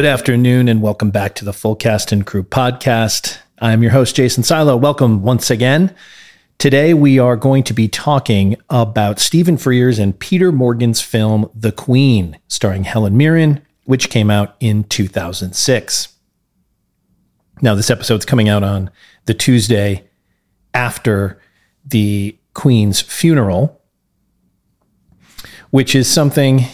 Good 0.00 0.06
afternoon, 0.06 0.68
and 0.68 0.80
welcome 0.80 1.10
back 1.10 1.34
to 1.34 1.44
the 1.44 1.52
Full 1.52 1.76
Cast 1.76 2.10
and 2.10 2.24
Crew 2.24 2.42
podcast. 2.42 3.36
I'm 3.58 3.82
your 3.82 3.92
host, 3.92 4.16
Jason 4.16 4.42
Silo. 4.42 4.74
Welcome 4.74 5.20
once 5.20 5.50
again. 5.50 5.94
Today, 6.56 6.94
we 6.94 7.18
are 7.18 7.36
going 7.36 7.64
to 7.64 7.74
be 7.74 7.86
talking 7.86 8.56
about 8.70 9.18
Stephen 9.18 9.58
Frears 9.58 10.00
and 10.00 10.18
Peter 10.18 10.52
Morgan's 10.52 11.02
film, 11.02 11.50
The 11.54 11.70
Queen, 11.70 12.38
starring 12.48 12.84
Helen 12.84 13.14
Mirren, 13.18 13.60
which 13.84 14.08
came 14.08 14.30
out 14.30 14.56
in 14.58 14.84
2006. 14.84 16.08
Now, 17.60 17.74
this 17.74 17.90
episode's 17.90 18.24
coming 18.24 18.48
out 18.48 18.62
on 18.62 18.88
the 19.26 19.34
Tuesday 19.34 20.08
after 20.72 21.38
the 21.84 22.38
Queen's 22.54 23.02
funeral, 23.02 23.82
which 25.68 25.94
is 25.94 26.10
something 26.10 26.64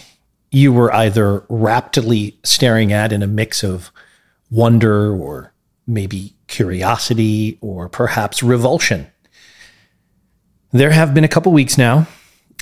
you 0.56 0.72
were 0.72 0.90
either 0.94 1.44
raptly 1.50 2.38
staring 2.42 2.90
at 2.90 3.12
in 3.12 3.22
a 3.22 3.26
mix 3.26 3.62
of 3.62 3.92
wonder 4.50 5.14
or 5.14 5.52
maybe 5.86 6.34
curiosity 6.46 7.58
or 7.60 7.90
perhaps 7.90 8.42
revulsion. 8.42 9.06
There 10.72 10.92
have 10.92 11.12
been 11.12 11.24
a 11.24 11.28
couple 11.28 11.52
weeks 11.52 11.76
now 11.76 12.06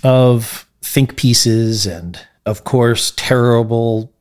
of 0.02 0.68
think 0.82 1.16
pieces 1.16 1.86
and, 1.86 2.18
of 2.44 2.64
course, 2.64 3.12
terrible 3.14 4.12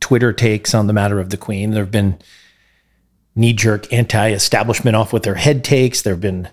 Twitter 0.00 0.32
takes 0.32 0.74
on 0.74 0.88
the 0.88 0.92
matter 0.92 1.20
of 1.20 1.30
the 1.30 1.36
Queen. 1.36 1.70
There 1.70 1.84
have 1.84 1.92
been 1.92 2.18
knee 3.36 3.52
jerk 3.52 3.92
anti 3.92 4.32
establishment 4.32 4.96
off 4.96 5.12
with 5.12 5.22
their 5.22 5.36
head 5.36 5.62
takes. 5.62 6.02
There 6.02 6.14
have 6.14 6.20
been 6.20 6.48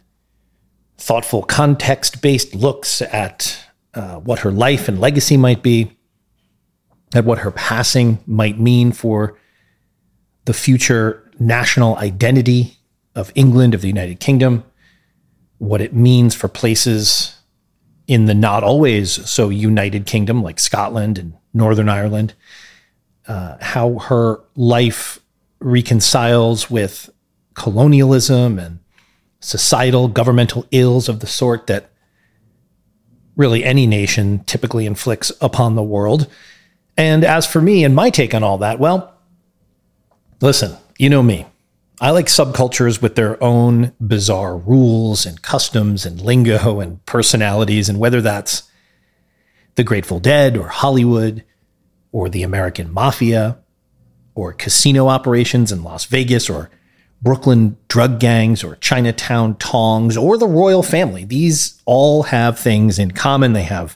thoughtful 1.00 1.42
context 1.42 2.22
based 2.22 2.54
looks 2.54 3.02
at 3.02 3.58
uh, 3.96 4.18
what 4.18 4.40
her 4.40 4.52
life 4.52 4.88
and 4.88 5.02
legacy 5.02 5.38
might 5.38 5.64
be, 5.64 5.98
at 7.14 7.26
what 7.26 7.40
her 7.40 7.52
passing 7.52 8.20
might 8.26 8.60
mean 8.60 8.92
for 8.92 9.38
the 10.46 10.54
future 10.54 11.30
national 11.40 11.98
identity 11.98 12.78
of 13.16 13.32
England, 13.36 13.74
of 13.74 13.82
the 13.82 13.88
United 13.88 14.20
Kingdom, 14.20 14.64
what 15.58 15.82
it 15.82 15.94
means 15.94 16.34
for 16.34 16.48
places 16.48 17.38
in 18.08 18.26
the 18.26 18.34
not 18.34 18.64
always 18.64 19.30
so 19.30 19.50
united 19.50 20.06
kingdom 20.06 20.42
like 20.42 20.60
Scotland 20.60 21.18
and 21.18 21.34
Northern 21.54 21.88
Ireland, 21.88 22.34
uh, 23.28 23.58
how 23.62 24.00
her 24.00 24.42
life 24.56 25.20
reconciles 25.60 26.70
with 26.70 27.10
colonialism 27.54 28.58
and 28.58 28.80
societal 29.40 30.08
governmental 30.08 30.66
ills 30.72 31.08
of 31.08 31.20
the 31.20 31.28
sort 31.28 31.68
that 31.68 31.90
really 33.36 33.64
any 33.64 33.88
nation 33.88 34.44
typically 34.46 34.86
inflicts 34.86 35.32
upon 35.42 35.76
the 35.76 35.84
world. 35.84 36.28
And 36.98 37.24
as 37.24 37.46
for 37.46 37.62
me 37.62 37.84
and 37.84 37.96
my 37.96 38.10
take 38.10 38.34
on 38.34 38.44
all 38.44 38.58
that, 38.60 38.80
well, 38.80 39.14
listen, 40.42 40.78
you 40.98 41.10
know 41.10 41.24
me. 41.24 41.46
I 42.00 42.10
like 42.12 42.26
subcultures 42.26 43.02
with 43.02 43.16
their 43.16 43.42
own 43.44 43.94
bizarre 44.00 44.58
rules 44.58 45.26
and 45.26 45.42
customs 45.42 46.06
and 46.06 46.20
lingo 46.20 46.80
and 46.80 47.06
personalities, 47.06 47.90
and 47.90 48.00
whether 48.00 48.22
that's 48.22 48.64
the 49.76 49.84
Grateful 49.84 50.20
Dead 50.20 50.58
or 50.58 50.68
Hollywood 50.68 51.44
or 52.12 52.28
the 52.28 52.44
American 52.44 52.92
Mafia 52.92 53.60
or 54.34 54.52
casino 54.52 55.08
operations 55.08 55.72
in 55.72 55.84
Las 55.84 56.06
Vegas 56.06 56.50
or 56.50 56.72
Brooklyn 57.22 57.78
drug 57.88 58.20
gangs 58.20 58.64
or 58.64 58.78
Chinatown 58.78 59.56
tongs 59.56 60.18
or 60.18 60.38
the 60.38 60.48
royal 60.48 60.82
family. 60.82 61.24
These 61.24 61.80
all 61.86 62.24
have 62.24 62.58
things 62.58 62.98
in 62.98 63.12
common. 63.12 63.54
They 63.54 63.64
have 63.64 63.96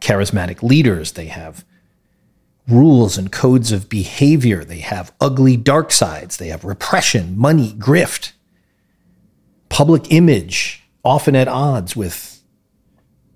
charismatic 0.00 0.62
leaders, 0.62 1.12
they 1.12 1.26
have 1.26 1.64
rules 2.68 3.18
and 3.18 3.32
codes 3.32 3.72
of 3.72 3.88
behavior, 3.88 4.64
they 4.64 4.78
have 4.78 5.12
ugly 5.20 5.56
dark 5.56 5.90
sides, 5.90 6.36
they 6.36 6.48
have 6.48 6.64
repression, 6.64 7.36
money, 7.36 7.72
grift, 7.72 8.32
public 9.68 10.12
image, 10.12 10.82
often 11.04 11.34
at 11.34 11.48
odds 11.48 11.96
with 11.96 12.40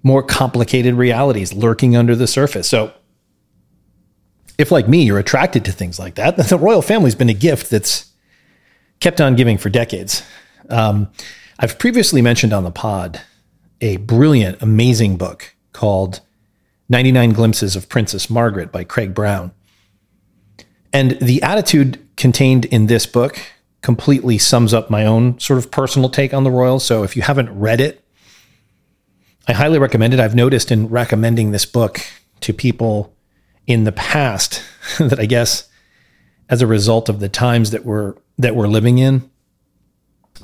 more 0.02 0.22
complicated 0.22 0.94
realities 0.94 1.52
lurking 1.52 1.96
under 1.96 2.14
the 2.14 2.26
surface. 2.26 2.68
So, 2.68 2.92
if 4.58 4.70
like 4.70 4.88
me, 4.88 5.02
you're 5.02 5.18
attracted 5.18 5.64
to 5.64 5.72
things 5.72 5.98
like 5.98 6.14
that, 6.14 6.36
the 6.48 6.58
royal 6.58 6.82
family's 6.82 7.14
been 7.14 7.28
a 7.28 7.34
gift 7.34 7.70
that's 7.70 8.12
kept 9.00 9.20
on 9.20 9.34
giving 9.36 9.58
for 9.58 9.68
decades. 9.68 10.22
Um, 10.70 11.08
I've 11.58 11.78
previously 11.78 12.22
mentioned 12.22 12.52
on 12.52 12.64
the 12.64 12.70
pod 12.70 13.20
a 13.80 13.96
brilliant, 13.98 14.62
amazing 14.62 15.16
book 15.16 15.54
called 15.72 16.20
99 16.88 17.32
Glimpses 17.32 17.76
of 17.76 17.88
Princess 17.88 18.30
Margaret 18.30 18.70
by 18.70 18.84
Craig 18.84 19.14
Brown. 19.14 19.52
And 20.92 21.12
the 21.20 21.42
attitude 21.42 22.06
contained 22.16 22.64
in 22.66 22.86
this 22.86 23.06
book 23.06 23.38
completely 23.82 24.38
sums 24.38 24.72
up 24.72 24.90
my 24.90 25.04
own 25.04 25.38
sort 25.38 25.58
of 25.58 25.70
personal 25.70 26.08
take 26.08 26.32
on 26.32 26.44
the 26.44 26.50
royals. 26.50 26.84
So 26.84 27.02
if 27.02 27.16
you 27.16 27.22
haven't 27.22 27.56
read 27.56 27.80
it, 27.80 28.04
I 29.48 29.52
highly 29.52 29.78
recommend 29.78 30.14
it. 30.14 30.20
I've 30.20 30.34
noticed 30.34 30.72
in 30.72 30.88
recommending 30.88 31.52
this 31.52 31.66
book 31.66 32.00
to 32.40 32.52
people 32.52 33.14
in 33.66 33.84
the 33.84 33.92
past 33.92 34.62
that 34.98 35.20
I 35.20 35.26
guess 35.26 35.68
as 36.48 36.62
a 36.62 36.66
result 36.66 37.08
of 37.08 37.20
the 37.20 37.28
times 37.28 37.70
that 37.70 37.84
we're 37.84 38.14
that 38.38 38.54
we're 38.54 38.68
living 38.68 38.98
in, 38.98 39.30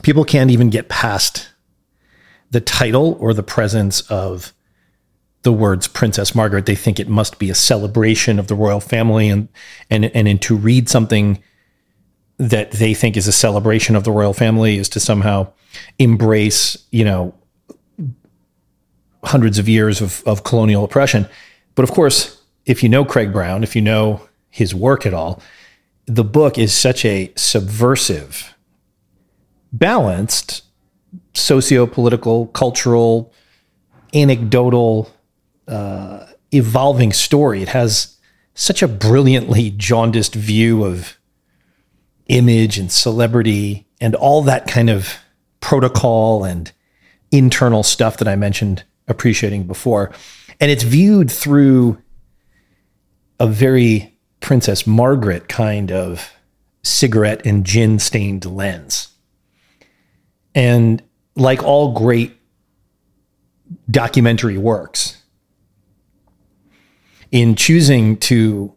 people 0.02 0.24
can't 0.24 0.50
even 0.50 0.70
get 0.70 0.88
past 0.88 1.50
the 2.50 2.60
title 2.60 3.16
or 3.20 3.34
the 3.34 3.42
presence 3.42 4.00
of 4.02 4.52
the 5.42 5.52
words 5.52 5.88
Princess 5.88 6.34
Margaret. 6.34 6.66
They 6.66 6.74
think 6.74 6.98
it 6.98 7.08
must 7.08 7.38
be 7.38 7.50
a 7.50 7.54
celebration 7.54 8.38
of 8.38 8.46
the 8.46 8.54
royal 8.54 8.80
family 8.80 9.28
and 9.28 9.48
and 9.90 10.04
and, 10.04 10.28
and 10.28 10.40
to 10.42 10.56
read 10.56 10.88
something 10.88 11.42
that 12.38 12.72
they 12.72 12.94
think 12.94 13.16
is 13.16 13.28
a 13.28 13.32
celebration 13.32 13.94
of 13.94 14.04
the 14.04 14.10
royal 14.10 14.32
family 14.32 14.76
is 14.76 14.88
to 14.88 15.00
somehow 15.00 15.52
embrace, 15.98 16.76
you 16.90 17.04
know, 17.04 17.34
hundreds 19.24 19.58
of 19.58 19.68
years 19.68 20.00
of, 20.00 20.22
of 20.26 20.42
colonial 20.42 20.84
oppression. 20.84 21.28
But 21.74 21.84
of 21.84 21.92
course, 21.92 22.42
if 22.66 22.82
you 22.82 22.88
know 22.88 23.04
Craig 23.04 23.32
Brown, 23.32 23.62
if 23.62 23.76
you 23.76 23.82
know 23.82 24.28
his 24.50 24.74
work 24.74 25.06
at 25.06 25.14
all, 25.14 25.40
the 26.06 26.24
book 26.24 26.58
is 26.58 26.74
such 26.74 27.04
a 27.04 27.32
subversive, 27.36 28.54
balanced, 29.72 30.64
socio 31.34 31.86
political, 31.86 32.48
cultural, 32.48 33.32
anecdotal, 34.12 35.10
uh, 35.68 36.26
evolving 36.52 37.12
story. 37.12 37.62
It 37.62 37.68
has 37.68 38.16
such 38.54 38.82
a 38.82 38.88
brilliantly 38.88 39.70
jaundiced 39.70 40.34
view 40.34 40.84
of 40.84 41.16
image 42.26 42.78
and 42.78 42.90
celebrity 42.90 43.86
and 44.00 44.14
all 44.14 44.42
that 44.42 44.66
kind 44.66 44.90
of 44.90 45.16
protocol 45.60 46.44
and 46.44 46.72
internal 47.30 47.82
stuff 47.82 48.18
that 48.18 48.28
I 48.28 48.36
mentioned 48.36 48.84
appreciating 49.08 49.64
before. 49.66 50.12
And 50.60 50.70
it's 50.70 50.82
viewed 50.82 51.30
through 51.30 52.00
a 53.40 53.46
very 53.46 54.18
Princess 54.40 54.86
Margaret 54.86 55.48
kind 55.48 55.90
of 55.90 56.32
cigarette 56.82 57.46
and 57.46 57.64
gin 57.64 57.98
stained 57.98 58.44
lens. 58.44 59.08
And 60.54 61.02
like 61.34 61.62
all 61.62 61.92
great 61.92 62.36
documentary 63.90 64.58
works, 64.58 65.21
in 67.32 67.56
choosing 67.56 68.18
to 68.18 68.74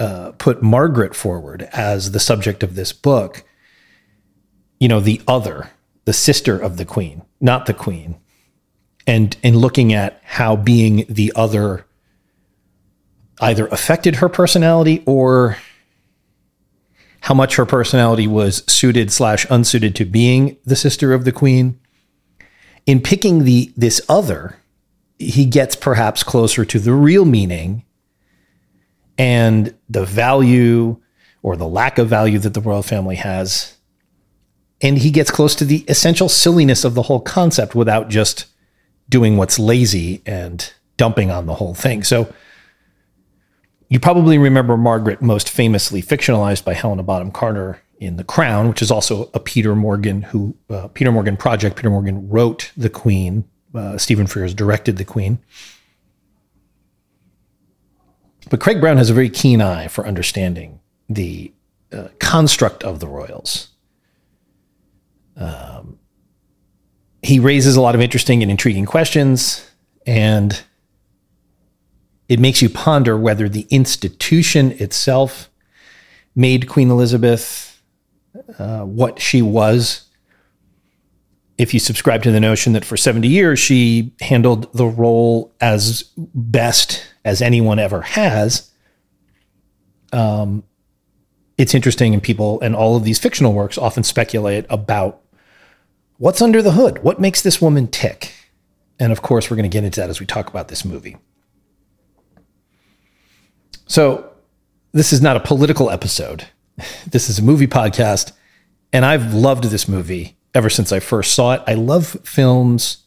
uh, 0.00 0.32
put 0.32 0.62
Margaret 0.62 1.14
forward 1.14 1.68
as 1.72 2.10
the 2.10 2.20
subject 2.20 2.62
of 2.62 2.74
this 2.74 2.92
book, 2.92 3.44
you 4.80 4.88
know, 4.88 5.00
the 5.00 5.22
other, 5.26 5.70
the 6.04 6.12
sister 6.12 6.58
of 6.58 6.76
the 6.76 6.84
queen, 6.84 7.22
not 7.40 7.66
the 7.66 7.72
queen, 7.72 8.16
and 9.06 9.36
in 9.42 9.56
looking 9.56 9.94
at 9.94 10.20
how 10.24 10.56
being 10.56 11.06
the 11.08 11.32
other 11.36 11.86
either 13.40 13.66
affected 13.68 14.16
her 14.16 14.28
personality 14.28 15.02
or 15.06 15.56
how 17.20 17.34
much 17.34 17.56
her 17.56 17.66
personality 17.66 18.26
was 18.26 18.64
suited 18.70 19.10
slash 19.10 19.46
unsuited 19.50 19.94
to 19.94 20.04
being 20.04 20.56
the 20.64 20.76
sister 20.76 21.12
of 21.12 21.24
the 21.24 21.32
queen. 21.32 21.78
In 22.86 23.00
picking 23.00 23.44
the 23.44 23.72
this 23.76 24.00
other, 24.08 24.58
he 25.18 25.46
gets 25.46 25.76
perhaps 25.76 26.22
closer 26.22 26.64
to 26.64 26.78
the 26.78 26.92
real 26.92 27.24
meaning 27.24 27.84
and 29.16 29.74
the 29.88 30.04
value 30.04 31.00
or 31.42 31.56
the 31.56 31.68
lack 31.68 31.98
of 31.98 32.08
value 32.08 32.38
that 32.38 32.54
the 32.54 32.60
royal 32.60 32.82
family 32.82 33.16
has. 33.16 33.76
And 34.80 34.98
he 34.98 35.10
gets 35.10 35.30
close 35.30 35.54
to 35.56 35.64
the 35.64 35.84
essential 35.88 36.28
silliness 36.28 36.84
of 36.84 36.94
the 36.94 37.02
whole 37.02 37.20
concept 37.20 37.74
without 37.74 38.08
just 38.08 38.46
doing 39.08 39.36
what's 39.36 39.58
lazy 39.58 40.22
and 40.26 40.72
dumping 40.96 41.30
on 41.30 41.46
the 41.46 41.54
whole 41.54 41.74
thing. 41.74 42.02
So 42.02 42.32
you 43.88 44.00
probably 44.00 44.38
remember 44.38 44.76
Margaret 44.76 45.22
most 45.22 45.48
famously 45.48 46.02
fictionalized 46.02 46.64
by 46.64 46.74
Helena 46.74 47.02
Bonham 47.02 47.30
Carter 47.30 47.80
in 47.98 48.16
The 48.16 48.24
Crown, 48.24 48.68
which 48.68 48.82
is 48.82 48.90
also 48.90 49.30
a 49.34 49.40
Peter 49.40 49.76
Morgan 49.76 50.22
who 50.22 50.56
uh, 50.70 50.88
Peter 50.88 51.12
Morgan 51.12 51.36
project. 51.36 51.76
Peter 51.76 51.90
Morgan 51.90 52.28
wrote 52.28 52.72
The 52.76 52.90
Queen. 52.90 53.44
Uh, 53.74 53.98
Stephen 53.98 54.26
Frears 54.26 54.54
directed 54.54 54.96
The 54.96 55.04
Queen. 55.04 55.38
But 58.50 58.60
Craig 58.60 58.80
Brown 58.80 58.98
has 58.98 59.10
a 59.10 59.14
very 59.14 59.30
keen 59.30 59.60
eye 59.60 59.88
for 59.88 60.06
understanding 60.06 60.80
the 61.08 61.52
uh, 61.92 62.08
construct 62.18 62.84
of 62.84 63.00
the 63.00 63.08
royals. 63.08 63.68
Um, 65.36 65.98
he 67.22 67.40
raises 67.40 67.74
a 67.76 67.80
lot 67.80 67.94
of 67.94 68.00
interesting 68.00 68.42
and 68.42 68.50
intriguing 68.50 68.86
questions, 68.86 69.68
and 70.06 70.62
it 72.28 72.38
makes 72.38 72.62
you 72.62 72.68
ponder 72.68 73.16
whether 73.16 73.48
the 73.48 73.66
institution 73.70 74.72
itself 74.72 75.50
made 76.36 76.68
Queen 76.68 76.90
Elizabeth 76.90 77.82
uh, 78.58 78.82
what 78.82 79.20
she 79.20 79.40
was. 79.42 80.08
If 81.56 81.72
you 81.72 81.80
subscribe 81.80 82.22
to 82.24 82.32
the 82.32 82.40
notion 82.40 82.72
that 82.72 82.84
for 82.84 82.96
70 82.96 83.28
years 83.28 83.58
she 83.58 84.12
handled 84.20 84.72
the 84.72 84.86
role 84.86 85.54
as 85.60 86.10
best 86.16 87.06
as 87.24 87.40
anyone 87.40 87.78
ever 87.78 88.02
has, 88.02 88.70
um, 90.12 90.64
it's 91.56 91.74
interesting, 91.74 92.12
and 92.12 92.22
people 92.22 92.60
and 92.60 92.74
all 92.74 92.96
of 92.96 93.04
these 93.04 93.18
fictional 93.18 93.52
works 93.52 93.78
often 93.78 94.02
speculate 94.02 94.66
about 94.68 95.20
what's 96.18 96.42
under 96.42 96.62
the 96.62 96.72
hood, 96.72 97.02
what 97.02 97.20
makes 97.20 97.42
this 97.42 97.60
woman 97.60 97.86
tick. 97.86 98.32
And 98.98 99.12
of 99.12 99.22
course, 99.22 99.50
we're 99.50 99.56
going 99.56 99.70
to 99.70 99.74
get 99.74 99.84
into 99.84 100.00
that 100.00 100.10
as 100.10 100.20
we 100.20 100.26
talk 100.26 100.48
about 100.48 100.68
this 100.68 100.84
movie. 100.84 101.16
So, 103.86 104.30
this 104.92 105.12
is 105.12 105.20
not 105.20 105.36
a 105.36 105.40
political 105.40 105.90
episode. 105.90 106.48
This 107.06 107.30
is 107.30 107.38
a 107.38 107.42
movie 107.42 107.68
podcast. 107.68 108.32
And 108.92 109.04
I've 109.04 109.32
loved 109.32 109.64
this 109.64 109.86
movie 109.88 110.36
ever 110.54 110.70
since 110.70 110.92
I 110.92 111.00
first 111.00 111.34
saw 111.34 111.54
it. 111.54 111.62
I 111.66 111.74
love 111.74 112.16
films 112.24 112.98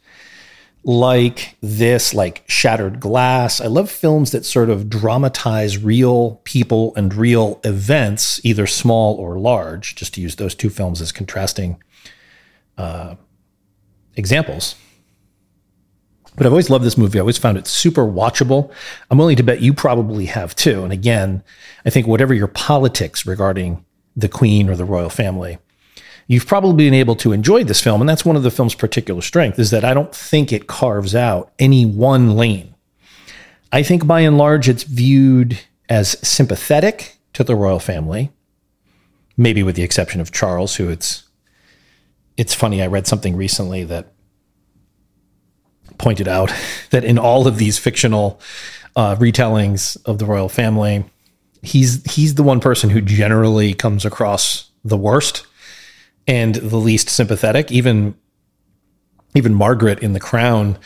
like 0.84 1.58
this, 1.62 2.14
like 2.14 2.44
Shattered 2.48 3.00
Glass. 3.00 3.60
I 3.60 3.68
love 3.68 3.92
films 3.92 4.32
that 4.32 4.46
sort 4.46 4.70
of 4.70 4.90
dramatize 4.90 5.78
real 5.78 6.42
people 6.46 6.94
and 6.96 7.14
real 7.14 7.60
events, 7.64 8.40
either 8.46 8.66
small 8.68 9.16
or 9.16 9.38
large, 9.38 9.96
just 9.96 10.14
to 10.14 10.22
use 10.22 10.38
those 10.38 10.56
two 10.56 10.70
films 10.70 11.02
as 11.02 11.12
contrasting 11.12 11.82
uh, 12.78 13.16
examples. 14.16 14.76
But 16.38 16.46
I've 16.46 16.54
always 16.54 16.70
loved 16.70 16.86
this 16.86 16.98
movie. 16.98 17.18
I 17.18 17.22
always 17.22 17.40
found 17.40 17.58
it 17.58 17.68
super 17.68 18.06
watchable. 18.06 18.72
I'm 19.10 19.18
willing 19.18 19.38
to 19.38 19.44
bet 19.44 19.60
you 19.60 19.74
probably 19.74 20.28
have 20.28 20.56
too. 20.56 20.84
And 20.84 20.94
again, 20.94 21.44
I 21.86 21.90
think 21.90 22.08
whatever 22.08 22.34
your 22.34 22.48
politics 22.48 23.26
regarding 23.26 23.84
the 24.16 24.30
Queen 24.30 24.70
or 24.70 24.76
the 24.76 24.86
royal 24.86 25.10
family, 25.10 25.58
you've 26.28 26.46
probably 26.46 26.86
been 26.86 26.94
able 26.94 27.16
to 27.16 27.32
enjoy 27.32 27.64
this 27.64 27.82
film. 27.82 28.02
And 28.02 28.10
that's 28.10 28.26
one 28.26 28.36
of 28.36 28.44
the 28.44 28.52
film's 28.52 28.76
particular 28.76 29.22
strength 29.22 29.58
is 29.58 29.72
that 29.72 29.86
I 29.86 29.94
don't 29.94 30.14
think 30.14 30.52
it 30.52 30.68
carves 30.68 31.16
out 31.16 31.52
any 31.58 31.86
one 31.86 32.36
lane. 32.36 32.76
I 33.72 33.84
think 33.84 34.06
by 34.06 34.22
and 34.22 34.38
large, 34.38 34.70
it's 34.70 34.84
viewed 34.84 35.60
as 35.90 36.18
sympathetic 36.28 37.18
to 37.34 37.44
the 37.44 37.56
royal 37.56 37.80
family, 37.80 38.32
maybe 39.36 39.64
with 39.64 39.76
the 39.76 39.84
exception 39.84 40.22
of 40.22 40.32
Charles, 40.32 40.76
who 40.76 40.90
it's 40.90 41.24
it's 42.36 42.54
funny. 42.54 42.82
I 42.82 42.88
read 42.88 43.08
something 43.08 43.36
recently 43.36 43.84
that 43.86 44.14
pointed 45.98 46.28
out 46.28 46.54
that 46.92 47.04
in 47.04 47.18
all 47.18 47.48
of 47.48 47.58
these 47.58 47.78
fictional 47.78 48.40
uh, 48.96 49.16
retellings 49.16 49.98
of 50.06 50.18
the 50.20 50.26
royal 50.26 50.50
family, 50.50 51.06
he's 51.62 52.04
he's 52.14 52.36
the 52.36 52.44
one 52.44 52.60
person 52.60 52.90
who 52.90 53.02
generally 53.02 53.74
comes 53.74 54.06
across 54.06 54.72
the 54.84 54.98
worst 54.98 55.46
and 56.28 56.56
the 56.56 56.78
least 56.78 57.10
sympathetic. 57.10 57.72
Even 57.72 58.16
even 59.36 59.54
Margaret 59.54 60.00
in 60.00 60.14
The 60.14 60.20
Crown 60.20 60.78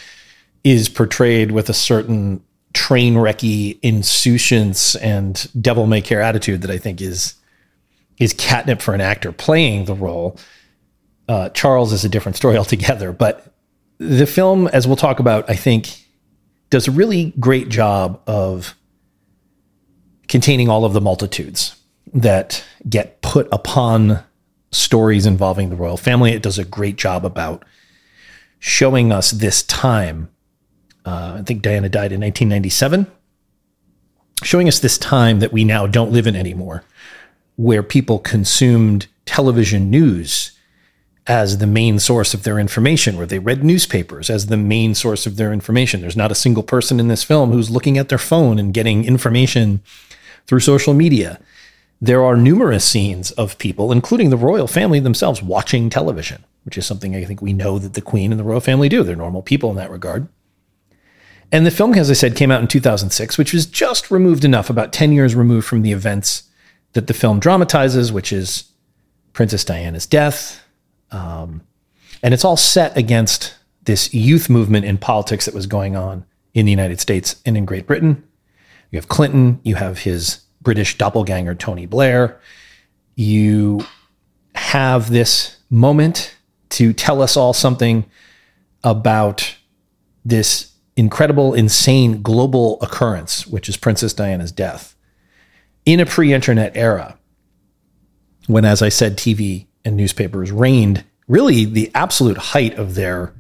is 0.64 0.90
portrayed 0.90 1.52
with 1.52 1.70
a 1.70 1.74
certain 1.74 2.44
train 2.74 3.16
wrecky 3.16 3.80
insouciance 3.82 4.96
and 4.96 5.50
devil 5.60 5.88
may 5.88 6.02
care 6.02 6.22
attitude 6.22 6.62
that 6.62 6.72
I 6.72 6.78
think 6.78 7.02
is 7.02 7.36
is 8.18 8.34
catnip 8.34 8.82
for 8.82 8.94
an 8.94 9.02
actor 9.02 9.32
playing 9.32 9.86
the 9.86 9.96
role. 9.96 10.38
Uh, 11.28 11.50
Charles 11.50 11.92
is 11.92 12.06
a 12.06 12.10
different 12.10 12.36
story 12.36 12.58
altogether, 12.58 13.12
but 13.12 13.54
the 13.98 14.26
film, 14.26 14.68
as 14.68 14.88
we'll 14.88 14.96
talk 14.96 15.20
about, 15.20 15.50
I 15.50 15.56
think 15.56 16.08
does 16.72 16.88
a 16.88 16.92
really 16.92 17.34
great 17.40 17.70
job 17.70 18.20
of 18.26 18.76
containing 20.28 20.70
all 20.70 20.86
of 20.86 20.94
the 20.94 21.02
multitudes 21.02 21.76
that 22.14 22.64
get 22.90 23.22
put 23.22 23.48
upon 23.52 24.24
stories 24.72 25.26
involving 25.26 25.70
the 25.70 25.76
royal 25.76 25.98
family. 25.98 26.32
It 26.32 26.42
does 26.42 26.58
a 26.58 26.66
great 26.66 26.96
job 26.96 27.26
about 27.26 27.64
showing 28.60 29.12
us 29.12 29.32
this 29.32 29.64
time. 29.64 30.30
Uh, 31.06 31.38
I 31.40 31.44
think 31.44 31.62
Diana 31.62 31.90
died 31.90 32.12
in 32.12 32.22
1997, 32.22 33.08
showing 34.44 34.68
us 34.68 34.80
this 34.80 34.98
time 34.98 35.40
that 35.40 35.52
we 35.52 35.64
now 35.64 35.88
don't 35.88 36.12
live 36.12 36.28
in 36.28 36.36
anymore, 36.36 36.84
where 37.56 37.84
people 37.84 38.20
consumed 38.20 39.08
television 39.26 39.90
news 39.90 40.52
as 41.28 41.60
the 41.60 41.68
main 41.68 42.00
source 42.00 42.34
of 42.34 42.44
their 42.44 42.60
information, 42.60 43.18
where 43.18 43.26
they 43.26 43.40
read 43.40 43.64
newspapers 43.64 44.30
as 44.30 44.48
the 44.48 44.58
main 44.58 44.96
source 44.96 45.26
of 45.26 45.38
their 45.38 45.54
information. 45.54 46.02
There's 46.02 46.18
not 46.18 46.32
a 46.32 46.36
single 46.36 46.64
person 46.64 47.00
in 47.00 47.08
this 47.08 47.24
film 47.24 47.52
who's 47.52 47.70
looking 47.70 47.98
at 47.98 48.10
their 48.10 48.18
phone 48.18 48.58
and 48.58 48.74
getting 48.74 49.06
information 49.06 49.82
through 50.48 50.62
social 50.62 50.94
media 50.94 51.40
there 52.02 52.24
are 52.24 52.36
numerous 52.36 52.84
scenes 52.84 53.30
of 53.32 53.58
people, 53.60 53.92
including 53.92 54.32
the 54.32 54.38
royal 54.38 54.68
family 54.68 55.00
themselves, 55.00 55.44
watching 55.44 55.90
television, 55.90 56.44
which 56.64 56.78
is 56.78 56.86
something 56.86 57.16
I 57.16 57.24
think 57.24 57.42
we 57.42 57.54
know 57.54 57.78
that 57.78 57.94
the 57.94 58.02
Queen 58.02 58.32
and 58.32 58.40
the 58.40 58.44
royal 58.44 58.60
family 58.60 58.90
do. 58.90 59.04
They're 59.04 59.16
normal 59.16 59.44
people 59.44 59.70
in 59.70 59.76
that 59.76 59.92
regard. 59.92 60.28
And 61.52 61.66
the 61.66 61.72
film, 61.72 61.94
as 61.94 62.10
I 62.10 62.14
said, 62.14 62.36
came 62.36 62.50
out 62.50 62.62
in 62.62 62.68
2006, 62.68 63.38
which 63.38 63.54
was 63.54 63.66
just 63.68 64.10
removed 64.10 64.44
enough, 64.44 64.70
about 64.70 64.94
10 64.94 65.12
years 65.12 65.36
removed 65.36 65.68
from 65.68 65.84
the 65.84 65.92
events 65.92 66.44
that 66.94 67.08
the 67.08 67.14
film 67.14 67.40
dramatizes, 67.40 68.12
which 68.12 68.34
is 68.34 68.72
Princess 69.34 69.64
Diana's 69.64 70.08
death. 70.08 70.64
Um, 71.12 71.62
and 72.24 72.34
it's 72.34 72.46
all 72.46 72.58
set 72.58 72.98
against 72.98 73.56
this 73.84 74.14
youth 74.14 74.50
movement 74.50 74.86
in 74.86 74.98
politics 74.98 75.46
that 75.46 75.54
was 75.54 75.68
going 75.68 75.96
on 75.96 76.26
in 76.54 76.66
the 76.66 76.72
United 76.72 77.00
States 77.00 77.42
and 77.46 77.58
in 77.58 77.66
Great 77.66 77.86
Britain. 77.86 78.24
You 78.92 78.98
have 78.98 79.08
Clinton, 79.08 79.60
you 79.64 79.76
have 79.76 80.00
his 80.00 80.42
British 80.62 80.98
doppelganger 80.98 81.56
Tony 81.56 81.86
Blair. 81.86 82.40
You 83.16 83.86
have 84.56 85.10
this 85.10 85.58
moment 85.70 86.36
to 86.70 86.94
tell 86.94 87.22
us 87.22 87.36
all 87.36 87.54
something 87.54 88.06
about 88.84 89.56
this 90.24 90.72
incredible, 90.96 91.54
insane 91.54 92.22
global 92.22 92.82
occurrence, 92.82 93.48
which 93.48 93.68
is 93.68 93.78
Princess 93.78 94.14
Diana's 94.14 94.52
death, 94.52 94.96
in 95.86 96.00
a 96.00 96.06
pre 96.06 96.34
internet 96.34 96.72
era, 96.76 97.18
when, 98.48 98.66
as 98.66 98.82
I 98.82 98.90
said, 98.90 99.18
TV 99.18 99.68
and 99.84 99.96
newspapers 99.96 100.52
reigned 100.52 101.04
really 101.28 101.66
the 101.66 101.92
absolute 101.96 102.38
height 102.38 102.76
of 102.76 102.96
their 102.96 103.34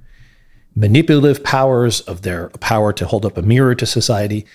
manipulative 0.75 1.43
powers, 1.43 2.01
of 2.01 2.21
their 2.21 2.49
power 2.59 2.93
to 2.93 3.05
hold 3.05 3.25
up 3.25 3.37
a 3.37 3.41
mirror 3.41 3.75
to 3.75 3.85
society 3.85 4.45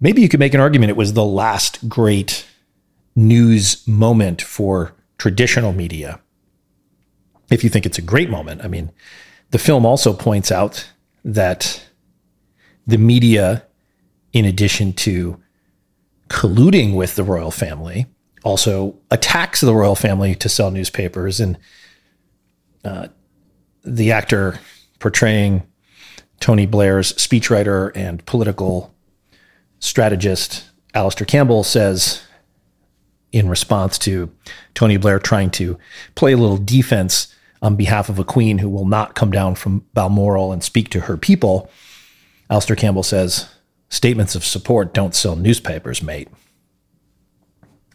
maybe 0.00 0.22
you 0.22 0.28
could 0.28 0.40
make 0.40 0.54
an 0.54 0.60
argument 0.60 0.90
it 0.90 0.96
was 0.96 1.12
the 1.12 1.24
last 1.24 1.88
great 1.88 2.46
news 3.16 3.86
moment 3.86 4.40
for 4.40 4.94
traditional 5.18 5.72
media. 5.72 6.20
If 7.50 7.64
you 7.64 7.70
think 7.70 7.86
it's 7.86 7.98
a 7.98 8.02
great 8.02 8.30
moment, 8.30 8.62
I 8.64 8.68
mean, 8.68 8.92
the 9.50 9.58
film 9.58 9.84
also 9.84 10.12
points 10.12 10.52
out 10.52 10.90
that 11.24 11.84
the 12.86 12.98
media, 12.98 13.64
in 14.32 14.44
addition 14.44 14.92
to 14.94 15.40
colluding 16.28 16.94
with 16.94 17.16
the 17.16 17.24
royal 17.24 17.50
family, 17.50 18.06
also 18.44 18.96
attacks 19.10 19.60
the 19.60 19.74
royal 19.74 19.96
family 19.96 20.34
to 20.36 20.48
sell 20.48 20.70
newspapers. 20.70 21.40
And 21.40 21.58
uh, 22.84 23.08
the 23.82 24.12
actor 24.12 24.60
portraying 24.98 25.66
Tony 26.40 26.66
Blair's 26.66 27.12
speechwriter 27.14 27.90
and 27.94 28.24
political 28.26 28.94
strategist 29.80 30.70
Alastair 30.94 31.26
Campbell 31.26 31.64
says 31.64 32.22
in 33.32 33.48
response 33.48 33.98
to 33.98 34.30
Tony 34.74 34.96
Blair 34.96 35.18
trying 35.18 35.50
to 35.50 35.78
play 36.14 36.32
a 36.32 36.36
little 36.36 36.56
defense 36.56 37.34
on 37.60 37.76
behalf 37.76 38.08
of 38.08 38.18
a 38.18 38.24
queen 38.24 38.58
who 38.58 38.68
will 38.68 38.86
not 38.86 39.14
come 39.14 39.30
down 39.30 39.54
from 39.54 39.84
Balmoral 39.94 40.52
and 40.52 40.62
speak 40.62 40.88
to 40.90 41.00
her 41.00 41.16
people, 41.16 41.70
Alastair 42.50 42.76
Campbell 42.76 43.02
says, 43.02 43.48
Statements 43.90 44.34
of 44.34 44.44
support 44.44 44.92
don't 44.92 45.14
sell 45.14 45.34
newspapers, 45.34 46.02
mate. 46.02 46.28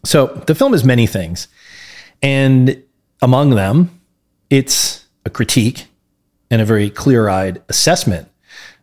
So 0.03 0.27
the 0.47 0.55
film 0.55 0.73
is 0.73 0.83
many 0.83 1.07
things. 1.07 1.47
And 2.21 2.83
among 3.21 3.51
them, 3.51 4.01
it's 4.49 5.05
a 5.25 5.29
critique 5.29 5.85
and 6.49 6.61
a 6.61 6.65
very 6.65 6.89
clear 6.89 7.29
eyed 7.29 7.61
assessment 7.69 8.27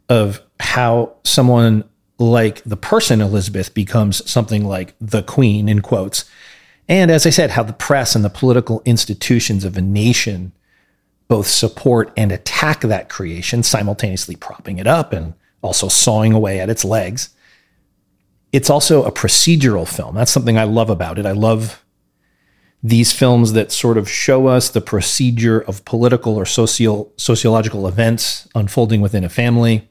of 0.09 0.41
how 0.61 1.15
someone 1.25 1.85
like 2.21 2.63
the 2.65 2.77
person 2.77 3.21
Elizabeth 3.21 3.75
becomes 3.75 4.31
something 4.31 4.65
like 4.65 4.95
the 5.01 5.23
queen, 5.23 5.69
in 5.69 5.81
quotes. 5.81 6.27
And 6.87 7.11
as 7.11 7.27
I 7.27 7.31
said, 7.31 7.53
how 7.53 7.63
the 7.63 7.73
press 7.73 8.15
and 8.15 8.25
the 8.25 8.31
political 8.31 8.83
institutions 8.85 9.65
of 9.65 9.77
a 9.77 9.81
nation 9.81 10.53
both 11.29 11.47
support 11.47 12.13
and 12.17 12.31
attack 12.31 12.81
that 12.83 13.09
creation, 13.09 13.63
simultaneously 13.63 14.37
propping 14.37 14.79
it 14.79 14.87
up 14.87 15.13
and 15.13 15.33
also 15.63 15.89
sawing 15.89 16.33
away 16.33 16.61
at 16.61 16.69
its 16.69 16.85
legs. 16.85 17.31
it's 18.53 18.69
also 18.69 19.05
a 19.05 19.13
procedural 19.13 19.87
film. 19.87 20.17
That's 20.17 20.33
something 20.33 20.59
I 20.59 20.65
love 20.65 20.91
about 20.91 21.19
it. 21.21 21.27
I 21.27 21.33
love 21.33 21.85
these 22.83 23.13
films 23.13 23.53
that 23.53 23.71
sort 23.71 23.97
of 23.97 24.11
show 24.11 24.49
us 24.49 24.71
the 24.71 24.81
procedure 24.81 25.61
of 25.61 25.85
political 25.85 26.35
or 26.37 26.47
social 26.47 27.13
sociological 27.17 27.87
events 27.87 28.49
unfolding 28.55 29.01
within 29.01 29.23
a 29.23 29.29
family. 29.29 29.90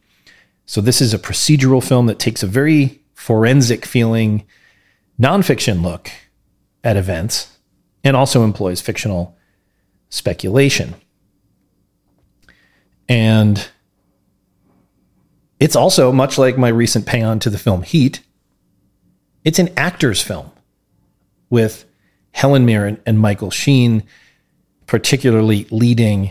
So 0.69 0.81
this 0.81 1.01
is 1.01 1.15
a 1.15 1.17
procedural 1.17 1.83
film 1.83 2.05
that 2.05 2.19
takes 2.19 2.43
a 2.43 2.47
very 2.47 2.99
forensic 3.15 3.87
feeling 3.87 4.45
nonfiction 5.19 5.81
look 5.81 6.11
at 6.83 6.95
events 6.95 7.57
and 8.03 8.15
also 8.15 8.43
employs 8.43 8.79
fictional 8.79 9.35
speculation. 10.09 10.93
And 13.07 13.67
it's 15.59 15.75
also 15.75 16.11
much 16.11 16.37
like 16.37 16.55
my 16.55 16.67
recent 16.67 17.07
pay 17.07 17.23
on 17.23 17.39
to 17.39 17.49
the 17.49 17.57
film 17.57 17.81
Heat. 17.81 18.21
It's 19.43 19.57
an 19.57 19.71
actor's 19.75 20.21
film 20.21 20.51
with 21.49 21.83
Helen 22.29 22.67
Mirren 22.67 23.01
and 23.07 23.17
Michael 23.17 23.49
Sheen, 23.49 24.03
particularly 24.85 25.65
leading 25.71 26.29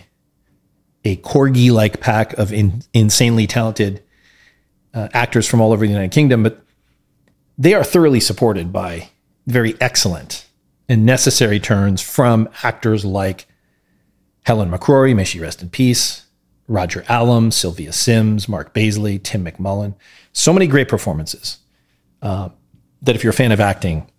a 1.02 1.16
corgi 1.16 1.72
like 1.72 1.98
pack 1.98 2.34
of 2.34 2.52
in, 2.52 2.82
insanely 2.94 3.48
talented 3.48 4.04
uh, 4.98 5.08
actors 5.12 5.46
from 5.46 5.60
all 5.60 5.72
over 5.72 5.86
the 5.86 5.92
United 5.92 6.10
Kingdom. 6.10 6.42
But 6.42 6.60
they 7.56 7.74
are 7.74 7.84
thoroughly 7.84 8.20
supported 8.20 8.72
by 8.72 9.10
very 9.46 9.76
excellent 9.80 10.46
and 10.88 11.06
necessary 11.06 11.60
turns 11.60 12.02
from 12.02 12.48
actors 12.62 13.04
like 13.04 13.46
Helen 14.42 14.70
McCrory, 14.70 15.14
may 15.14 15.24
she 15.24 15.38
rest 15.38 15.62
in 15.62 15.68
peace, 15.68 16.26
Roger 16.66 17.04
Allam, 17.08 17.50
Sylvia 17.50 17.92
Syms, 17.92 18.48
Mark 18.48 18.74
Bazeley, 18.74 19.22
Tim 19.22 19.44
McMullan. 19.44 19.94
So 20.32 20.52
many 20.52 20.66
great 20.66 20.88
performances 20.88 21.58
uh, 22.22 22.48
that 23.02 23.14
if 23.14 23.22
you're 23.22 23.30
a 23.30 23.34
fan 23.34 23.52
of 23.52 23.60
acting, 23.60 24.10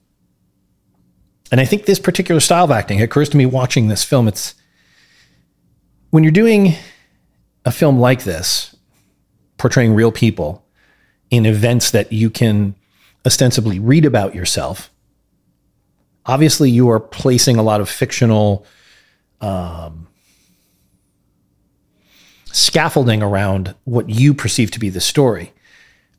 and 1.52 1.60
I 1.60 1.66
think 1.66 1.86
this 1.86 2.00
particular 2.00 2.40
style 2.40 2.66
of 2.66 2.72
acting 2.72 3.02
occurs 3.02 3.30
to 3.30 3.38
me 3.38 3.46
watching 3.48 3.88
this 3.88 4.04
film. 4.04 4.28
It's 4.28 4.54
when 6.12 6.24
you're 6.24 6.32
doing 6.32 6.76
a 7.66 7.72
film 7.72 8.00
like 8.00 8.24
this, 8.24 8.76
portraying 9.58 9.96
real 9.96 10.12
people 10.12 10.64
in 11.30 11.46
events 11.46 11.92
that 11.92 12.12
you 12.12 12.30
can 12.30 12.76
ostensibly 13.26 13.80
read 13.80 14.06
about 14.06 14.34
yourself. 14.34 14.92
Obviously, 16.26 16.70
you 16.70 16.90
are 16.90 17.00
placing 17.00 17.58
a 17.58 17.64
lot 17.64 17.82
of 17.82 17.90
fictional 17.90 18.66
um, 19.42 20.08
scaffolding 22.46 23.22
around 23.22 23.76
what 23.86 24.10
you 24.10 24.34
perceive 24.34 24.72
to 24.72 24.80
be 24.80 24.90
the 24.90 25.02
story. 25.02 25.54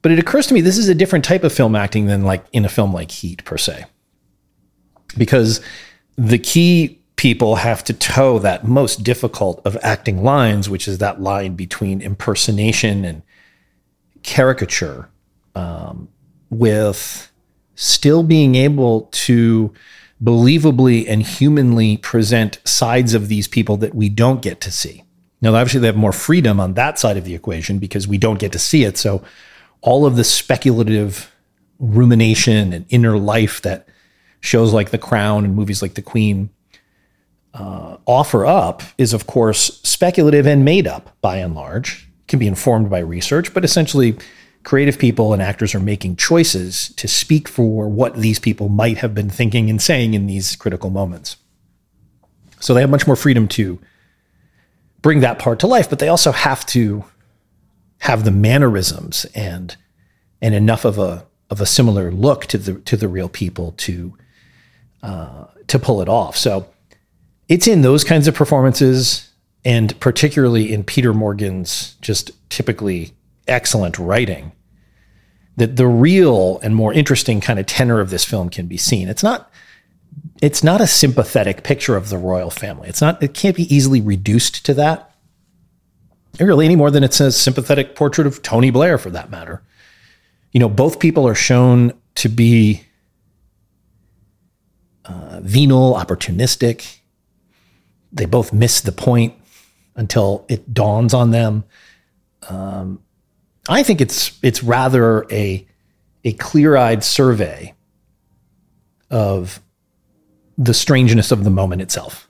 But 0.02 0.12
it 0.12 0.18
occurs 0.18 0.46
to 0.46 0.54
me 0.54 0.60
this 0.60 0.78
is 0.78 0.88
a 0.88 0.94
different 0.94 1.24
type 1.24 1.44
of 1.44 1.52
film 1.52 1.76
acting 1.76 2.06
than 2.06 2.22
like 2.22 2.44
in 2.52 2.64
a 2.64 2.68
film 2.68 2.92
like 2.92 3.10
Heat 3.10 3.44
per 3.44 3.58
se. 3.58 3.84
Because 5.16 5.60
the 6.16 6.38
key 6.38 7.00
people 7.16 7.56
have 7.56 7.84
to 7.84 7.92
toe 7.92 8.38
that 8.38 8.66
most 8.66 9.02
difficult 9.02 9.60
of 9.66 9.76
acting 9.82 10.22
lines, 10.22 10.70
which 10.70 10.88
is 10.88 10.98
that 10.98 11.20
line 11.20 11.54
between 11.54 12.00
impersonation 12.00 13.04
and 13.04 13.22
caricature, 14.22 15.08
um, 15.54 16.08
with 16.50 17.30
still 17.74 18.22
being 18.22 18.54
able 18.54 19.02
to 19.12 19.72
believably 20.22 21.06
and 21.08 21.22
humanly 21.22 21.96
present 21.96 22.58
sides 22.64 23.14
of 23.14 23.28
these 23.28 23.48
people 23.48 23.76
that 23.78 23.94
we 23.94 24.08
don't 24.08 24.42
get 24.42 24.60
to 24.60 24.70
see. 24.70 25.02
Now, 25.40 25.54
obviously, 25.54 25.80
they 25.80 25.86
have 25.86 25.96
more 25.96 26.12
freedom 26.12 26.60
on 26.60 26.74
that 26.74 26.98
side 26.98 27.16
of 27.16 27.24
the 27.24 27.34
equation 27.34 27.78
because 27.78 28.06
we 28.06 28.18
don't 28.18 28.38
get 28.38 28.52
to 28.52 28.58
see 28.58 28.84
it. 28.84 28.98
So, 28.98 29.22
all 29.80 30.04
of 30.04 30.16
the 30.16 30.24
speculative 30.24 31.34
rumination 31.78 32.74
and 32.74 32.84
inner 32.90 33.16
life 33.16 33.62
that 33.62 33.88
shows 34.40 34.74
like 34.74 34.90
The 34.90 34.98
Crown 34.98 35.46
and 35.46 35.56
movies 35.56 35.80
like 35.80 35.94
The 35.94 36.02
Queen 36.02 36.50
uh, 37.54 37.96
offer 38.06 38.44
up 38.44 38.82
is, 38.98 39.14
of 39.14 39.26
course, 39.26 39.80
speculative 39.82 40.46
and 40.46 40.64
made 40.64 40.86
up 40.86 41.16
by 41.22 41.38
and 41.38 41.54
large. 41.54 42.09
Can 42.30 42.38
be 42.38 42.46
informed 42.46 42.88
by 42.88 43.00
research, 43.00 43.52
but 43.52 43.64
essentially, 43.64 44.16
creative 44.62 44.98
people 44.98 45.32
and 45.32 45.42
actors 45.42 45.74
are 45.74 45.80
making 45.80 46.16
choices 46.16 46.92
to 46.94 47.08
speak 47.08 47.48
for 47.48 47.88
what 47.88 48.16
these 48.16 48.38
people 48.38 48.68
might 48.68 48.98
have 48.98 49.14
been 49.14 49.30
thinking 49.30 49.68
and 49.70 49.80
saying 49.80 50.14
in 50.14 50.26
these 50.26 50.56
critical 50.56 50.90
moments. 50.90 51.36
So 52.60 52.74
they 52.74 52.80
have 52.80 52.90
much 52.90 53.06
more 53.06 53.16
freedom 53.16 53.48
to 53.48 53.78
bring 55.02 55.20
that 55.20 55.38
part 55.38 55.60
to 55.60 55.66
life, 55.66 55.88
but 55.88 55.98
they 55.98 56.08
also 56.08 56.32
have 56.32 56.64
to 56.66 57.04
have 57.98 58.24
the 58.24 58.30
mannerisms 58.30 59.26
and 59.34 59.76
and 60.42 60.54
enough 60.54 60.84
of 60.84 60.98
a 60.98 61.26
of 61.50 61.60
a 61.60 61.66
similar 61.66 62.10
look 62.10 62.46
to 62.46 62.58
the 62.58 62.74
to 62.80 62.96
the 62.96 63.08
real 63.08 63.28
people 63.28 63.72
to 63.72 64.14
uh, 65.02 65.46
to 65.66 65.78
pull 65.78 66.00
it 66.02 66.08
off. 66.08 66.36
So 66.36 66.66
it's 67.48 67.66
in 67.66 67.82
those 67.82 68.04
kinds 68.04 68.28
of 68.28 68.34
performances, 68.34 69.29
and 69.64 69.98
particularly 70.00 70.72
in 70.72 70.84
Peter 70.84 71.12
Morgan's 71.12 71.96
just 72.00 72.30
typically 72.50 73.12
excellent 73.46 73.98
writing, 73.98 74.52
that 75.56 75.76
the 75.76 75.86
real 75.86 76.58
and 76.62 76.74
more 76.74 76.92
interesting 76.92 77.40
kind 77.40 77.58
of 77.58 77.66
tenor 77.66 78.00
of 78.00 78.10
this 78.10 78.24
film 78.24 78.48
can 78.48 78.66
be 78.66 78.76
seen. 78.76 79.08
It's 79.08 79.22
not 79.22 79.50
it's 80.42 80.64
not 80.64 80.80
a 80.80 80.86
sympathetic 80.86 81.62
picture 81.62 81.96
of 81.96 82.08
the 82.08 82.18
royal 82.18 82.50
family. 82.50 82.88
It's 82.88 83.00
not 83.00 83.22
it 83.22 83.34
can't 83.34 83.56
be 83.56 83.74
easily 83.74 84.00
reduced 84.00 84.64
to 84.66 84.74
that. 84.74 85.14
Really, 86.38 86.64
any 86.64 86.76
more 86.76 86.90
than 86.90 87.04
it's 87.04 87.20
a 87.20 87.32
sympathetic 87.32 87.94
portrait 87.94 88.26
of 88.26 88.40
Tony 88.40 88.70
Blair 88.70 88.96
for 88.96 89.10
that 89.10 89.30
matter. 89.30 89.62
You 90.52 90.60
know, 90.60 90.68
both 90.68 90.98
people 90.98 91.28
are 91.28 91.34
shown 91.34 91.92
to 92.16 92.28
be 92.28 92.84
uh, 95.04 95.40
venal, 95.42 95.94
opportunistic. 95.94 97.00
They 98.12 98.24
both 98.24 98.52
miss 98.52 98.80
the 98.80 98.92
point 98.92 99.34
until 99.96 100.44
it 100.48 100.72
dawns 100.72 101.14
on 101.14 101.30
them. 101.30 101.64
Um, 102.48 103.02
I 103.68 103.82
think 103.82 104.00
it's 104.00 104.38
it's 104.42 104.62
rather 104.62 105.26
a 105.30 105.66
a 106.24 106.32
clear-eyed 106.34 107.04
survey 107.04 107.74
of 109.10 109.60
the 110.58 110.74
strangeness 110.74 111.30
of 111.32 111.44
the 111.44 111.50
moment 111.50 111.82
itself. 111.82 112.28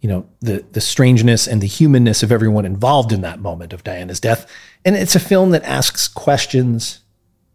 You 0.00 0.08
know, 0.08 0.26
the 0.40 0.64
the 0.72 0.80
strangeness 0.80 1.46
and 1.46 1.60
the 1.60 1.66
humanness 1.66 2.22
of 2.22 2.30
everyone 2.30 2.66
involved 2.66 3.12
in 3.12 3.22
that 3.22 3.40
moment 3.40 3.72
of 3.72 3.84
Diana's 3.84 4.20
death. 4.20 4.50
And 4.84 4.96
it's 4.96 5.16
a 5.16 5.20
film 5.20 5.50
that 5.50 5.64
asks 5.64 6.08
questions 6.08 7.00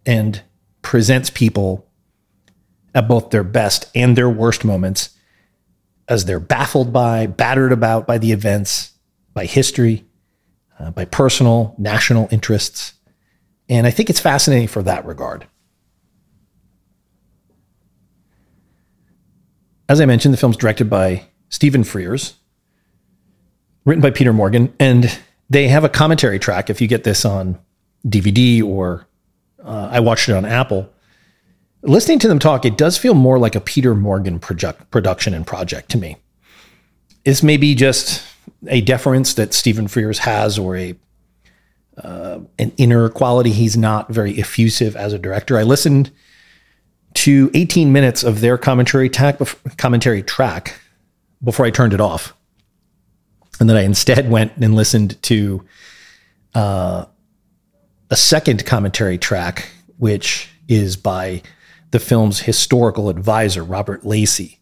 and 0.05 0.41
presents 0.81 1.29
people 1.29 1.87
at 2.95 3.07
both 3.07 3.29
their 3.29 3.43
best 3.43 3.85
and 3.93 4.17
their 4.17 4.29
worst 4.29 4.65
moments 4.65 5.11
as 6.09 6.25
they're 6.25 6.39
baffled 6.39 6.91
by, 6.91 7.27
battered 7.27 7.71
about 7.71 8.07
by 8.07 8.17
the 8.17 8.31
events, 8.31 8.91
by 9.33 9.45
history, 9.45 10.03
uh, 10.79 10.89
by 10.89 11.05
personal, 11.05 11.75
national 11.77 12.27
interests. 12.31 12.93
And 13.69 13.85
I 13.85 13.91
think 13.91 14.09
it's 14.09 14.19
fascinating 14.19 14.67
for 14.67 14.81
that 14.83 15.05
regard. 15.05 15.45
As 19.87 20.01
I 20.01 20.05
mentioned, 20.05 20.33
the 20.33 20.37
film's 20.37 20.57
directed 20.57 20.89
by 20.89 21.25
Stephen 21.49 21.83
Frears, 21.83 22.33
written 23.85 24.01
by 24.01 24.11
Peter 24.11 24.33
Morgan, 24.33 24.73
and 24.79 25.15
they 25.49 25.67
have 25.67 25.83
a 25.83 25.89
commentary 25.89 26.39
track. 26.39 26.69
If 26.69 26.81
you 26.81 26.87
get 26.87 27.03
this 27.03 27.25
on 27.25 27.57
DVD 28.07 28.63
or 28.63 29.07
uh, 29.63 29.89
I 29.91 29.99
watched 29.99 30.29
it 30.29 30.33
on 30.33 30.45
Apple, 30.45 30.91
listening 31.81 32.19
to 32.19 32.27
them 32.27 32.39
talk, 32.39 32.65
it 32.65 32.77
does 32.77 32.97
feel 32.97 33.13
more 33.13 33.39
like 33.39 33.55
a 33.55 33.61
Peter 33.61 33.95
Morgan 33.95 34.39
project, 34.39 34.89
production 34.91 35.33
and 35.33 35.45
project 35.45 35.89
to 35.91 35.97
me. 35.97 36.17
This 37.23 37.43
may 37.43 37.57
be 37.57 37.75
just 37.75 38.23
a 38.67 38.81
deference 38.81 39.33
that 39.35 39.53
Stephen 39.53 39.87
Frears 39.87 40.19
has, 40.19 40.57
or 40.57 40.75
a 40.75 40.95
uh, 42.03 42.39
an 42.57 42.71
inner 42.77 43.09
quality. 43.09 43.51
He's 43.51 43.75
not 43.75 44.09
very 44.09 44.39
effusive 44.39 44.95
as 44.95 45.11
a 45.13 45.19
director. 45.19 45.57
I 45.57 45.63
listened 45.63 46.11
to 47.15 47.51
18 47.53 47.91
minutes 47.91 48.23
of 48.23 48.41
their 48.41 48.57
commentary 48.57 49.09
track, 49.09 49.39
commentary 49.77 50.23
track 50.23 50.79
before 51.43 51.65
I 51.65 51.71
turned 51.71 51.93
it 51.93 52.01
off, 52.01 52.33
and 53.59 53.69
then 53.69 53.77
I 53.77 53.81
instead 53.81 54.29
went 54.29 54.53
and 54.57 54.75
listened 54.75 55.21
to 55.23 55.65
uh, 56.55 57.05
a 58.09 58.15
second 58.15 58.65
commentary 58.65 59.17
track, 59.17 59.69
which 59.97 60.49
is 60.67 60.95
by 60.95 61.41
the 61.91 61.99
film's 61.99 62.41
historical 62.41 63.09
advisor, 63.09 63.63
Robert 63.63 64.05
Lacey, 64.05 64.59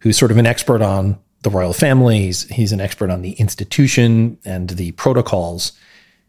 who's 0.00 0.16
sort 0.16 0.30
of 0.30 0.38
an 0.38 0.46
expert 0.46 0.82
on 0.82 1.18
the 1.42 1.50
royal 1.50 1.72
families. 1.72 2.44
He's 2.48 2.72
an 2.72 2.80
expert 2.80 3.10
on 3.10 3.22
the 3.22 3.32
institution 3.32 4.38
and 4.44 4.70
the 4.70 4.92
protocols. 4.92 5.72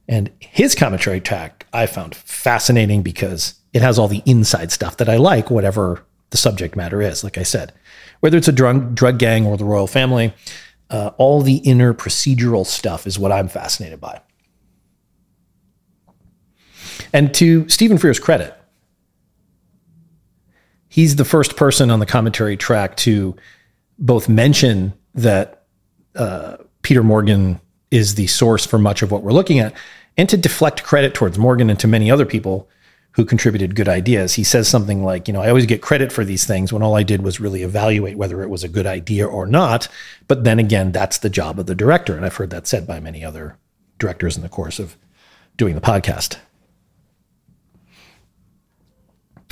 And 0.08 0.32
his 0.40 0.76
commentary 0.76 1.22
track 1.22 1.66
I 1.72 1.86
found 1.86 2.14
fascinating 2.14 3.04
because 3.04 3.56
it 3.74 3.82
has 3.82 3.98
all 3.98 4.08
the 4.08 4.24
inside 4.26 4.72
stuff 4.72 4.98
that 4.98 5.10
I 5.10 5.18
like, 5.18 5.50
whatever 5.50 6.06
the 6.30 6.38
subject 6.38 6.76
matter 6.76 7.02
is. 7.02 7.24
Like 7.24 7.38
I 7.38 7.44
said, 7.44 7.74
whether 8.20 8.38
it's 8.38 8.48
a 8.48 8.54
drug, 8.54 8.96
drug 8.96 9.18
gang 9.18 9.46
or 9.46 9.58
the 9.58 9.66
royal 9.66 9.88
family, 9.88 10.34
uh, 10.90 11.12
all 11.18 11.42
the 11.42 11.58
inner 11.58 11.94
procedural 11.94 12.66
stuff 12.66 13.08
is 13.08 13.18
what 13.18 13.32
I'm 13.32 13.48
fascinated 13.48 14.02
by. 14.02 14.22
And 17.14 17.34
to 17.36 17.68
Stephen 17.70 17.98
Frears' 17.98 18.22
credit, 18.22 18.56
he's 20.94 21.16
the 21.16 21.26
first 21.26 21.56
person 21.56 21.90
on 21.90 21.98
the 21.98 22.06
commentary 22.06 22.56
track 22.56 22.96
to 22.96 23.36
both 23.98 24.30
mention 24.30 24.94
that 25.16 25.64
uh, 26.16 26.56
Peter 26.84 27.02
Morgan 27.02 27.60
is 27.90 28.14
the 28.14 28.28
source 28.28 28.64
for 28.64 28.78
much 28.78 29.02
of 29.02 29.10
what 29.10 29.24
we're 29.24 29.32
looking 29.32 29.58
at, 29.58 29.74
and 30.18 30.30
to 30.30 30.38
deflect 30.38 30.84
credit 30.84 31.16
towards 31.16 31.40
Morgan 31.40 31.72
and 31.72 31.80
to 31.80 31.88
many 31.88 32.12
other 32.12 32.28
people 32.28 32.70
who 33.14 33.26
contributed 33.26 33.74
good 33.74 33.90
ideas. 33.90 34.36
He 34.36 34.44
says 34.44 34.68
something 34.68 35.04
like, 35.04 35.28
you 35.28 35.34
know, 35.34 35.42
I 35.42 35.50
always 35.50 35.66
get 35.66 35.82
credit 35.82 36.12
for 36.12 36.24
these 36.24 36.46
things 36.46 36.72
when 36.72 36.84
all 36.84 36.96
I 36.96 37.02
did 37.02 37.24
was 37.24 37.40
really 37.40 37.64
evaluate 37.64 38.16
whether 38.16 38.44
it 38.44 38.50
was 38.52 38.64
a 38.64 38.70
good 38.70 38.86
idea 38.86 39.26
or 39.26 39.48
not. 39.48 39.88
But 40.28 40.44
then 40.44 40.60
again, 40.60 40.92
that's 40.92 41.18
the 41.18 41.30
job 41.30 41.58
of 41.58 41.66
the 41.66 41.74
director. 41.74 42.16
And 42.16 42.24
I've 42.24 42.36
heard 42.36 42.52
that 42.52 42.68
said 42.68 42.86
by 42.86 43.00
many 43.00 43.26
other 43.26 43.58
directors 43.98 44.38
in 44.38 44.44
the 44.44 44.50
course 44.50 44.78
of 44.78 44.96
doing 45.58 45.74
the 45.74 45.82
podcast. 45.82 46.38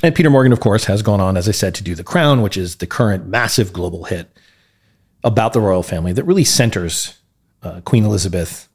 And 0.03 0.15
Peter 0.15 0.29
Morgan, 0.29 0.51
of 0.51 0.59
course, 0.59 0.85
has 0.85 1.01
gone 1.01 1.21
on, 1.21 1.37
as 1.37 1.47
I 1.47 1.51
said, 1.51 1.75
to 1.75 1.83
do 1.83 1.93
The 1.93 2.03
Crown, 2.03 2.41
which 2.41 2.57
is 2.57 2.77
the 2.77 2.87
current 2.87 3.27
massive 3.27 3.71
global 3.71 4.05
hit 4.05 4.35
about 5.23 5.53
the 5.53 5.61
royal 5.61 5.83
family 5.83 6.13
that 6.13 6.23
really 6.23 6.43
centers 6.43 7.19
uh, 7.61 7.81
Queen 7.81 8.03
Elizabeth 8.03 8.67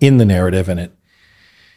in 0.00 0.18
the 0.18 0.24
narrative 0.24 0.68
and 0.68 0.80
it 0.80 0.92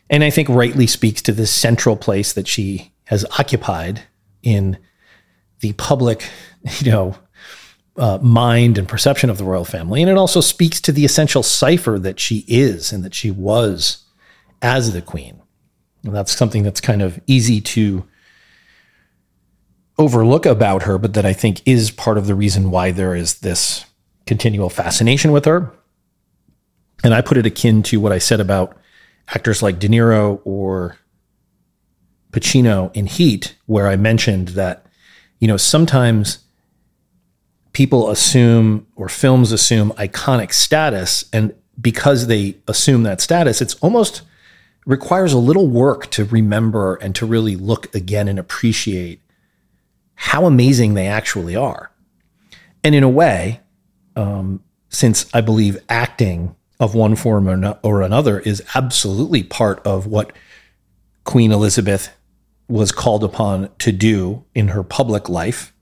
and 0.09 0.23
I 0.23 0.29
think 0.29 0.49
rightly 0.49 0.87
speaks 0.87 1.21
to 1.23 1.31
the 1.31 1.47
central 1.47 1.97
place 1.97 2.33
that 2.33 2.47
she 2.47 2.91
has 3.05 3.25
occupied 3.39 4.03
in 4.43 4.77
the 5.61 5.73
public, 5.73 6.29
you 6.79 6.91
know, 6.91 7.15
uh, 7.97 8.19
mind 8.21 8.77
and 8.77 8.87
perception 8.87 9.29
of 9.29 9.37
the 9.37 9.45
royal 9.45 9.65
family. 9.65 10.01
And 10.01 10.11
it 10.11 10.17
also 10.17 10.41
speaks 10.41 10.81
to 10.81 10.91
the 10.91 11.05
essential 11.05 11.41
cipher 11.41 11.97
that 11.97 12.19
she 12.19 12.43
is 12.47 12.91
and 12.91 13.03
that 13.03 13.13
she 13.13 13.31
was 13.31 14.03
as 14.61 14.93
the 14.93 15.01
queen. 15.01 15.41
And 16.03 16.13
that's 16.13 16.35
something 16.35 16.61
that's 16.61 16.81
kind 16.81 17.01
of 17.01 17.19
easy 17.25 17.61
to 17.61 18.05
overlook 19.97 20.45
about 20.45 20.83
her, 20.83 20.97
but 20.97 21.13
that 21.13 21.25
I 21.25 21.33
think 21.33 21.61
is 21.65 21.91
part 21.91 22.17
of 22.17 22.27
the 22.27 22.35
reason 22.35 22.71
why 22.71 22.91
there 22.91 23.15
is 23.15 23.39
this 23.39 23.85
continual 24.25 24.69
fascination 24.69 25.31
with 25.31 25.45
her. 25.45 25.71
And 27.03 27.13
I 27.13 27.21
put 27.21 27.37
it 27.37 27.45
akin 27.45 27.83
to 27.83 27.99
what 27.99 28.11
I 28.11 28.17
said 28.17 28.39
about 28.39 28.77
actors 29.29 29.61
like 29.61 29.79
De 29.79 29.87
Niro 29.87 30.41
or 30.43 30.97
Pacino 32.31 32.95
in 32.95 33.05
Heat, 33.05 33.55
where 33.65 33.87
I 33.87 33.95
mentioned 33.95 34.49
that, 34.49 34.85
you 35.39 35.47
know, 35.47 35.57
sometimes 35.57 36.39
people 37.73 38.09
assume 38.09 38.87
or 38.95 39.09
films 39.09 39.51
assume 39.51 39.91
iconic 39.91 40.53
status. 40.53 41.25
And 41.31 41.53
because 41.79 42.27
they 42.27 42.55
assume 42.67 43.03
that 43.03 43.21
status, 43.21 43.61
it's 43.61 43.75
almost 43.75 44.21
requires 44.85 45.33
a 45.33 45.37
little 45.37 45.67
work 45.67 46.09
to 46.11 46.25
remember 46.25 46.95
and 46.95 47.15
to 47.15 47.25
really 47.25 47.55
look 47.55 47.93
again 47.93 48.27
and 48.27 48.39
appreciate 48.39 49.19
how 50.15 50.45
amazing 50.45 50.93
they 50.93 51.07
actually 51.07 51.55
are. 51.55 51.91
And 52.83 52.95
in 52.95 53.03
a 53.03 53.09
way, 53.09 53.61
um, 54.15 54.63
since 54.89 55.27
I 55.33 55.41
believe 55.41 55.77
acting 55.89 56.55
of 56.79 56.95
one 56.95 57.15
form 57.15 57.47
or, 57.47 57.57
no, 57.57 57.77
or 57.83 58.01
another 58.01 58.39
is 58.39 58.63
absolutely 58.75 59.43
part 59.43 59.85
of 59.85 60.07
what 60.07 60.33
Queen 61.23 61.51
Elizabeth 61.51 62.13
was 62.67 62.91
called 62.91 63.23
upon 63.23 63.69
to 63.79 63.91
do 63.91 64.43
in 64.53 64.69
her 64.69 64.83
public 64.83 65.29
life. 65.29 65.73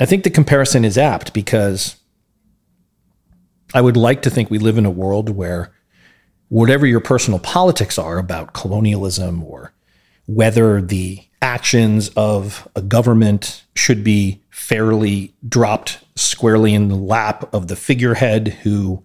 I 0.00 0.06
think 0.06 0.24
the 0.24 0.30
comparison 0.30 0.84
is 0.84 0.98
apt 0.98 1.32
because 1.32 1.96
I 3.74 3.80
would 3.80 3.96
like 3.96 4.22
to 4.22 4.30
think 4.30 4.50
we 4.50 4.58
live 4.58 4.78
in 4.78 4.86
a 4.86 4.90
world 4.90 5.30
where 5.30 5.72
whatever 6.48 6.86
your 6.86 7.00
personal 7.00 7.38
politics 7.38 7.98
are 7.98 8.18
about 8.18 8.52
colonialism 8.52 9.42
or 9.42 9.72
whether 10.26 10.80
the 10.80 11.22
actions 11.42 12.08
of 12.10 12.68
a 12.76 12.80
government 12.80 13.64
should 13.74 14.02
be 14.02 14.40
fairly 14.50 15.34
dropped 15.46 15.98
squarely 16.14 16.72
in 16.72 16.88
the 16.88 16.96
lap 16.96 17.52
of 17.52 17.68
the 17.68 17.76
figurehead 17.76 18.48
who 18.62 19.02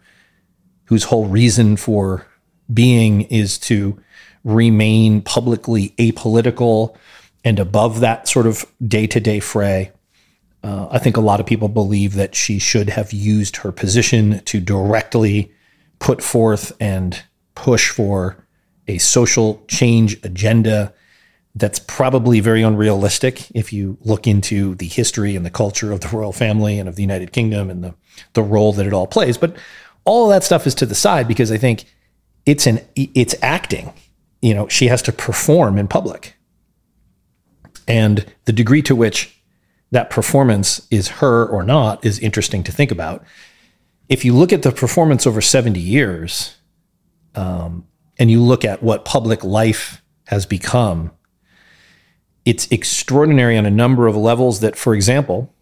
whose 0.85 1.05
whole 1.05 1.25
reason 1.25 1.75
for 1.75 2.25
being 2.73 3.23
is 3.23 3.57
to 3.57 3.99
remain 4.43 5.21
publicly 5.21 5.89
apolitical 5.97 6.95
and 7.43 7.59
above 7.59 7.99
that 7.99 8.27
sort 8.27 8.47
of 8.47 8.65
day 8.87 9.07
to 9.07 9.19
day 9.19 9.39
fray. 9.39 9.91
Uh, 10.63 10.87
I 10.89 10.99
think 10.99 11.17
a 11.17 11.21
lot 11.21 11.39
of 11.39 11.45
people 11.45 11.67
believe 11.67 12.13
that 12.15 12.35
she 12.35 12.59
should 12.59 12.89
have 12.89 13.11
used 13.11 13.57
her 13.57 13.71
position 13.71 14.41
to 14.45 14.59
directly 14.59 15.51
put 15.99 16.21
forth 16.21 16.71
and 16.79 17.21
push 17.55 17.89
for 17.89 18.37
a 18.87 18.97
social 18.97 19.63
change 19.67 20.23
agenda 20.23 20.93
that's 21.57 21.79
probably 21.79 22.39
very 22.39 22.61
unrealistic 22.61 23.49
if 23.51 23.73
you 23.73 23.97
look 24.01 24.27
into 24.27 24.75
the 24.75 24.87
history 24.87 25.35
and 25.35 25.45
the 25.45 25.49
culture 25.49 25.91
of 25.91 26.01
the 26.01 26.09
royal 26.09 26.31
family 26.31 26.79
and 26.79 26.87
of 26.87 26.95
the 26.95 27.01
United 27.01 27.31
Kingdom 27.31 27.69
and 27.69 27.83
the, 27.83 27.95
the 28.33 28.43
role 28.43 28.73
that 28.73 28.85
it 28.85 28.93
all 28.93 29.07
plays. 29.07 29.37
But 29.37 29.55
all 30.05 30.25
of 30.25 30.29
that 30.35 30.43
stuff 30.43 30.67
is 30.67 30.75
to 30.75 30.85
the 30.85 30.95
side 30.95 31.27
because 31.27 31.51
I 31.51 31.57
think 31.57 31.85
it's 32.45 32.67
an 32.67 32.79
it's 32.95 33.35
acting. 33.41 33.93
You 34.41 34.53
know, 34.53 34.67
she 34.67 34.87
has 34.87 35.01
to 35.03 35.11
perform 35.11 35.77
in 35.77 35.87
public. 35.87 36.35
And 37.87 38.25
the 38.45 38.53
degree 38.53 38.81
to 38.83 38.95
which 38.95 39.41
that 39.91 40.09
performance 40.09 40.85
is 40.91 41.07
her 41.07 41.45
or 41.45 41.63
not 41.63 42.05
is 42.05 42.19
interesting 42.19 42.63
to 42.63 42.71
think 42.71 42.91
about. 42.91 43.23
If 44.09 44.23
you 44.23 44.33
look 44.33 44.53
at 44.53 44.61
the 44.61 44.71
performance 44.71 45.25
over 45.25 45.41
70 45.41 45.79
years, 45.79 46.55
um, 47.35 47.87
and 48.19 48.31
you 48.31 48.41
look 48.41 48.65
at 48.65 48.83
what 48.83 49.05
public 49.05 49.43
life 49.43 50.01
has 50.25 50.45
become, 50.45 51.11
it's 52.47 52.65
extraordinary 52.71 53.57
on 53.57 53.65
a 53.65 53.69
number 53.69 54.07
of 54.07 54.15
levels 54.15 54.61
that, 54.61 54.77
for 54.77 54.95
example, 54.95 55.53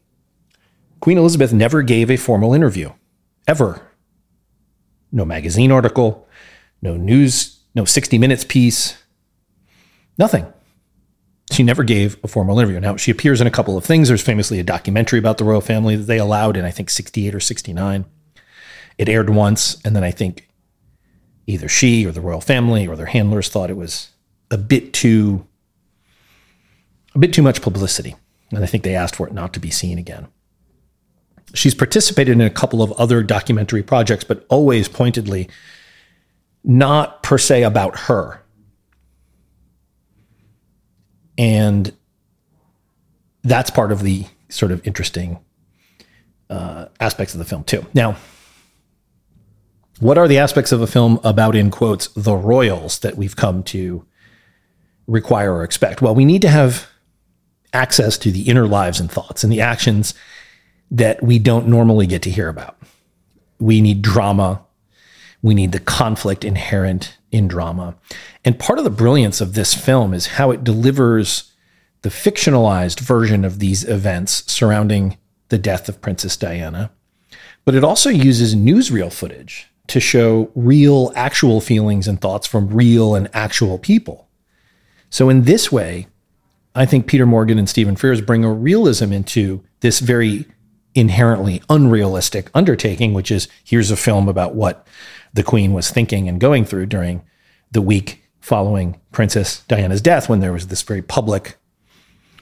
Queen 1.00 1.18
Elizabeth 1.18 1.52
never 1.52 1.82
gave 1.82 2.12
a 2.12 2.16
formal 2.16 2.54
interview, 2.54 2.92
ever 3.48 3.82
no 5.12 5.26
magazine 5.26 5.72
article, 5.72 6.28
no 6.84 6.96
news, 6.96 7.60
no 7.74 7.86
60 7.86 8.20
Minutes 8.20 8.44
piece, 8.44 9.02
nothing. 10.20 10.46
She 11.52 11.64
never 11.64 11.84
gave 11.84 12.18
a 12.24 12.28
formal 12.28 12.60
interview. 12.60 12.80
Now, 12.80 12.98
she 12.98 13.10
appears 13.10 13.42
in 13.42 13.48
a 13.48 13.52
couple 13.52 13.78
of 13.78 13.86
things. 13.86 14.08
There's 14.08 14.22
famously 14.22 14.60
a 14.60 14.64
documentary 14.64 15.18
about 15.18 15.40
the 15.40 15.44
royal 15.44 15.62
family 15.62 15.96
that 15.96 16.04
they 16.04 16.20
allowed 16.20 16.56
in, 16.56 16.66
I 16.66 16.72
think, 16.72 16.92
68 16.92 17.34
or 17.34 17.40
69. 17.40 18.06
It 19.00 19.10
aired 19.10 19.30
once, 19.32 19.82
and 19.84 19.96
then 19.96 20.04
I 20.04 20.12
think 20.12 20.50
either 21.48 21.68
she 21.68 22.06
or 22.06 22.12
the 22.12 22.22
royal 22.22 22.42
family 22.42 22.88
or 22.88 22.96
their 22.96 23.08
handlers 23.08 23.50
thought 23.50 23.72
it 23.72 23.78
was 23.78 24.12
a 24.52 24.58
bit 24.58 24.94
too 24.94 25.48
a 27.16 27.20
bit 27.20 27.34
too 27.34 27.42
much 27.42 27.62
publicity. 27.62 28.16
And 28.52 28.64
I 28.64 28.68
think 28.68 28.84
they 28.84 28.96
asked 28.96 29.16
for 29.16 29.28
it 29.28 29.34
not 29.34 29.54
to 29.54 29.60
be 29.60 29.72
seen 29.72 29.98
again. 29.98 30.28
She's 31.54 31.74
participated 31.74 32.34
in 32.34 32.42
a 32.42 32.50
couple 32.50 32.84
of 32.84 32.92
other 32.94 33.24
documentary 33.24 33.82
projects, 33.82 34.24
but 34.24 34.46
always 34.50 34.88
pointedly 34.88 35.50
not 36.64 37.24
per 37.24 37.38
se 37.38 37.64
about 37.64 38.00
her. 38.02 38.42
And 41.38 41.94
that's 43.44 43.70
part 43.70 43.92
of 43.92 44.02
the 44.02 44.26
sort 44.50 44.72
of 44.72 44.86
interesting 44.86 45.40
uh, 46.50 46.88
aspects 47.00 47.34
of 47.34 47.40
the 47.40 47.46
film, 47.46 47.64
too. 47.64 47.86
Now, 47.94 48.18
what 50.00 50.18
are 50.18 50.28
the 50.28 50.38
aspects 50.40 50.72
of 50.72 50.82
a 50.82 50.88
film 50.88 51.20
about, 51.24 51.56
in 51.56 51.72
quotes, 51.72 52.08
the 52.10 52.36
royals 52.36 53.00
that 53.00 53.16
we've 53.16 53.36
come 53.36 53.64
to 53.64 54.06
require 55.08 55.54
or 55.54 55.64
expect? 55.64 56.02
Well, 56.02 56.16
we 56.16 56.26
need 56.26 56.42
to 56.42 56.50
have 56.50 56.90
access 57.76 58.18
to 58.20 58.32
the 58.32 58.48
inner 58.50 58.66
lives 58.66 59.00
and 59.00 59.12
thoughts 59.12 59.44
and 59.44 59.52
the 59.52 59.62
actions 59.62 60.14
that 60.90 61.22
we 61.22 61.38
don't 61.38 61.68
normally 61.68 62.08
get 62.08 62.22
to 62.24 62.32
hear 62.32 62.48
about. 62.48 62.78
We 63.60 63.82
need 63.82 64.02
drama. 64.02 64.64
We 65.42 65.54
need 65.54 65.74
the 65.74 65.80
conflict 65.80 66.46
inherent 66.46 67.18
in 67.32 67.48
drama. 67.48 67.96
And 68.44 68.58
part 68.58 68.80
of 68.80 68.86
the 68.86 68.90
brilliance 68.90 69.42
of 69.42 69.54
this 69.54 69.74
film 69.74 70.14
is 70.14 70.28
how 70.28 70.52
it 70.52 70.64
delivers 70.64 71.52
the 72.02 72.10
fictionalized 72.10 73.00
version 73.00 73.44
of 73.44 73.60
these 73.60 73.84
events 73.84 74.50
surrounding 74.52 75.18
the 75.50 75.58
death 75.58 75.90
of 75.90 76.02
Princess 76.02 76.38
Diana. 76.38 76.92
But 77.66 77.76
it 77.76 77.84
also 77.84 78.10
uses 78.10 78.56
newsreel 78.56 79.12
footage 79.12 79.68
to 79.88 80.00
show 80.00 80.52
real, 80.56 81.12
actual 81.16 81.62
feelings 81.62 82.08
and 82.08 82.22
thoughts 82.22 82.48
from 82.48 82.70
real 82.70 83.16
and 83.16 83.30
actual 83.34 83.78
people. 83.78 84.28
So, 85.10 85.30
in 85.30 85.44
this 85.44 85.72
way, 85.72 86.08
I 86.76 86.86
think 86.86 87.08
Peter 87.08 87.26
Morgan 87.26 87.58
and 87.58 87.70
Stephen 87.70 87.96
Frears 87.96 88.26
bring 88.26 88.44
a 88.44 88.52
realism 88.52 89.14
into 89.14 89.64
this 89.80 90.00
very 90.00 90.46
inherently 90.94 91.62
unrealistic 91.70 92.50
undertaking, 92.54 93.14
which 93.14 93.32
is 93.32 93.48
here's 93.64 93.92
a 93.92 93.98
film 93.98 94.28
about 94.28 94.56
what 94.56 94.86
the 95.34 95.44
Queen 95.44 95.74
was 95.74 95.90
thinking 95.90 96.28
and 96.28 96.40
going 96.40 96.66
through 96.66 96.88
during 96.88 97.22
the 97.72 97.82
week 97.82 98.24
following 98.42 99.00
Princess 99.12 99.64
Diana's 99.68 100.02
death, 100.02 100.30
when 100.30 100.40
there 100.40 100.54
was 100.54 100.68
this 100.68 100.82
very 100.82 101.02
public 101.02 101.58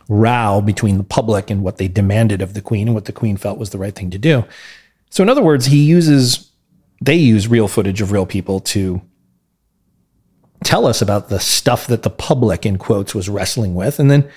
row 0.10 0.62
between 0.62 0.98
the 0.98 1.04
public 1.04 1.50
and 1.50 1.64
what 1.64 1.78
they 1.78 1.88
demanded 1.88 2.42
of 2.42 2.54
the 2.54 2.62
Queen 2.62 2.88
and 2.88 2.96
what 2.96 3.06
the 3.06 3.14
Queen 3.14 3.38
felt 3.38 3.58
was 3.58 3.70
the 3.70 3.78
right 3.78 3.96
thing 3.96 4.10
to 4.12 4.18
do. 4.18 4.44
So, 5.10 5.24
in 5.24 5.30
other 5.30 5.44
words, 5.44 5.68
he 5.68 5.84
uses, 5.84 6.52
they 7.02 7.16
use 7.16 7.48
real 7.48 7.68
footage 7.68 8.02
of 8.02 8.12
real 8.12 8.26
people 8.26 8.60
to 8.60 9.02
tell 10.66 10.86
us 10.86 11.02
about 11.02 11.30
the 11.30 11.40
stuff 11.40 11.88
that 11.88 12.04
the 12.04 12.10
public, 12.10 12.66
in 12.66 12.78
quotes, 12.78 13.14
was 13.14 13.30
wrestling 13.30 13.76
with. 13.76 14.00
And 14.00 14.10
then 14.10 14.30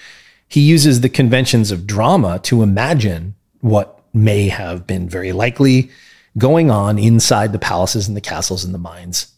he 0.48 0.60
uses 0.60 1.00
the 1.00 1.08
conventions 1.08 1.70
of 1.70 1.86
drama 1.86 2.38
to 2.40 2.62
imagine 2.62 3.34
what 3.60 4.00
may 4.12 4.48
have 4.48 4.86
been 4.86 5.08
very 5.08 5.32
likely 5.32 5.90
going 6.38 6.70
on 6.70 6.98
inside 6.98 7.52
the 7.52 7.58
palaces 7.58 8.08
and 8.08 8.16
the 8.16 8.20
castles 8.20 8.64
and 8.64 8.74
the 8.74 8.78
minds 8.78 9.32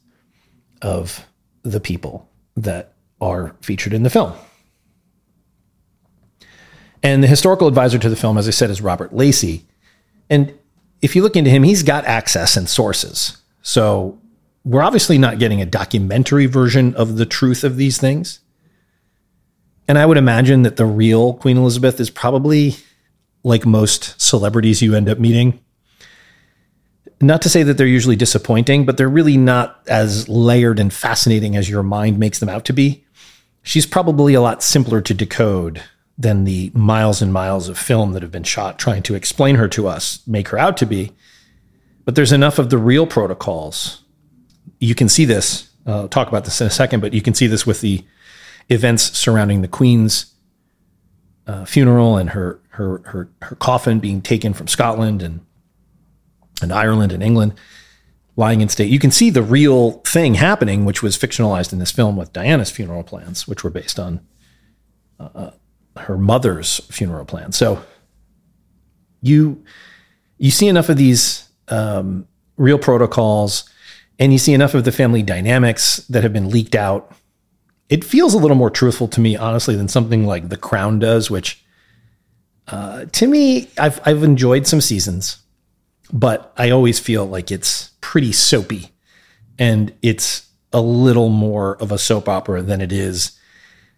of 0.83 1.27
the 1.62 1.81
people 1.81 2.29
that 2.57 2.92
are 3.20 3.57
featured 3.61 3.92
in 3.92 4.03
the 4.03 4.11
film. 4.11 4.33
And 7.03 7.22
the 7.22 7.29
historical 7.29 7.68
advisor 7.68 7.98
to 7.98 8.09
the 8.09 8.16
film, 8.16 8.38
as 8.38 8.48
I 8.48 8.51
said, 8.51 8.70
is 8.70 8.81
Robert 8.81 9.14
Lacey. 9.14 9.66
And 10.29 10.53
if 11.01 11.14
you 11.14 11.22
look 11.22 11.37
into 11.37 11.51
him, 11.51 11.62
he's 11.62 11.83
got 11.83 12.05
access 12.05 12.57
and 12.57 12.68
sources. 12.68 13.38
So 13.62 14.18
we're 14.64 14.83
obviously 14.83 15.18
not 15.18 15.38
getting 15.38 15.61
a 15.62 15.66
documentary 15.66 16.47
version 16.47 16.94
of 16.94 17.16
the 17.16 17.27
truth 17.27 17.64
of 17.64 17.77
these 17.77 17.99
things. 17.99 18.40
And 19.87 19.99
I 19.99 20.05
would 20.05 20.18
imagine 20.18 20.62
that 20.62 20.77
the 20.77 20.85
real 20.85 21.35
Queen 21.35 21.57
Elizabeth 21.57 21.99
is 21.99 22.11
probably 22.11 22.77
like 23.42 23.64
most 23.64 24.21
celebrities 24.21 24.83
you 24.83 24.94
end 24.94 25.09
up 25.09 25.18
meeting. 25.18 25.61
Not 27.21 27.42
to 27.42 27.49
say 27.49 27.62
that 27.62 27.79
they're 27.79 27.87
usually 27.87 28.16
disappointing, 28.16 28.85
but 28.85 28.97
they're 28.97 29.09
really 29.09 29.37
not 29.37 29.81
as 29.88 30.29
layered 30.29 30.79
and 30.79 30.92
fascinating 30.92 31.57
as 31.57 31.68
your 31.68 31.83
mind 31.83 32.18
makes 32.18 32.38
them 32.38 32.49
out 32.49 32.64
to 32.66 32.73
be. 32.73 33.05
She's 33.62 33.87
probably 33.87 34.35
a 34.35 34.40
lot 34.40 34.62
simpler 34.62 35.01
to 35.01 35.14
decode 35.14 35.83
than 36.16 36.44
the 36.44 36.71
miles 36.75 37.23
and 37.23 37.33
miles 37.33 37.68
of 37.68 37.79
film 37.79 38.12
that 38.12 38.23
have 38.23 38.33
been 38.33 38.44
shot 38.44 38.79
trying 38.79 39.03
to 39.05 39.14
explain 39.14 39.55
her 39.55 39.68
to 39.68 39.87
us 39.88 40.21
make 40.27 40.49
her 40.49 40.59
out 40.59 40.77
to 40.77 40.87
be. 40.87 41.12
But 42.05 42.14
there's 42.14 42.33
enough 42.33 42.59
of 42.59 42.71
the 42.71 42.79
real 42.79 43.07
protocols. 43.07 44.03
You 44.79 44.95
can 44.95 45.09
see 45.09 45.25
this. 45.25 45.71
Uh, 45.87 46.03
I'll 46.03 46.09
talk 46.09 46.29
about 46.29 46.45
this 46.45 46.61
in 46.61 46.67
a 46.67 46.71
second, 46.71 47.01
but 47.01 47.13
you 47.13 47.23
can 47.23 47.35
see 47.35 47.47
this 47.47 47.67
with 47.67 47.81
the 47.81 48.05
events 48.69 49.17
surrounding 49.17 49.63
the 49.63 49.69
Queen's 49.69 50.35
uh, 51.47 51.65
funeral 51.65 52.17
and 52.17 52.31
her, 52.31 52.61
her 52.71 52.99
her 53.07 53.31
her 53.43 53.57
coffin 53.57 53.99
being 53.99 54.21
taken 54.21 54.53
from 54.53 54.69
Scotland 54.69 55.23
and 55.23 55.41
and 56.61 56.73
Ireland 56.73 57.13
and 57.13 57.23
England, 57.23 57.55
lying 58.37 58.61
in 58.61 58.69
state. 58.69 58.91
You 58.91 58.99
can 58.99 59.11
see 59.11 59.31
the 59.31 59.43
real 59.43 59.93
thing 60.01 60.35
happening, 60.35 60.85
which 60.85 61.03
was 61.03 61.17
fictionalized 61.17 61.73
in 61.73 61.79
this 61.79 61.91
film 61.91 62.17
with 62.17 62.33
Diana's 62.33 62.71
funeral 62.71 63.03
plans, 63.03 63.49
which 63.49 63.65
were 63.65 63.71
based 63.71 63.99
on 63.99 64.21
uh, 65.19 65.53
her 65.97 66.19
mother's 66.19 66.79
funeral 66.91 67.25
plan. 67.25 67.53
So 67.53 67.83
you 69.23 69.65
you 70.37 70.51
see 70.51 70.69
enough 70.69 70.89
of 70.89 70.97
these 70.97 71.49
um, 71.69 72.27
real 72.57 72.79
protocols, 72.79 73.69
and 74.19 74.33
you 74.33 74.39
see 74.39 74.53
enough 74.53 74.75
of 74.75 74.85
the 74.85 74.93
family 74.93 75.23
dynamics 75.23 75.99
that 76.09 76.23
have 76.23 76.33
been 76.33 76.51
leaked 76.51 76.75
out. 76.75 77.13
It 77.89 78.05
feels 78.05 78.35
a 78.35 78.39
little 78.39 78.57
more 78.57 78.71
truthful 78.71 79.09
to 79.09 79.21
me, 79.21 79.37
honestly, 79.37 79.77
than 79.77 79.89
something 79.89 80.27
like 80.27 80.49
The 80.49 80.57
Crown 80.57 80.99
does, 80.99 81.31
which 81.31 81.65
uh, 82.67 83.07
to 83.13 83.27
me, 83.27 83.71
I've 83.79 84.01
I've 84.05 84.23
enjoyed 84.23 84.67
some 84.67 84.81
seasons, 84.81 85.39
but 86.13 86.53
I 86.57 86.71
always 86.71 86.99
feel 86.99 87.25
like 87.25 87.51
it's 87.51 87.91
pretty 88.01 88.33
soapy, 88.33 88.91
and 89.59 89.95
it's 90.03 90.47
a 90.73 90.81
little 90.83 91.31
more 91.31 91.77
of 91.77 91.93
a 91.93 91.99
soap 91.99 92.29
opera 92.29 92.61
than 92.61 92.83
it 92.83 92.93
is 92.93 93.39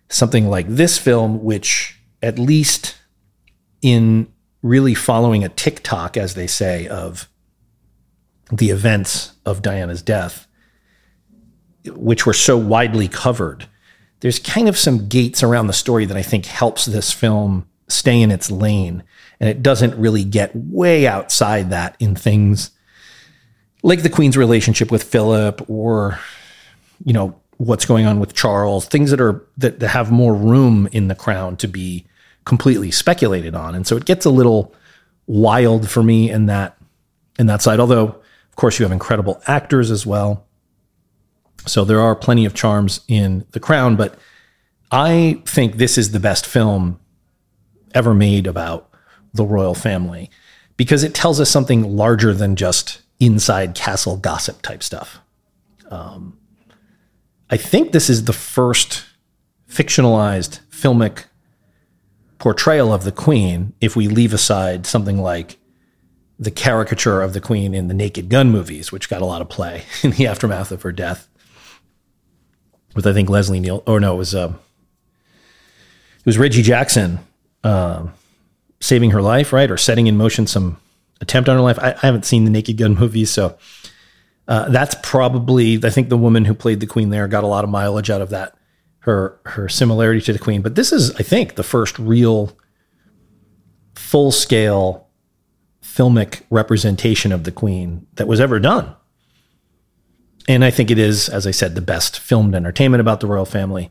something 0.08 0.48
like 0.48 0.68
this 0.68 0.98
film, 0.98 1.42
which 1.42 1.98
at 2.22 2.38
least 2.38 2.96
in 3.82 4.32
really 4.62 4.94
following 4.94 5.42
a 5.42 5.48
tick-tock, 5.48 6.16
as 6.16 6.34
they 6.34 6.46
say, 6.46 6.86
of 6.86 7.28
the 8.52 8.70
events 8.70 9.29
of 9.50 9.62
Diana's 9.62 10.02
death, 10.02 10.46
which 11.86 12.24
were 12.24 12.32
so 12.32 12.56
widely 12.56 13.08
covered, 13.08 13.66
there's 14.20 14.38
kind 14.38 14.68
of 14.68 14.78
some 14.78 15.08
gates 15.08 15.42
around 15.42 15.66
the 15.66 15.72
story 15.72 16.04
that 16.06 16.16
I 16.16 16.22
think 16.22 16.46
helps 16.46 16.86
this 16.86 17.12
film 17.12 17.68
stay 17.88 18.20
in 18.20 18.30
its 18.30 18.50
lane. 18.50 19.02
And 19.40 19.48
it 19.48 19.62
doesn't 19.62 19.98
really 19.98 20.24
get 20.24 20.54
way 20.54 21.06
outside 21.06 21.70
that 21.70 21.96
in 21.98 22.14
things 22.14 22.70
like 23.82 24.02
the 24.02 24.10
Queen's 24.10 24.36
relationship 24.36 24.90
with 24.90 25.02
Philip 25.02 25.68
or, 25.68 26.18
you 27.04 27.12
know, 27.12 27.40
what's 27.56 27.86
going 27.86 28.06
on 28.06 28.20
with 28.20 28.34
Charles, 28.34 28.86
things 28.86 29.10
that 29.10 29.20
are 29.20 29.46
that, 29.58 29.80
that 29.80 29.88
have 29.88 30.10
more 30.10 30.34
room 30.34 30.88
in 30.92 31.08
the 31.08 31.14
crown 31.14 31.56
to 31.58 31.68
be 31.68 32.06
completely 32.44 32.90
speculated 32.90 33.54
on. 33.54 33.74
And 33.74 33.86
so 33.86 33.96
it 33.96 34.04
gets 34.04 34.24
a 34.24 34.30
little 34.30 34.74
wild 35.26 35.88
for 35.88 36.02
me 36.02 36.30
in 36.30 36.46
that 36.46 36.76
in 37.38 37.46
that 37.46 37.62
side. 37.62 37.80
Although, 37.80 38.19
course, 38.60 38.78
you 38.78 38.84
have 38.84 38.92
incredible 38.92 39.42
actors 39.46 39.90
as 39.90 40.06
well. 40.06 40.46
So 41.66 41.84
there 41.84 42.00
are 42.00 42.14
plenty 42.14 42.44
of 42.44 42.54
charms 42.54 43.00
in 43.08 43.44
The 43.52 43.60
Crown, 43.60 43.96
but 43.96 44.18
I 44.90 45.42
think 45.46 45.76
this 45.76 45.98
is 45.98 46.12
the 46.12 46.20
best 46.20 46.46
film 46.46 47.00
ever 47.94 48.14
made 48.14 48.46
about 48.46 48.90
the 49.32 49.44
royal 49.44 49.74
family 49.74 50.30
because 50.76 51.04
it 51.04 51.14
tells 51.14 51.40
us 51.40 51.50
something 51.50 51.96
larger 51.96 52.32
than 52.32 52.56
just 52.56 53.02
inside 53.18 53.74
castle 53.74 54.16
gossip 54.16 54.62
type 54.62 54.82
stuff. 54.82 55.20
Um, 55.90 56.38
I 57.50 57.56
think 57.56 57.92
this 57.92 58.08
is 58.08 58.24
the 58.24 58.32
first 58.32 59.04
fictionalized 59.68 60.60
filmic 60.70 61.24
portrayal 62.38 62.92
of 62.92 63.04
the 63.04 63.12
queen 63.12 63.74
if 63.80 63.94
we 63.94 64.08
leave 64.08 64.32
aside 64.32 64.86
something 64.86 65.18
like 65.18 65.59
the 66.40 66.50
caricature 66.50 67.20
of 67.20 67.34
the 67.34 67.40
queen 67.40 67.74
in 67.74 67.88
the 67.88 67.94
Naked 67.94 68.30
Gun 68.30 68.50
movies, 68.50 68.90
which 68.90 69.10
got 69.10 69.20
a 69.20 69.26
lot 69.26 69.42
of 69.42 69.48
play 69.50 69.84
in 70.02 70.12
the 70.12 70.26
aftermath 70.26 70.72
of 70.72 70.82
her 70.82 70.90
death. 70.90 71.28
With 72.96 73.06
I 73.06 73.12
think 73.12 73.28
Leslie 73.28 73.60
Neal, 73.60 73.84
or 73.86 74.00
no, 74.00 74.14
it 74.14 74.18
was 74.18 74.34
uh, 74.34 74.52
it 76.18 76.26
was 76.26 76.38
Reggie 76.38 76.62
Jackson 76.62 77.20
uh, 77.62 78.08
saving 78.80 79.10
her 79.10 79.22
life, 79.22 79.52
right, 79.52 79.70
or 79.70 79.76
setting 79.76 80.08
in 80.08 80.16
motion 80.16 80.48
some 80.48 80.80
attempt 81.20 81.48
on 81.48 81.54
her 81.54 81.62
life. 81.62 81.78
I, 81.78 81.92
I 81.92 82.06
haven't 82.06 82.24
seen 82.24 82.44
the 82.44 82.50
Naked 82.50 82.78
Gun 82.78 82.96
movies, 82.96 83.30
so 83.30 83.56
uh, 84.48 84.68
that's 84.70 84.96
probably 85.04 85.78
I 85.84 85.90
think 85.90 86.08
the 86.08 86.16
woman 86.16 86.46
who 86.46 86.54
played 86.54 86.80
the 86.80 86.86
queen 86.86 87.10
there 87.10 87.28
got 87.28 87.44
a 87.44 87.46
lot 87.46 87.62
of 87.62 87.70
mileage 87.70 88.10
out 88.10 88.22
of 88.22 88.30
that 88.30 88.56
her 89.00 89.38
her 89.44 89.68
similarity 89.68 90.20
to 90.22 90.32
the 90.32 90.38
queen. 90.38 90.62
But 90.62 90.74
this 90.74 90.92
is 90.92 91.14
I 91.16 91.22
think 91.22 91.54
the 91.54 91.62
first 91.62 91.98
real 91.98 92.56
full 93.94 94.32
scale 94.32 95.09
filmic 95.94 96.42
representation 96.50 97.32
of 97.32 97.44
the 97.44 97.52
queen 97.52 98.06
that 98.14 98.28
was 98.28 98.40
ever 98.40 98.60
done. 98.60 98.94
And 100.48 100.64
I 100.64 100.70
think 100.70 100.90
it 100.90 100.98
is, 100.98 101.28
as 101.28 101.46
I 101.46 101.50
said, 101.50 101.74
the 101.74 101.80
best 101.80 102.18
filmed 102.18 102.54
entertainment 102.54 103.00
about 103.00 103.20
the 103.20 103.26
royal 103.26 103.44
family. 103.44 103.90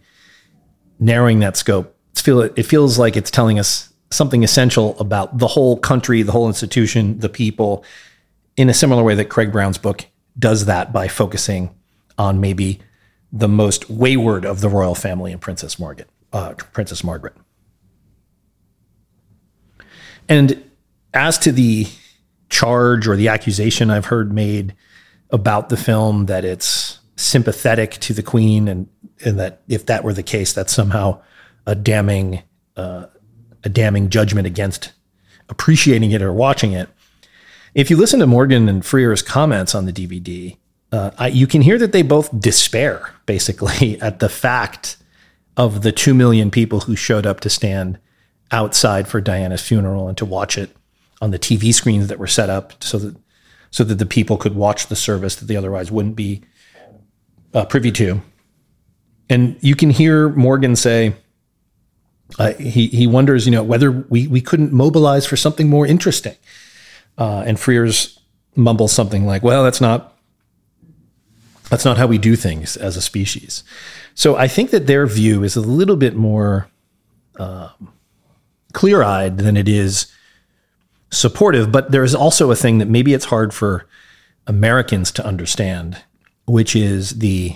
Narrowing 0.99 1.39
that 1.39 1.57
scope, 1.57 1.95
feel 2.15 2.41
it 2.41 2.63
feels 2.63 2.97
like 2.99 3.15
it's 3.15 3.31
telling 3.31 3.59
us 3.59 3.93
something 4.12 4.43
essential 4.43 4.97
about 4.99 5.38
the 5.38 5.47
whole 5.47 5.77
country, 5.77 6.21
the 6.21 6.31
whole 6.31 6.47
institution, 6.47 7.19
the 7.19 7.29
people, 7.29 7.83
in 8.57 8.69
a 8.69 8.73
similar 8.73 9.03
way 9.03 9.15
that 9.15 9.25
Craig 9.25 9.51
Brown's 9.51 9.77
book 9.77 10.05
does 10.38 10.65
that 10.65 10.91
by 10.91 11.07
focusing 11.07 11.73
on 12.17 12.41
maybe 12.41 12.79
the 13.31 13.47
most 13.47 13.89
wayward 13.89 14.45
of 14.45 14.62
the 14.62 14.69
royal 14.69 14.95
family 14.95 15.31
and 15.31 15.39
Princess 15.41 15.79
Margaret. 15.79 16.09
Uh, 16.33 16.53
Princess 16.73 17.03
Margaret. 17.03 17.35
And 20.27 20.68
as 21.13 21.38
to 21.39 21.52
the 21.52 21.88
charge 22.50 23.08
or 23.08 23.15
the 23.15 23.28
accusation 23.28 23.89
I've 23.89 24.06
heard 24.06 24.34
made 24.34 24.76
about 25.30 25.69
the 25.69 25.78
film 25.78 26.26
that 26.26 26.43
it's 26.43 27.00
sympathetic 27.15 27.91
to 27.91 28.13
the 28.13 28.24
Queen, 28.24 28.67
and 28.67 28.88
and 29.24 29.39
that 29.39 29.62
if 29.67 29.86
that 29.88 30.04
were 30.04 30.13
the 30.13 30.24
case, 30.24 30.54
that's 30.54 30.74
somehow 30.74 31.22
a 31.65 31.76
damning 31.76 32.43
uh, 32.76 33.08
a 33.63 33.69
damning 33.69 34.10
judgment 34.10 34.48
against 34.48 34.93
appreciating 35.50 36.12
it 36.12 36.22
or 36.22 36.34
watching 36.34 36.72
it. 36.74 36.89
If 37.76 37.89
you 37.89 37.98
listen 37.98 38.19
to 38.19 38.28
Morgan 38.28 38.67
and 38.67 38.82
Frears' 38.82 39.26
comments 39.26 39.76
on 39.76 39.86
the 39.86 39.93
DVD, 39.93 40.58
uh, 40.91 41.12
I, 41.17 41.28
you 41.28 41.45
can 41.48 41.62
hear 41.62 41.78
that 41.78 41.91
they 41.91 42.02
both 42.02 42.39
despair 42.39 43.13
basically 43.26 44.00
at 44.02 44.19
the 44.19 44.30
fact 44.30 44.98
of 45.58 45.82
the 45.82 45.91
2 45.91 46.13
million 46.13 46.50
people 46.50 46.82
who 46.82 46.95
showed 46.95 47.26
up 47.26 47.41
to 47.41 47.50
stand 47.50 48.00
outside 48.52 49.08
for 49.08 49.22
Diana's 49.22 49.62
funeral 49.62 50.08
and 50.08 50.17
to 50.17 50.26
watch 50.26 50.58
it 50.58 50.76
on 51.21 51.32
the 51.32 51.39
TV 51.39 51.73
screens 51.73 52.08
that 52.08 52.19
were 52.19 52.27
set 52.27 52.49
up 52.49 52.84
so 52.84 52.97
that 52.97 53.15
so 53.71 53.84
that 53.84 53.95
the 53.95 54.05
people 54.05 54.38
could 54.38 54.55
watch 54.55 54.88
the 54.88 54.95
service 54.95 55.36
that 55.36 55.45
they 55.45 55.55
otherwise 55.55 55.91
wouldn't 55.91 56.15
be 56.15 56.41
uh, 57.53 57.65
privy 57.65 57.91
to. 57.91 58.21
And 59.29 59.58
you 59.62 59.75
can 59.75 59.91
hear 59.91 60.29
Morgan 60.29 60.75
say, 60.75 61.13
uh, 62.38 62.53
he 62.53 62.88
he 62.88 63.08
wonders, 63.08 63.45
you 63.45 63.51
know, 63.51 63.63
whether 63.63 63.91
we 63.91 64.27
we 64.27 64.41
couldn't 64.41 64.71
mobilize 64.71 65.25
for 65.25 65.36
something 65.36 65.69
more 65.69 65.86
interesting. 65.86 66.36
Uh, 67.17 67.43
and 67.45 67.58
Frears 67.58 68.17
mumbles 68.55 68.91
something 68.91 69.25
like, 69.25 69.43
"Well, 69.43 69.63
that's 69.63 69.82
not 69.82 70.17
that's 71.69 71.86
not 71.86 71.97
how 71.97 72.08
we 72.08 72.17
do 72.17 72.36
things 72.36 72.77
as 72.77 72.95
a 72.95 73.01
species." 73.01 73.63
So 74.13 74.36
I 74.36 74.47
think 74.47 74.69
that 74.71 74.86
their 74.86 75.08
view 75.08 75.43
is 75.43 75.55
a 75.55 75.62
little 75.62 75.95
bit 75.95 76.15
more 76.15 76.69
uh, 77.39 77.69
clear-eyed 78.73 79.38
than 79.38 79.58
it 79.58 79.67
is 79.67 80.08
supportive. 81.12 81.72
But 81.72 81.91
there 81.91 82.04
is 82.04 82.15
also 82.15 82.52
a 82.52 82.56
thing 82.56 82.78
that 82.80 82.88
maybe 82.88 83.13
it's 83.13 83.26
hard 83.26 83.54
for 83.54 83.88
Americans 84.48 85.12
to 85.13 85.26
understand, 85.26 86.02
which 86.45 86.76
is 86.76 87.19
the 87.19 87.56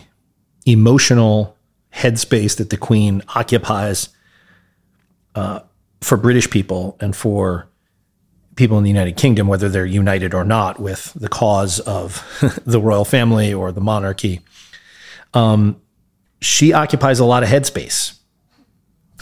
emotional 0.66 1.58
headspace 1.94 2.58
that 2.58 2.70
the 2.70 2.78
Queen 2.78 3.22
occupies 3.36 4.10
uh, 5.36 5.60
for 6.02 6.18
British 6.18 6.50
people 6.50 6.98
and 7.00 7.16
for 7.16 7.68
people 8.56 8.78
in 8.78 8.84
the 8.84 8.89
United 8.89 9.18
Kingdom, 9.18 9.48
whether 9.48 9.70
they're 9.70 9.86
united 9.86 10.34
or 10.34 10.44
not 10.44 10.80
with 10.80 11.13
the 11.13 11.30
cause 11.30 11.80
of 11.82 12.24
the 12.66 12.80
royal 12.80 13.06
family 13.06 13.54
or 13.54 13.72
the 13.72 13.82
monarchy. 13.82 14.42
Um, 15.34 15.82
she 16.42 16.74
occupies 16.74 17.20
a 17.20 17.26
lot 17.26 17.44
of 17.44 17.50
headspace. 17.50 18.20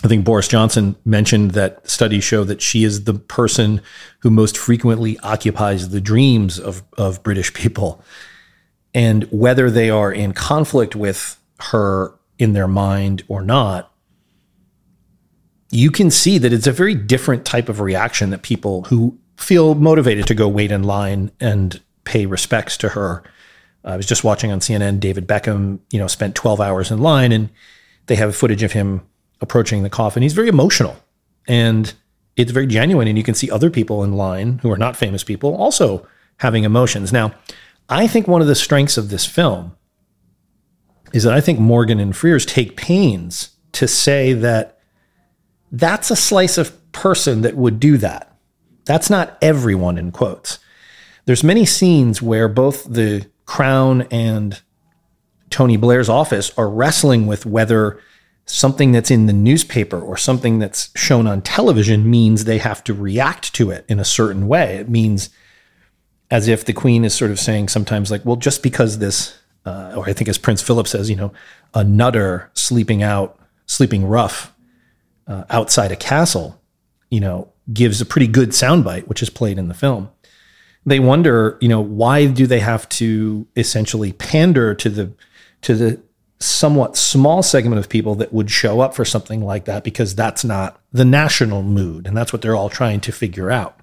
I 0.03 0.07
think 0.07 0.25
Boris 0.25 0.47
Johnson 0.47 0.95
mentioned 1.05 1.51
that 1.51 1.87
studies 1.87 2.23
show 2.23 2.43
that 2.43 2.61
she 2.61 2.83
is 2.83 3.03
the 3.03 3.13
person 3.13 3.81
who 4.19 4.31
most 4.31 4.57
frequently 4.57 5.19
occupies 5.19 5.89
the 5.89 6.01
dreams 6.01 6.59
of, 6.59 6.83
of 6.97 7.21
British 7.21 7.53
people. 7.53 8.03
And 8.93 9.23
whether 9.25 9.69
they 9.69 9.89
are 9.89 10.11
in 10.11 10.33
conflict 10.33 10.95
with 10.95 11.39
her 11.59 12.15
in 12.39 12.53
their 12.53 12.67
mind 12.67 13.23
or 13.27 13.43
not, 13.43 13.93
you 15.69 15.91
can 15.91 16.09
see 16.09 16.37
that 16.39 16.51
it's 16.51 16.67
a 16.67 16.71
very 16.71 16.95
different 16.95 17.45
type 17.45 17.69
of 17.69 17.79
reaction 17.79 18.31
that 18.31 18.41
people 18.41 18.83
who 18.83 19.17
feel 19.37 19.75
motivated 19.75 20.27
to 20.27 20.35
go 20.35 20.47
wait 20.47 20.71
in 20.71 20.83
line 20.83 21.31
and 21.39 21.79
pay 22.03 22.25
respects 22.25 22.75
to 22.77 22.89
her. 22.89 23.23
I 23.85 23.97
was 23.97 24.05
just 24.05 24.23
watching 24.23 24.51
on 24.51 24.59
CNN, 24.59 24.99
David 24.99 25.27
Beckham, 25.27 25.79
you 25.91 25.99
know, 25.99 26.07
spent 26.07 26.35
12 26.35 26.59
hours 26.59 26.91
in 26.91 26.99
line 26.99 27.31
and 27.31 27.49
they 28.07 28.15
have 28.15 28.35
footage 28.35 28.63
of 28.63 28.73
him 28.73 29.01
approaching 29.41 29.83
the 29.83 29.89
coffin. 29.89 30.23
He's 30.23 30.33
very 30.33 30.47
emotional 30.47 30.95
and 31.47 31.93
it's 32.35 32.51
very 32.51 32.67
genuine. 32.67 33.07
And 33.07 33.17
you 33.17 33.23
can 33.23 33.35
see 33.35 33.49
other 33.49 33.69
people 33.69 34.03
in 34.03 34.13
line 34.13 34.59
who 34.59 34.71
are 34.71 34.77
not 34.77 34.95
famous 34.95 35.23
people 35.23 35.55
also 35.55 36.07
having 36.37 36.63
emotions. 36.63 37.11
Now, 37.11 37.33
I 37.89 38.07
think 38.07 38.27
one 38.27 38.41
of 38.41 38.47
the 38.47 38.55
strengths 38.55 38.97
of 38.97 39.09
this 39.09 39.25
film 39.25 39.75
is 41.13 41.23
that 41.23 41.33
I 41.33 41.41
think 41.41 41.59
Morgan 41.59 41.99
and 41.99 42.13
Frears 42.13 42.47
take 42.47 42.77
pains 42.77 43.51
to 43.73 43.87
say 43.87 44.33
that 44.33 44.79
that's 45.71 46.11
a 46.11 46.15
slice 46.15 46.57
of 46.57 46.91
person 46.91 47.41
that 47.41 47.55
would 47.55 47.79
do 47.79 47.97
that. 47.97 48.37
That's 48.85 49.09
not 49.09 49.37
everyone 49.41 49.97
in 49.97 50.11
quotes. 50.11 50.59
There's 51.25 51.43
many 51.43 51.65
scenes 51.65 52.21
where 52.21 52.47
both 52.47 52.85
the 52.85 53.27
crown 53.45 54.03
and 54.03 54.61
Tony 55.49 55.77
Blair's 55.77 56.09
office 56.09 56.51
are 56.57 56.69
wrestling 56.69 57.27
with 57.27 57.45
whether 57.45 57.99
something 58.51 58.91
that's 58.91 59.09
in 59.09 59.27
the 59.27 59.33
newspaper 59.33 59.99
or 59.99 60.17
something 60.17 60.59
that's 60.59 60.89
shown 60.95 61.25
on 61.25 61.41
television 61.41 62.09
means 62.09 62.43
they 62.43 62.57
have 62.57 62.83
to 62.83 62.93
react 62.93 63.53
to 63.53 63.71
it 63.71 63.85
in 63.87 63.97
a 63.97 64.05
certain 64.05 64.47
way. 64.47 64.75
It 64.75 64.89
means 64.89 65.29
as 66.29 66.47
if 66.49 66.65
the 66.65 66.73
queen 66.73 67.05
is 67.05 67.13
sort 67.13 67.31
of 67.31 67.39
saying 67.39 67.69
sometimes 67.69 68.11
like, 68.11 68.25
well, 68.25 68.35
just 68.35 68.61
because 68.61 68.99
this, 68.99 69.39
uh, 69.65 69.93
or 69.95 70.09
I 70.09 70.13
think 70.13 70.27
as 70.27 70.37
Prince 70.37 70.61
Philip 70.61 70.87
says, 70.87 71.09
you 71.09 71.15
know, 71.15 71.31
a 71.73 71.83
nutter 71.83 72.51
sleeping 72.53 73.01
out, 73.01 73.39
sleeping 73.67 74.05
rough 74.05 74.53
uh, 75.27 75.45
outside 75.49 75.93
a 75.93 75.95
castle, 75.95 76.61
you 77.09 77.21
know, 77.21 77.51
gives 77.71 78.01
a 78.01 78.05
pretty 78.05 78.27
good 78.27 78.49
soundbite, 78.49 79.07
which 79.07 79.23
is 79.23 79.29
played 79.29 79.57
in 79.57 79.69
the 79.69 79.73
film. 79.73 80.09
They 80.85 80.99
wonder, 80.99 81.57
you 81.61 81.69
know, 81.69 81.79
why 81.79 82.25
do 82.25 82.47
they 82.47 82.59
have 82.59 82.89
to 82.89 83.47
essentially 83.55 84.11
pander 84.11 84.75
to 84.75 84.89
the 84.89 85.13
to 85.61 85.75
the 85.75 86.01
somewhat 86.43 86.97
small 86.97 87.43
segment 87.43 87.79
of 87.79 87.89
people 87.89 88.15
that 88.15 88.33
would 88.33 88.49
show 88.49 88.79
up 88.81 88.95
for 88.95 89.05
something 89.05 89.41
like 89.41 89.65
that 89.65 89.83
because 89.83 90.15
that's 90.15 90.43
not 90.43 90.81
the 90.91 91.05
national 91.05 91.61
mood. 91.61 92.07
And 92.07 92.15
that's 92.15 92.33
what 92.33 92.41
they're 92.41 92.55
all 92.55 92.69
trying 92.69 92.99
to 93.01 93.11
figure 93.11 93.51
out. 93.51 93.79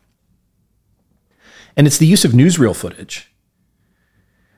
And 1.77 1.87
it's 1.87 1.99
the 1.99 2.07
use 2.07 2.25
of 2.25 2.33
newsreel 2.33 2.75
footage, 2.75 3.33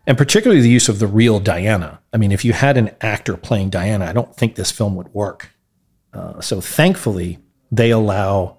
and 0.06 0.16
particularly 0.16 0.62
the 0.62 0.70
use 0.70 0.88
of 0.88 0.98
the 0.98 1.06
real 1.06 1.38
Diana. 1.38 2.00
I 2.14 2.16
mean, 2.16 2.32
if 2.32 2.46
you 2.46 2.54
had 2.54 2.78
an 2.78 2.92
actor 3.02 3.36
playing 3.36 3.68
Diana, 3.68 4.06
I 4.06 4.14
don't 4.14 4.34
think 4.34 4.54
this 4.54 4.70
film 4.70 4.96
would 4.96 5.12
work. 5.12 5.50
Uh, 6.14 6.40
so 6.40 6.62
thankfully, 6.62 7.38
they 7.70 7.90
allow 7.90 8.56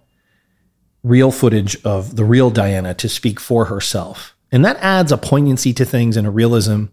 real 1.04 1.32
footage 1.32 1.84
of 1.84 2.16
the 2.16 2.24
real 2.24 2.52
Diana 2.52 2.94
to 2.94 3.10
speak 3.10 3.40
for 3.40 3.66
herself. 3.66 4.36
And 4.52 4.64
that 4.64 4.78
adds 4.78 5.12
a 5.12 5.18
poignancy 5.18 5.74
to 5.74 5.86
things 5.86 6.16
and 6.16 6.28
a 6.28 6.32
realism 6.32 6.86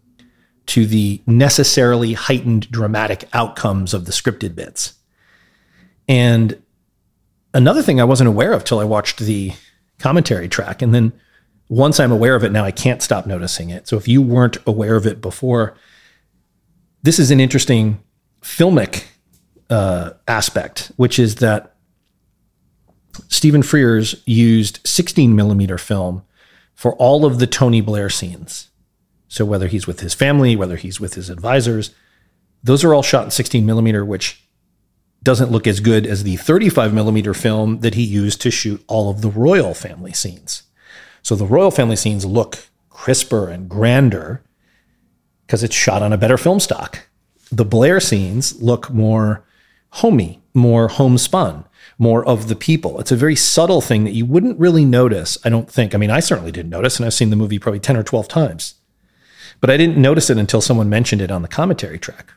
to 0.69 0.87
the 0.87 1.21
necessarily 1.27 2.13
heightened 2.13 2.71
dramatic 2.71 3.29
outcomes 3.33 3.95
of 3.95 4.05
the 4.05 4.13
scripted 4.13 4.55
bits. 4.55 4.95
And 6.09 6.63
another 7.55 7.83
thing 7.83 8.01
I 8.01 8.05
wasn't 8.05 8.29
aware 8.29 8.53
of 8.53 8.65
till 8.65 8.79
I 8.79 8.85
watched 8.85 9.19
the 9.19 9.53
commentary 9.99 10.49
track. 10.49 10.83
And 10.83 10.95
then 10.95 11.13
once 11.69 11.99
I'm 12.01 12.13
aware 12.13 12.35
of 12.35 12.45
it 12.45 12.53
now, 12.53 12.65
I 12.65 12.71
can't 12.71 13.03
stop 13.03 13.27
noticing 13.27 13.71
it. 13.71 13.89
So 13.89 13.97
if 13.97 14.09
you 14.09 14.23
weren't 14.23 14.57
aware 14.67 14.97
of 14.97 15.07
it 15.07 15.21
before, 15.21 15.75
this 17.03 17.19
is 17.19 17.31
an 17.31 17.41
interesting 17.41 18.03
filmic 18.43 19.05
uh, 19.71 20.11
aspect, 20.27 20.93
which 20.97 21.19
is 21.19 21.37
that 21.37 21.75
Stephen 23.29 23.63
Frears 23.63 24.23
used 24.27 24.81
16 24.87 25.35
millimeter 25.35 25.79
film 25.79 26.25
for 26.75 26.95
all 26.97 27.25
of 27.25 27.39
the 27.39 27.47
Tony 27.47 27.81
Blair 27.81 28.09
scenes. 28.09 28.68
So 29.29 29.45
whether 29.45 29.69
he's 29.69 29.87
with 29.87 30.01
his 30.01 30.15
family, 30.15 30.57
whether 30.57 30.77
he's 30.77 31.01
with 31.01 31.15
his 31.15 31.31
advisors, 31.31 31.95
those 32.63 32.83
are 32.83 32.95
all 32.95 33.03
shot 33.03 33.25
in 33.25 33.31
16 33.31 33.65
millimeter, 33.65 34.05
which 34.05 34.43
doesn't 35.23 35.51
look 35.51 35.67
as 35.67 35.81
good 35.81 36.07
as 36.07 36.23
the 36.23 36.37
35 36.37 36.95
millimeter 36.95 37.35
film 37.35 37.81
that 37.81 37.95
he 37.95 38.03
used 38.03 38.41
to 38.41 38.51
shoot 38.51 38.83
all 38.87 39.11
of 39.11 39.21
the 39.21 39.31
royal 39.31 39.75
family 39.75 40.13
scenes. 40.13 40.63
So 41.23 41.35
the 41.35 41.47
royal 41.47 41.71
family 41.71 41.97
scenes 41.97 42.25
look 42.25 42.67
crisper 42.89 43.49
and 43.49 43.69
grander 43.69 44.43
because 45.47 45.63
it's 45.63 45.75
shot 45.75 46.03
on 46.03 46.13
a 46.13 46.19
better 46.19 46.39
film 46.39 46.61
stock. 46.61 47.07
The 47.51 47.65
Blair 47.65 48.01
scenes 48.01 48.61
look 48.63 48.91
more 48.91 49.45
homey, 49.91 50.43
more 50.55 50.89
homespun, 50.89 51.65
more 51.99 52.25
of 52.25 52.49
the 52.49 52.57
people. 52.57 53.01
It's 53.01 53.13
a 53.13 53.17
very 53.17 53.37
subtle 53.37 53.81
thing 53.81 54.05
that 54.05 54.13
you 54.13 54.27
wouldn't 54.27 54.59
really 54.59 54.85
notice, 54.85 55.39
I 55.45 55.49
don't 55.49 55.71
think. 55.71 55.95
I 55.95 55.99
mean, 55.99 56.11
I 56.11 56.21
certainly 56.21 56.53
didn't 56.53 56.71
notice, 56.71 56.99
and 56.99 57.07
I've 57.07 57.15
seen 57.15 57.31
the 57.31 57.37
movie 57.37 57.59
probably 57.59 57.81
10 57.81 57.97
or 57.97 58.03
12 58.03 58.29
times. 58.29 58.75
But 59.61 59.71
I 59.71 59.77
didn't 59.77 59.99
notice 59.99 60.31
it 60.31 60.39
until 60.39 60.61
someone 60.61 60.89
mentioned 60.89 61.21
it 61.21 61.31
on 61.31 61.43
the 61.43 61.49
commentary 61.49 61.99
track. 61.99 62.33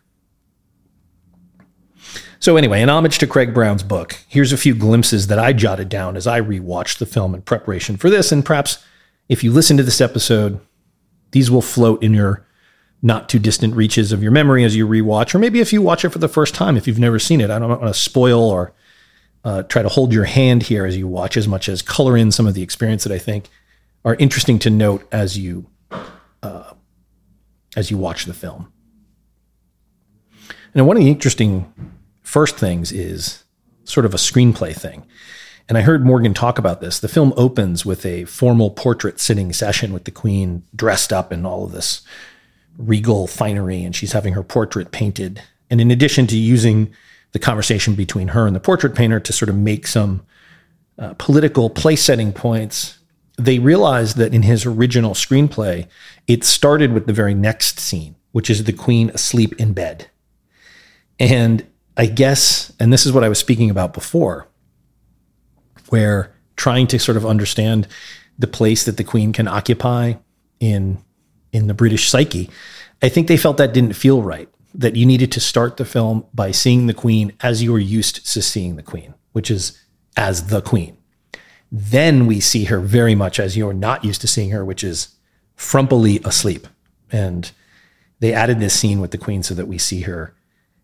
So, 2.39 2.57
anyway, 2.57 2.81
in 2.81 2.89
homage 2.89 3.19
to 3.19 3.27
Craig 3.27 3.53
Brown's 3.53 3.83
book, 3.83 4.17
here's 4.27 4.51
a 4.51 4.57
few 4.57 4.73
glimpses 4.73 5.27
that 5.27 5.37
I 5.37 5.53
jotted 5.53 5.89
down 5.89 6.17
as 6.17 6.25
I 6.25 6.41
rewatched 6.41 6.97
the 6.97 7.05
film 7.05 7.35
in 7.35 7.43
preparation 7.43 7.97
for 7.97 8.09
this. 8.09 8.31
And 8.31 8.43
perhaps 8.43 8.83
if 9.29 9.43
you 9.43 9.51
listen 9.51 9.77
to 9.77 9.83
this 9.83 10.01
episode, 10.01 10.59
these 11.31 11.51
will 11.51 11.61
float 11.61 12.01
in 12.01 12.15
your 12.15 12.45
not 13.03 13.29
too 13.29 13.37
distant 13.39 13.75
reaches 13.75 14.11
of 14.11 14.23
your 14.23 14.31
memory 14.31 14.63
as 14.63 14.75
you 14.75 14.87
rewatch, 14.87 15.33
or 15.35 15.39
maybe 15.39 15.59
if 15.59 15.71
you 15.71 15.81
watch 15.81 16.03
it 16.03 16.09
for 16.09 16.19
the 16.19 16.27
first 16.27 16.55
time, 16.55 16.77
if 16.77 16.87
you've 16.87 16.99
never 16.99 17.19
seen 17.19 17.41
it. 17.41 17.49
I 17.49 17.59
don't 17.59 17.69
want 17.69 17.81
to 17.83 17.93
spoil 17.93 18.41
or 18.41 18.73
uh, 19.43 19.63
try 19.63 19.81
to 19.81 19.89
hold 19.89 20.13
your 20.13 20.25
hand 20.25 20.63
here 20.63 20.85
as 20.85 20.97
you 20.97 21.07
watch, 21.07 21.37
as 21.37 21.47
much 21.47 21.69
as 21.69 21.81
color 21.81 22.17
in 22.17 22.31
some 22.31 22.47
of 22.47 22.53
the 22.53 22.61
experience 22.61 23.03
that 23.03 23.13
I 23.13 23.17
think 23.17 23.49
are 24.03 24.15
interesting 24.15 24.59
to 24.59 24.69
note 24.69 25.07
as 25.11 25.37
you 25.37 25.67
uh, 26.43 26.73
as 27.75 27.91
you 27.91 27.97
watch 27.97 28.25
the 28.25 28.33
film. 28.33 28.71
And 30.73 30.87
one 30.87 30.97
of 30.97 31.03
the 31.03 31.09
interesting 31.09 31.71
first 32.21 32.57
things 32.57 32.91
is 32.91 33.43
sort 33.83 34.05
of 34.05 34.13
a 34.13 34.17
screenplay 34.17 34.73
thing. 34.75 35.05
And 35.67 35.77
I 35.77 35.81
heard 35.81 36.05
Morgan 36.05 36.33
talk 36.33 36.57
about 36.57 36.81
this. 36.81 36.99
The 36.99 37.07
film 37.07 37.33
opens 37.37 37.85
with 37.85 38.05
a 38.05 38.25
formal 38.25 38.71
portrait 38.71 39.19
sitting 39.19 39.53
session 39.53 39.93
with 39.93 40.05
the 40.05 40.11
queen 40.11 40.63
dressed 40.75 41.13
up 41.13 41.31
in 41.31 41.45
all 41.45 41.65
of 41.65 41.71
this 41.71 42.01
regal 42.77 43.27
finery, 43.27 43.83
and 43.83 43.95
she's 43.95 44.13
having 44.13 44.33
her 44.33 44.43
portrait 44.43 44.91
painted. 44.91 45.41
And 45.69 45.79
in 45.79 45.91
addition 45.91 46.27
to 46.27 46.37
using 46.37 46.93
the 47.31 47.39
conversation 47.39 47.95
between 47.95 48.29
her 48.29 48.47
and 48.47 48.55
the 48.55 48.59
portrait 48.59 48.95
painter 48.95 49.19
to 49.19 49.33
sort 49.33 49.49
of 49.49 49.55
make 49.55 49.87
some 49.87 50.25
uh, 50.97 51.13
political 51.17 51.69
place 51.69 52.03
setting 52.03 52.33
points, 52.33 52.97
they 53.45 53.59
realized 53.59 54.17
that 54.17 54.33
in 54.33 54.43
his 54.43 54.65
original 54.65 55.13
screenplay, 55.13 55.87
it 56.27 56.43
started 56.43 56.93
with 56.93 57.07
the 57.07 57.13
very 57.13 57.33
next 57.33 57.79
scene, 57.79 58.15
which 58.31 58.49
is 58.49 58.63
the 58.63 58.73
queen 58.73 59.09
asleep 59.11 59.59
in 59.59 59.73
bed. 59.73 60.07
And 61.19 61.65
I 61.97 62.05
guess, 62.05 62.71
and 62.79 62.91
this 62.91 63.05
is 63.05 63.11
what 63.11 63.23
I 63.23 63.29
was 63.29 63.39
speaking 63.39 63.69
about 63.69 63.93
before, 63.93 64.47
where 65.89 66.33
trying 66.55 66.87
to 66.87 66.99
sort 66.99 67.17
of 67.17 67.25
understand 67.25 67.87
the 68.37 68.47
place 68.47 68.85
that 68.85 68.97
the 68.97 69.03
queen 69.03 69.33
can 69.33 69.47
occupy 69.47 70.13
in 70.59 71.03
in 71.51 71.67
the 71.67 71.73
British 71.73 72.09
psyche, 72.09 72.49
I 73.01 73.09
think 73.09 73.27
they 73.27 73.35
felt 73.35 73.57
that 73.57 73.73
didn't 73.73 73.93
feel 73.93 74.21
right. 74.21 74.47
That 74.73 74.95
you 74.95 75.05
needed 75.05 75.33
to 75.33 75.41
start 75.41 75.75
the 75.75 75.83
film 75.83 76.25
by 76.33 76.51
seeing 76.51 76.87
the 76.87 76.93
queen 76.93 77.33
as 77.41 77.61
you 77.61 77.73
were 77.73 77.79
used 77.79 78.25
to 78.31 78.41
seeing 78.41 78.77
the 78.77 78.83
queen, 78.83 79.13
which 79.33 79.51
is 79.51 79.77
as 80.15 80.47
the 80.47 80.61
queen. 80.61 80.97
Then 81.71 82.25
we 82.25 82.39
see 82.39 82.65
her 82.65 82.79
very 82.79 83.15
much 83.15 83.39
as 83.39 83.55
you're 83.55 83.73
not 83.73 84.03
used 84.03 84.21
to 84.21 84.27
seeing 84.27 84.49
her, 84.51 84.65
which 84.65 84.83
is 84.83 85.15
frumpily 85.57 86.23
asleep. 86.25 86.67
And 87.11 87.49
they 88.19 88.33
added 88.33 88.59
this 88.59 88.77
scene 88.77 88.99
with 88.99 89.11
the 89.11 89.17
queen 89.17 89.41
so 89.43 89.53
that 89.55 89.67
we 89.67 89.77
see 89.77 90.01
her 90.01 90.35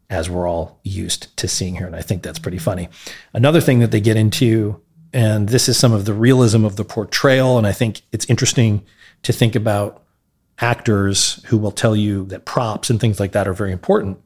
as 0.10 0.30
we're 0.30 0.47
all 0.47 0.80
used 0.84 1.36
to 1.38 1.47
seeing 1.47 1.76
her. 1.76 1.86
And 1.86 1.95
I 1.95 2.02
think 2.02 2.23
that's 2.23 2.39
pretty 2.39 2.58
funny. 2.58 2.88
Another 3.34 3.60
thing 3.60 3.80
that 3.80 3.91
they 3.91 4.00
get 4.00 4.15
into, 4.15 4.82
and 5.12 5.50
this 5.50 5.67
is 5.67 5.78
some 5.78 5.91
of 5.91 6.06
the 6.06 6.13
realism 6.13 6.63
of 6.63 6.78
the 6.78 6.86
portrayal, 6.86 7.58
and 7.58 7.67
I 7.67 7.73
think 7.73 8.02
it's 8.12 8.26
interesting 8.30 8.86
to 9.23 9.34
think 9.34 9.56
about 9.56 10.04
actors 10.60 11.43
who 11.47 11.58
will 11.58 11.71
tell 11.71 11.95
you 11.95 12.26
that 12.26 12.45
props 12.45 12.89
and 12.89 13.00
things 13.00 13.19
like 13.19 13.34
that 13.34 13.47
are 13.47 13.54
very 13.54 13.71
important. 13.71 14.19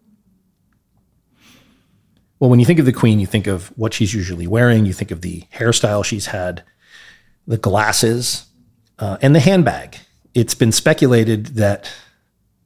Well, 2.41 2.49
when 2.49 2.59
you 2.59 2.65
think 2.65 2.79
of 2.79 2.87
the 2.87 2.91
queen, 2.91 3.19
you 3.19 3.27
think 3.27 3.45
of 3.45 3.67
what 3.77 3.93
she's 3.93 4.15
usually 4.15 4.47
wearing, 4.47 4.87
you 4.87 4.93
think 4.93 5.11
of 5.11 5.21
the 5.21 5.43
hairstyle 5.53 6.03
she's 6.03 6.25
had, 6.25 6.63
the 7.45 7.59
glasses, 7.59 8.47
uh, 8.97 9.19
and 9.21 9.35
the 9.35 9.39
handbag. 9.39 9.97
It's 10.33 10.55
been 10.55 10.71
speculated 10.71 11.57
that 11.57 11.93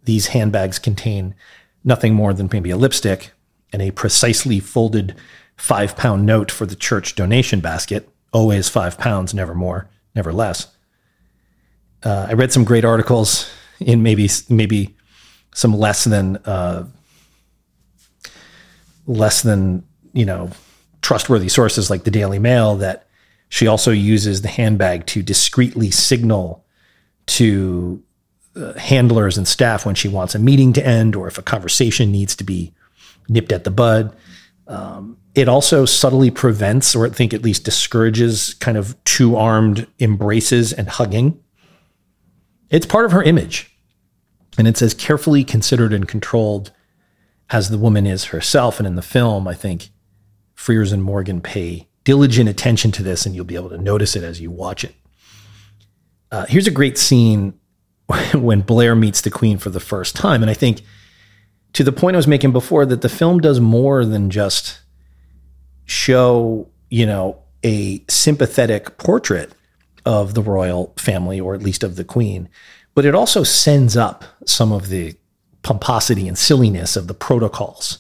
these 0.06 0.28
handbags 0.28 0.80
contain 0.80 1.36
nothing 1.84 2.14
more 2.14 2.34
than 2.34 2.48
maybe 2.54 2.70
a 2.70 2.78
lipstick 2.78 3.34
and 3.74 3.82
a 3.82 3.92
precisely 3.92 4.62
folded 4.62 5.14
five 5.58 5.98
pound 5.98 6.26
note 6.26 6.52
for 6.52 6.66
the 6.66 6.78
church 6.78 7.16
donation 7.16 7.60
basket. 7.60 8.08
Always 8.32 8.70
five 8.70 8.98
pounds, 8.98 9.34
never 9.34 9.54
more, 9.54 9.90
never 10.16 10.32
less. 10.32 10.68
Uh, 12.02 12.28
I 12.30 12.34
read 12.34 12.54
some 12.54 12.64
great 12.64 12.86
articles 12.86 13.52
in 13.82 14.04
maybe 14.04 14.30
maybe 14.48 14.96
some 15.54 15.74
less 15.78 16.06
than 16.06 16.38
uh, 16.46 16.86
less 19.08 19.42
than 19.42 19.84
you 20.14 20.26
know 20.26 20.50
trustworthy 21.02 21.50
sources 21.50 21.90
like 21.90 22.04
the 22.04 22.12
Daily 22.12 22.40
Mail 22.40 22.76
that 22.78 23.08
she 23.50 23.68
also 23.68 23.92
uses 23.92 24.42
the 24.42 24.48
handbag 24.48 25.06
to 25.08 25.22
discreetly 25.22 25.92
signal 25.92 26.66
to 27.28 28.04
uh, 28.56 28.74
handlers 28.74 29.38
and 29.38 29.48
staff 29.48 29.86
when 29.86 29.96
she 29.96 30.08
wants 30.08 30.36
a 30.36 30.40
meeting 30.40 30.74
to 30.74 30.86
end 30.86 31.16
or 31.16 31.28
if 31.28 31.38
a 31.38 31.44
conversation 31.44 32.12
needs 32.12 32.36
to 32.36 32.44
be 32.44 32.74
nipped 33.30 33.52
at 33.52 33.64
the 33.64 33.72
bud. 33.72 34.16
Um, 34.68 35.18
it 35.36 35.48
also 35.48 35.86
subtly 35.86 36.32
prevents, 36.32 36.96
or 36.96 37.06
I 37.06 37.10
think 37.10 37.34
at 37.34 37.44
least 37.44 37.66
discourages, 37.66 38.54
kind 38.56 38.78
of 38.78 39.02
two 39.04 39.36
armed 39.36 39.88
embraces 40.00 40.74
and 40.74 40.88
hugging. 40.88 41.40
It's 42.70 42.86
part 42.86 43.06
of 43.06 43.12
her 43.12 43.22
image. 43.22 43.72
And 44.58 44.68
it's 44.68 44.82
as 44.82 44.94
carefully 44.94 45.44
considered 45.44 45.94
and 45.94 46.08
controlled 46.08 46.72
as 47.50 47.70
the 47.70 47.78
woman 47.78 48.08
is 48.08 48.26
herself. 48.26 48.80
And 48.80 48.88
in 48.88 48.96
the 48.96 49.02
film, 49.02 49.48
I 49.48 49.54
think 49.54 49.90
Frears 50.56 50.94
and 50.94 51.04
Morgan 51.04 51.42
pay 51.42 51.88
diligent 52.04 52.50
attention 52.50 52.92
to 52.94 53.04
this, 53.04 53.26
and 53.26 53.36
you'll 53.36 53.46
be 53.46 53.56
able 53.56 53.70
to 53.70 53.78
notice 53.78 54.16
it 54.16 54.24
as 54.24 54.40
you 54.40 54.52
watch 54.52 54.84
it. 54.84 54.96
Uh, 56.32 56.46
here's 56.48 56.68
a 56.68 56.72
great 56.72 56.98
scene 56.98 57.60
when 58.34 58.62
Blair 58.62 58.96
meets 58.96 59.22
the 59.22 59.32
Queen 59.32 59.58
for 59.58 59.70
the 59.70 59.80
first 59.80 60.16
time. 60.16 60.42
And 60.42 60.50
I 60.50 60.54
think 60.54 60.82
to 61.74 61.84
the 61.84 61.92
point 61.92 62.16
I 62.16 62.18
was 62.18 62.28
making 62.28 62.52
before 62.52 62.86
that 62.86 63.02
the 63.02 63.10
film 63.10 63.40
does 63.40 63.60
more 63.60 64.06
than 64.06 64.30
just 64.30 64.80
show, 65.86 66.70
you 66.90 67.06
know, 67.06 67.42
a 67.64 68.04
sympathetic 68.08 68.98
portrait 68.98 69.52
of 70.06 70.36
the 70.36 70.42
royal 70.42 70.94
family, 70.98 71.40
or 71.40 71.56
at 71.56 71.64
least 71.64 71.84
of 71.84 71.96
the 71.96 72.04
Queen, 72.04 72.48
but 72.94 73.06
it 73.06 73.16
also 73.16 73.44
sends 73.44 73.98
up 73.98 74.24
some 74.46 74.72
of 74.72 74.90
the 74.90 75.16
pomposity 75.66 76.28
and 76.28 76.38
silliness 76.38 76.96
of 76.96 77.08
the 77.08 77.14
protocols. 77.16 77.98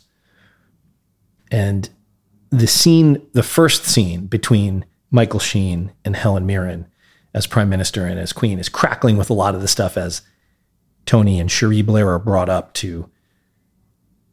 And 1.50 1.90
the 2.52 2.68
scene, 2.68 3.26
the 3.34 3.42
first 3.42 3.86
scene 3.86 4.28
between 4.28 4.86
Michael 5.10 5.40
Sheen 5.40 5.92
and 6.06 6.16
Helen 6.16 6.46
Mirren 6.46 6.86
as 7.34 7.48
prime 7.48 7.68
minister 7.68 8.06
and 8.06 8.20
as 8.20 8.34
queen 8.34 8.60
is 8.60 8.70
crackling 8.70 9.18
with 9.18 9.32
a 9.32 9.34
lot 9.34 9.56
of 9.56 9.62
the 9.62 9.68
stuff 9.68 9.98
as 9.98 10.22
Tony 11.08 11.40
and 11.40 11.52
Cherie 11.52 11.82
Blair 11.82 12.10
are 12.10 12.20
brought 12.20 12.50
up 12.50 12.72
to 12.76 13.10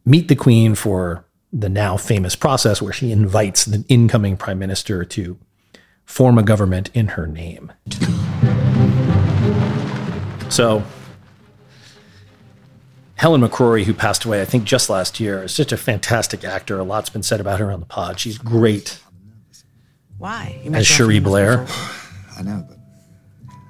meet 0.04 0.28
the 0.28 0.36
queen 0.36 0.74
for 0.74 1.24
the 1.50 1.70
now 1.70 1.96
famous 1.96 2.36
process 2.36 2.82
where 2.82 2.92
she 2.92 3.12
invites 3.12 3.64
the 3.64 3.82
incoming 3.88 4.36
prime 4.36 4.58
minister 4.58 5.06
to 5.06 5.38
form 6.04 6.36
a 6.36 6.42
government 6.42 6.90
in 6.92 7.08
her 7.08 7.26
name. 7.26 7.72
So, 10.50 10.84
Helen 13.22 13.40
McCrory, 13.40 13.84
who 13.84 13.94
passed 13.94 14.24
away, 14.24 14.42
I 14.42 14.44
think, 14.44 14.64
just 14.64 14.90
last 14.90 15.20
year, 15.20 15.44
is 15.44 15.54
such 15.54 15.70
a 15.70 15.76
fantastic 15.76 16.42
actor. 16.42 16.80
A 16.80 16.82
lot's 16.82 17.08
been 17.08 17.22
said 17.22 17.38
about 17.38 17.60
her 17.60 17.70
on 17.70 17.78
the 17.78 17.86
pod. 17.86 18.18
She's 18.18 18.36
great. 18.36 18.98
Why? 20.18 20.60
You 20.64 20.74
as 20.74 20.88
Cherie 20.88 21.20
Blair. 21.20 21.64
I 22.36 22.42
know, 22.42 22.66
but 22.68 22.78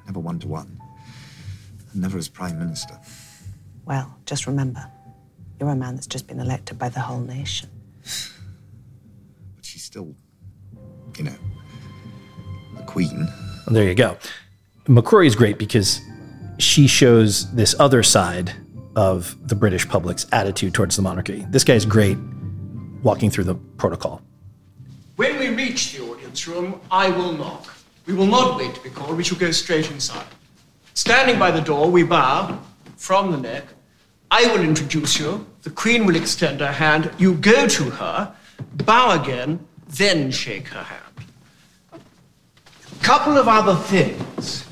never 0.06 0.20
one 0.20 0.38
to 0.38 0.48
one. 0.48 0.80
Never 1.94 2.16
as 2.16 2.30
prime 2.30 2.58
minister. 2.58 2.98
Well, 3.84 4.18
just 4.24 4.46
remember, 4.46 4.90
you're 5.60 5.68
a 5.68 5.76
man 5.76 5.96
that's 5.96 6.06
just 6.06 6.26
been 6.26 6.40
elected 6.40 6.78
by 6.78 6.88
the 6.88 7.00
whole 7.00 7.20
nation. 7.20 7.68
But 9.54 9.66
she's 9.66 9.84
still, 9.84 10.14
you 11.18 11.24
know, 11.24 11.36
the 12.78 12.84
queen. 12.84 13.28
And 13.66 13.76
there 13.76 13.84
you 13.84 13.94
go. 13.94 14.16
McCrory 14.86 15.26
is 15.26 15.36
great 15.36 15.58
because 15.58 16.00
she 16.56 16.86
shows 16.86 17.54
this 17.54 17.74
other 17.78 18.02
side 18.02 18.54
of 18.96 19.36
the 19.48 19.54
British 19.54 19.88
public's 19.88 20.26
attitude 20.32 20.74
towards 20.74 20.96
the 20.96 21.02
monarchy. 21.02 21.46
This 21.50 21.64
guy's 21.64 21.84
great 21.84 22.18
walking 23.02 23.30
through 23.30 23.44
the 23.44 23.54
protocol. 23.54 24.22
When 25.16 25.38
we 25.38 25.48
reach 25.48 25.92
the 25.92 26.04
audience 26.04 26.46
room, 26.46 26.80
I 26.90 27.10
will 27.10 27.32
knock. 27.32 27.74
We 28.06 28.14
will 28.14 28.26
not 28.26 28.58
wait 28.58 28.74
to 28.74 28.80
be 28.80 28.90
called, 28.90 29.16
we 29.16 29.24
shall 29.24 29.38
go 29.38 29.50
straight 29.50 29.90
inside. 29.90 30.26
Standing 30.94 31.38
by 31.38 31.50
the 31.50 31.60
door, 31.60 31.90
we 31.90 32.02
bow 32.02 32.58
from 32.96 33.32
the 33.32 33.38
neck. 33.38 33.64
I 34.30 34.46
will 34.46 34.62
introduce 34.62 35.18
you. 35.18 35.46
The 35.62 35.70
Queen 35.70 36.06
will 36.06 36.16
extend 36.16 36.60
her 36.60 36.72
hand. 36.72 37.10
You 37.18 37.34
go 37.34 37.68
to 37.68 37.84
her, 37.90 38.34
bow 38.84 39.20
again, 39.22 39.64
then 39.88 40.30
shake 40.30 40.68
her 40.68 40.82
hand. 40.82 41.26
A 41.92 43.04
Couple 43.04 43.36
of 43.36 43.48
other 43.48 43.74
things. 43.74 44.66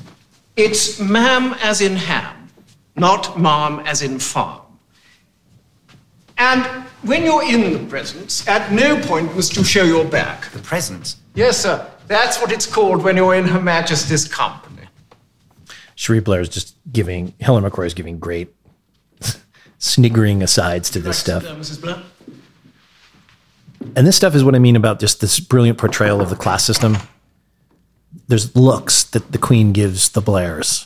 It's 0.55 0.99
ma'am 0.99 1.55
as 1.61 1.81
in 1.81 1.95
ham, 1.95 2.40
not 3.01 3.37
ma'am 3.37 3.79
as 3.85 4.03
in 4.03 4.19
farm. 4.19 4.61
And 6.37 6.63
when 7.01 7.23
you're 7.23 7.43
in 7.43 7.73
the 7.73 7.89
presence, 7.89 8.47
at 8.47 8.71
no 8.71 8.99
point 9.01 9.35
must 9.35 9.57
you 9.57 9.63
show 9.63 9.83
your 9.83 10.05
back. 10.05 10.49
The 10.51 10.59
presence? 10.59 11.17
Yes, 11.33 11.57
sir. 11.57 11.89
That's 12.07 12.39
what 12.39 12.51
it's 12.51 12.67
called 12.67 13.03
when 13.03 13.17
you're 13.17 13.33
in 13.35 13.47
Her 13.47 13.59
Majesty's 13.59 14.27
company. 14.27 14.87
Cherie 15.95 16.19
Blair 16.19 16.41
is 16.41 16.49
just 16.49 16.75
giving, 16.91 17.33
Helen 17.41 17.63
McCrory 17.63 17.87
is 17.87 17.95
giving 17.95 18.19
great 18.19 18.53
sniggering 19.79 20.43
asides 20.43 20.89
to 20.91 20.99
this 20.99 21.17
stuff. 21.17 21.41
There, 21.43 21.55
Mrs. 21.55 21.81
Blair. 21.81 22.03
And 23.95 24.05
this 24.05 24.15
stuff 24.15 24.35
is 24.35 24.43
what 24.43 24.53
I 24.53 24.59
mean 24.59 24.75
about 24.75 24.99
just 24.99 25.21
this 25.21 25.39
brilliant 25.39 25.79
portrayal 25.79 26.21
of 26.21 26.29
the 26.29 26.35
class 26.35 26.63
system. 26.63 26.97
There's 28.27 28.55
looks 28.55 29.03
that 29.05 29.31
the 29.31 29.39
Queen 29.39 29.73
gives 29.73 30.09
the 30.09 30.21
Blairs. 30.21 30.85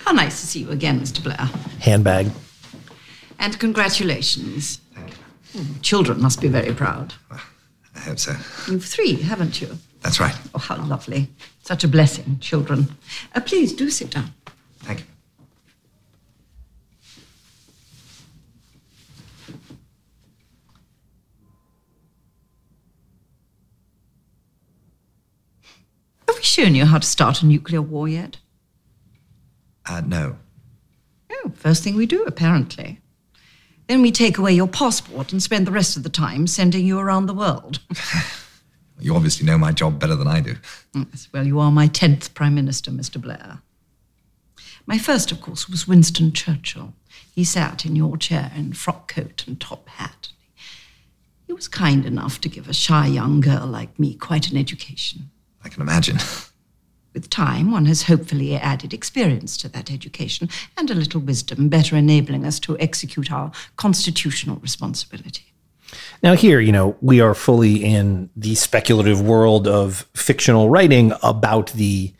How 0.00 0.12
nice 0.12 0.40
to 0.40 0.46
see 0.46 0.60
you 0.60 0.70
again, 0.70 1.00
Mr. 1.00 1.22
Blair. 1.22 1.48
Handbag. 1.80 2.30
And 3.38 3.58
congratulations. 3.58 4.80
Hmm, 5.52 5.80
Children 5.80 6.20
must 6.20 6.40
be 6.40 6.48
very 6.48 6.74
proud. 6.74 7.14
I 7.30 7.98
hope 8.00 8.18
so. 8.18 8.32
You've 8.70 8.84
three, 8.84 9.14
haven't 9.16 9.60
you? 9.60 9.78
That's 10.02 10.20
right. 10.20 10.34
Oh, 10.54 10.58
how 10.58 10.76
lovely. 10.84 11.28
Such 11.62 11.84
a 11.84 11.88
blessing, 11.88 12.38
children. 12.40 12.88
Uh, 13.34 13.40
please 13.40 13.72
do 13.72 13.88
sit 13.88 14.10
down. 14.10 14.34
Have 26.28 26.36
we 26.36 26.42
shown 26.42 26.74
you 26.74 26.86
how 26.86 26.98
to 26.98 27.06
start 27.06 27.42
a 27.42 27.46
nuclear 27.46 27.82
war 27.82 28.08
yet? 28.08 28.38
Uh, 29.86 30.02
no. 30.04 30.36
Oh, 31.30 31.52
first 31.54 31.82
thing 31.82 31.96
we 31.96 32.06
do, 32.06 32.24
apparently. 32.24 33.00
Then 33.86 34.00
we 34.00 34.10
take 34.10 34.38
away 34.38 34.54
your 34.54 34.68
passport 34.68 35.32
and 35.32 35.42
spend 35.42 35.66
the 35.66 35.72
rest 35.72 35.96
of 35.96 36.02
the 36.02 36.08
time 36.08 36.46
sending 36.46 36.86
you 36.86 36.98
around 36.98 37.26
the 37.26 37.34
world. 37.34 37.80
You 39.00 39.16
obviously 39.16 39.44
know 39.44 39.58
my 39.58 39.72
job 39.72 39.98
better 39.98 40.14
than 40.14 40.28
I 40.28 40.40
do. 40.40 40.56
Yes, 40.94 41.28
well, 41.32 41.46
you 41.46 41.58
are 41.58 41.70
my 41.70 41.88
10th 41.88 42.32
Prime 42.34 42.54
Minister, 42.54 42.90
Mr. 42.90 43.20
Blair. 43.20 43.60
My 44.86 44.98
first, 44.98 45.32
of 45.32 45.40
course, 45.40 45.68
was 45.68 45.88
Winston 45.88 46.32
Churchill. 46.32 46.94
He 47.34 47.44
sat 47.44 47.84
in 47.84 47.96
your 47.96 48.16
chair 48.16 48.52
in 48.54 48.72
frock 48.72 49.08
coat 49.12 49.44
and 49.46 49.60
top 49.60 49.88
hat. 49.88 50.28
He 51.46 51.52
was 51.52 51.68
kind 51.68 52.06
enough 52.06 52.40
to 52.42 52.48
give 52.48 52.68
a 52.68 52.74
shy 52.74 53.06
young 53.06 53.40
girl 53.40 53.66
like 53.66 53.98
me 53.98 54.14
quite 54.14 54.50
an 54.50 54.56
education. 54.56 55.30
I 55.64 55.68
can 55.68 55.82
imagine. 55.82 56.18
With 57.14 57.30
time, 57.30 57.70
one 57.70 57.86
has 57.86 58.02
hopefully 58.02 58.56
added 58.56 58.92
experience 58.92 59.56
to 59.58 59.68
that 59.68 59.90
education 59.90 60.48
and 60.76 60.90
a 60.90 60.94
little 60.94 61.20
wisdom, 61.20 61.68
better 61.68 61.96
enabling 61.96 62.44
us 62.44 62.58
to 62.60 62.76
execute 62.80 63.30
our 63.30 63.52
constitutional 63.76 64.56
responsibility. 64.56 65.44
Now, 66.24 66.34
here, 66.34 66.58
you 66.58 66.72
know, 66.72 66.96
we 67.00 67.20
are 67.20 67.34
fully 67.34 67.84
in 67.84 68.30
the 68.34 68.56
speculative 68.56 69.22
world 69.22 69.68
of 69.68 70.08
fictional 70.14 70.70
writing 70.70 71.12
about 71.22 71.70
the 71.72 72.12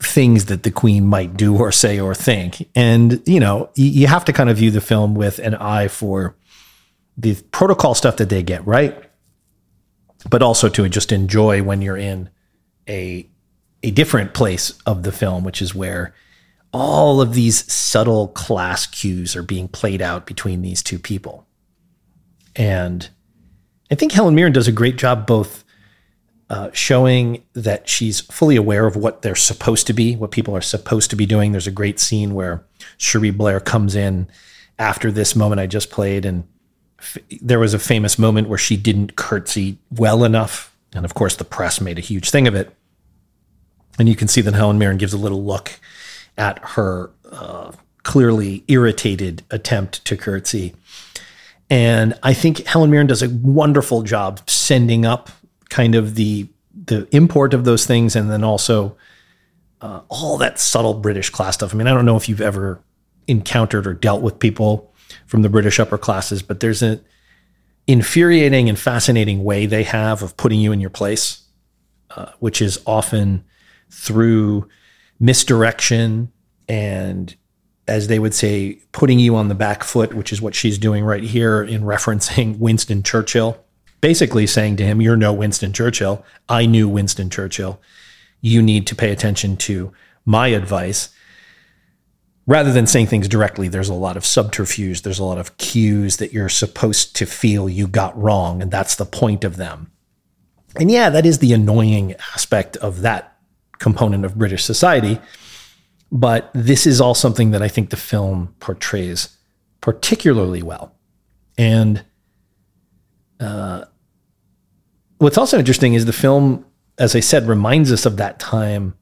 things 0.00 0.44
that 0.44 0.62
the 0.62 0.70
queen 0.70 1.04
might 1.04 1.36
do 1.36 1.56
or 1.56 1.72
say 1.72 1.98
or 1.98 2.14
think. 2.14 2.68
And, 2.76 3.20
you 3.26 3.40
know, 3.40 3.70
you 3.74 4.06
have 4.06 4.24
to 4.26 4.32
kind 4.32 4.48
of 4.48 4.58
view 4.58 4.70
the 4.70 4.80
film 4.80 5.16
with 5.16 5.40
an 5.40 5.56
eye 5.56 5.88
for 5.88 6.36
the 7.16 7.34
protocol 7.50 7.94
stuff 7.94 8.16
that 8.18 8.28
they 8.28 8.44
get 8.44 8.64
right, 8.64 8.96
but 10.30 10.40
also 10.40 10.68
to 10.68 10.88
just 10.88 11.10
enjoy 11.10 11.64
when 11.64 11.82
you're 11.82 11.96
in 11.96 12.30
a 12.88 13.28
a 13.82 13.90
different 13.90 14.34
place 14.34 14.72
of 14.86 15.04
the 15.04 15.12
film, 15.12 15.44
which 15.44 15.62
is 15.62 15.74
where 15.74 16.14
all 16.72 17.20
of 17.20 17.34
these 17.34 17.70
subtle 17.72 18.28
class 18.28 18.86
cues 18.86 19.36
are 19.36 19.42
being 19.42 19.68
played 19.68 20.02
out 20.02 20.26
between 20.26 20.62
these 20.62 20.82
two 20.82 20.98
people. 20.98 21.46
And 22.56 23.08
I 23.90 23.94
think 23.94 24.12
Helen 24.12 24.34
Mirren 24.34 24.52
does 24.52 24.68
a 24.68 24.72
great 24.72 24.96
job 24.96 25.26
both 25.26 25.64
uh, 26.50 26.70
showing 26.72 27.44
that 27.52 27.88
she's 27.88 28.20
fully 28.20 28.56
aware 28.56 28.86
of 28.86 28.96
what 28.96 29.22
they're 29.22 29.34
supposed 29.34 29.86
to 29.86 29.92
be, 29.92 30.16
what 30.16 30.30
people 30.30 30.56
are 30.56 30.62
supposed 30.62 31.10
to 31.10 31.16
be 31.16 31.26
doing. 31.26 31.52
There's 31.52 31.66
a 31.66 31.72
great 31.72 32.00
scene 32.00 32.34
where 32.34 32.64
Cherie 32.96 33.30
Blair 33.30 33.60
comes 33.60 33.94
in 33.94 34.28
after 34.78 35.10
this 35.10 35.36
moment 35.36 35.60
I 35.60 35.66
just 35.66 35.90
played, 35.90 36.24
and 36.24 36.44
f- 36.98 37.18
there 37.42 37.58
was 37.58 37.74
a 37.74 37.78
famous 37.78 38.18
moment 38.18 38.48
where 38.48 38.58
she 38.58 38.76
didn't 38.76 39.16
curtsy 39.16 39.78
well 39.90 40.24
enough. 40.24 40.74
And 40.94 41.04
of 41.04 41.14
course, 41.14 41.36
the 41.36 41.44
press 41.44 41.80
made 41.80 41.98
a 41.98 42.02
huge 42.02 42.30
thing 42.30 42.48
of 42.48 42.54
it. 42.54 42.74
And 43.98 44.08
you 44.08 44.16
can 44.16 44.28
see 44.28 44.40
that 44.42 44.54
Helen 44.54 44.78
Mirren 44.78 44.96
gives 44.96 45.12
a 45.12 45.18
little 45.18 45.44
look 45.44 45.78
at 46.36 46.58
her 46.60 47.10
uh, 47.30 47.72
clearly 48.04 48.64
irritated 48.68 49.42
attempt 49.50 50.04
to 50.06 50.16
curtsy. 50.16 50.74
And 51.68 52.18
I 52.22 52.32
think 52.32 52.64
Helen 52.66 52.90
Mirren 52.90 53.06
does 53.06 53.22
a 53.22 53.28
wonderful 53.28 54.02
job 54.02 54.40
sending 54.48 55.04
up 55.04 55.30
kind 55.68 55.94
of 55.94 56.14
the 56.14 56.48
the 56.86 57.06
import 57.10 57.52
of 57.52 57.64
those 57.64 57.84
things, 57.84 58.16
and 58.16 58.30
then 58.30 58.42
also 58.42 58.96
uh, 59.82 60.00
all 60.08 60.38
that 60.38 60.58
subtle 60.58 60.94
British 60.94 61.28
class 61.28 61.54
stuff. 61.54 61.74
I 61.74 61.76
mean, 61.76 61.86
I 61.86 61.92
don't 61.92 62.06
know 62.06 62.16
if 62.16 62.28
you've 62.28 62.40
ever 62.40 62.80
encountered 63.26 63.86
or 63.86 63.92
dealt 63.92 64.22
with 64.22 64.38
people 64.38 64.94
from 65.26 65.42
the 65.42 65.48
British 65.50 65.78
upper 65.78 65.98
classes, 65.98 66.40
but 66.42 66.60
there's 66.60 66.82
an 66.82 67.04
infuriating 67.88 68.68
and 68.68 68.78
fascinating 68.78 69.42
way 69.42 69.66
they 69.66 69.82
have 69.82 70.22
of 70.22 70.36
putting 70.36 70.60
you 70.60 70.70
in 70.70 70.78
your 70.78 70.90
place, 70.90 71.42
uh, 72.10 72.30
which 72.38 72.62
is 72.62 72.78
often 72.86 73.42
through 73.90 74.68
misdirection 75.18 76.30
and 76.68 77.34
as 77.88 78.08
they 78.08 78.18
would 78.18 78.34
say, 78.34 78.78
putting 78.92 79.18
you 79.18 79.34
on 79.34 79.48
the 79.48 79.54
back 79.54 79.82
foot, 79.82 80.12
which 80.12 80.30
is 80.30 80.42
what 80.42 80.54
she's 80.54 80.76
doing 80.76 81.02
right 81.02 81.22
here 81.22 81.62
in 81.62 81.82
referencing 81.82 82.58
Winston 82.60 83.02
Churchill, 83.02 83.58
basically 84.02 84.46
saying 84.46 84.76
to 84.76 84.84
him, 84.84 85.00
You're 85.00 85.16
no 85.16 85.32
Winston 85.32 85.72
Churchill. 85.72 86.22
I 86.48 86.66
knew 86.66 86.86
Winston 86.86 87.30
Churchill. 87.30 87.80
You 88.42 88.60
need 88.60 88.86
to 88.88 88.94
pay 88.94 89.10
attention 89.10 89.56
to 89.56 89.92
my 90.26 90.48
advice. 90.48 91.08
Rather 92.48 92.72
than 92.72 92.88
saying 92.88 93.06
things 93.06 93.28
directly, 93.28 93.68
there's 93.68 93.88
a 93.88 93.94
lot 93.94 94.16
of 94.16 94.26
subterfuge. 94.26 95.02
There's 95.02 95.20
a 95.20 95.24
lot 95.24 95.38
of 95.38 95.56
cues 95.58 96.16
that 96.16 96.32
you're 96.32 96.48
supposed 96.48 97.14
to 97.16 97.26
feel 97.26 97.68
you 97.68 97.86
got 97.86 98.20
wrong. 98.20 98.60
And 98.60 98.70
that's 98.70 98.96
the 98.96 99.04
point 99.04 99.44
of 99.44 99.56
them. 99.56 99.92
And 100.74 100.90
yeah, 100.90 101.10
that 101.10 101.26
is 101.26 101.38
the 101.38 101.52
annoying 101.52 102.14
aspect 102.34 102.76
of 102.78 103.02
that 103.02 103.36
component 103.78 104.24
of 104.24 104.36
British 104.36 104.64
society 104.64 105.20
but 106.10 106.50
this 106.54 106.86
is 106.86 107.00
all 107.00 107.14
something 107.14 107.50
that 107.50 107.62
I 107.62 107.68
think 107.68 107.90
the 107.90 107.96
film 107.96 108.54
portrays 108.60 109.36
particularly 109.80 110.62
well. 110.62 110.94
And 111.56 112.04
uh, 113.40 113.84
what's 115.18 115.38
also 115.38 115.58
interesting 115.58 115.94
is 115.94 116.06
the 116.06 116.12
film, 116.12 116.64
as 116.98 117.14
I 117.14 117.20
said, 117.20 117.46
reminds 117.46 117.92
us 117.92 118.06
of 118.06 118.16
that 118.16 118.38
time 118.38 118.94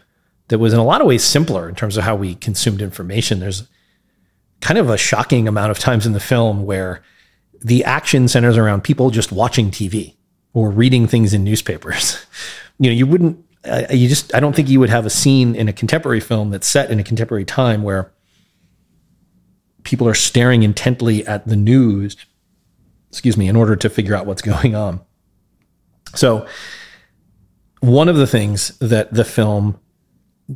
that 0.49 0.59
was 0.59 0.73
in 0.73 0.79
a 0.79 0.85
lot 0.85 1.01
of 1.01 1.07
ways 1.07 1.25
simpler 1.25 1.69
in 1.69 1.75
terms 1.75 1.97
of 1.97 2.05
how 2.05 2.15
we 2.15 2.35
consumed 2.35 2.81
information. 2.81 3.41
There's 3.41 3.69
kind 4.61 4.79
of 4.79 4.89
a 4.89 4.97
shocking 4.97 5.49
amount 5.49 5.71
of 5.71 5.79
times 5.79 6.07
in 6.07 6.13
the 6.13 6.21
film 6.21 6.65
where 6.65 7.03
the 7.61 7.85
action 7.85 8.29
centers 8.29 8.57
around 8.57 8.85
people 8.85 9.11
just 9.11 9.33
watching 9.33 9.71
TV 9.71 10.15
or 10.53 10.71
reading 10.71 11.07
things 11.07 11.35
in 11.35 11.45
newspapers. 11.45 12.25
you 12.79 12.91
know, 12.91 12.95
you 12.95 13.07
wouldn't 13.07 13.45
uh, 13.65 13.87
you 13.91 14.09
just 14.09 14.35
I 14.35 14.41
don't 14.41 14.55
think 14.55 14.69
you 14.69 14.81
would 14.81 14.91
have 14.91 15.07
a 15.07 15.11
scene 15.11 15.55
in 15.55 15.69
a 15.69 15.73
contemporary 15.73 16.21
film 16.21 16.51
that's 16.51 16.69
set 16.69 16.91
in 16.91 17.01
a 17.01 17.05
contemporary 17.05 17.45
time 17.45 17.83
where 17.83 18.13
people 19.83 20.09
are 20.09 20.15
staring 20.15 20.63
intently 20.63 21.27
at 21.27 21.47
the 21.47 21.57
news, 21.57 22.17
excuse 23.11 23.37
me, 23.37 23.49
in 23.49 23.57
order 23.57 23.77
to 23.77 23.89
figure 23.89 24.15
out 24.15 24.27
what's 24.27 24.43
going 24.43 24.75
on. 24.75 25.01
So 26.15 26.47
one 27.81 28.09
of 28.09 28.17
the 28.17 28.27
things 28.27 28.77
that 28.79 29.13
the 29.13 29.25
film 29.25 29.79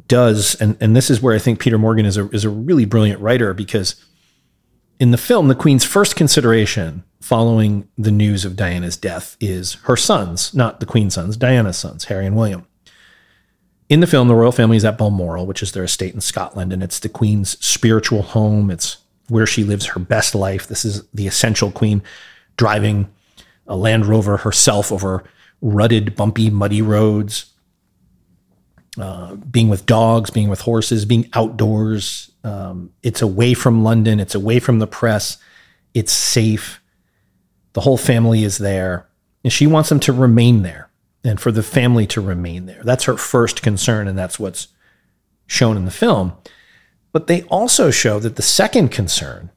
does, 0.06 0.54
and, 0.56 0.76
and 0.80 0.94
this 0.94 1.10
is 1.10 1.20
where 1.20 1.34
I 1.34 1.38
think 1.38 1.58
Peter 1.58 1.78
Morgan 1.78 2.06
is 2.06 2.16
a 2.16 2.28
is 2.30 2.44
a 2.44 2.50
really 2.50 2.84
brilliant 2.84 3.20
writer 3.20 3.54
because 3.54 4.04
in 4.98 5.10
the 5.10 5.18
film, 5.18 5.48
the 5.48 5.54
Queen's 5.54 5.84
first 5.84 6.14
consideration 6.14 7.04
following 7.20 7.88
the 7.96 8.10
news 8.10 8.44
of 8.44 8.56
Diana's 8.56 8.96
death 8.96 9.36
is 9.40 9.74
her 9.84 9.96
sons, 9.96 10.54
not 10.54 10.80
the 10.80 10.86
Queen's 10.86 11.14
sons, 11.14 11.36
Diana's 11.36 11.78
sons, 11.78 12.04
Harry 12.04 12.26
and 12.26 12.36
William. 12.36 12.66
In 13.88 14.00
the 14.00 14.06
film, 14.06 14.28
the 14.28 14.34
royal 14.34 14.52
family 14.52 14.76
is 14.76 14.84
at 14.84 14.98
Balmoral, 14.98 15.46
which 15.46 15.62
is 15.62 15.72
their 15.72 15.84
estate 15.84 16.14
in 16.14 16.20
Scotland, 16.20 16.72
and 16.72 16.82
it's 16.82 17.00
the 17.00 17.08
Queen's 17.08 17.58
spiritual 17.64 18.22
home. 18.22 18.70
It's 18.70 18.98
where 19.28 19.46
she 19.46 19.64
lives 19.64 19.86
her 19.86 20.00
best 20.00 20.34
life. 20.34 20.68
This 20.68 20.84
is 20.84 21.06
the 21.12 21.26
essential 21.26 21.72
Queen 21.72 22.02
driving 22.56 23.08
a 23.66 23.76
Land 23.76 24.06
Rover 24.06 24.36
herself 24.36 24.92
over 24.92 25.24
rutted, 25.60 26.14
bumpy, 26.14 26.50
muddy 26.50 26.82
roads, 26.82 27.46
uh, 28.98 29.34
being 29.36 29.68
with 29.68 29.86
dogs, 29.86 30.30
being 30.30 30.48
with 30.48 30.60
horses, 30.60 31.04
being 31.04 31.28
outdoors. 31.34 32.30
Um, 32.42 32.92
it's 33.02 33.22
away 33.22 33.54
from 33.54 33.84
London, 33.84 34.20
it's 34.20 34.34
away 34.34 34.58
from 34.58 34.78
the 34.78 34.86
press, 34.86 35.38
it's 35.94 36.12
safe. 36.12 36.80
The 37.72 37.82
whole 37.82 37.98
family 37.98 38.42
is 38.42 38.58
there, 38.58 39.08
and 39.44 39.52
she 39.52 39.66
wants 39.66 39.90
them 39.90 40.00
to 40.00 40.12
remain 40.12 40.62
there 40.62 40.90
and 41.22 41.38
for 41.38 41.52
the 41.52 41.62
family 41.62 42.06
to 42.08 42.20
remain 42.20 42.66
there. 42.66 42.82
That's 42.82 43.04
her 43.04 43.16
first 43.16 43.62
concern, 43.62 44.08
and 44.08 44.18
that's 44.18 44.38
what's 44.38 44.68
shown 45.46 45.76
in 45.76 45.84
the 45.84 45.90
film. 45.90 46.32
But 47.12 47.26
they 47.26 47.42
also 47.44 47.90
show 47.90 48.18
that 48.20 48.36
the 48.36 48.42
second 48.42 48.88
concern 48.88 49.50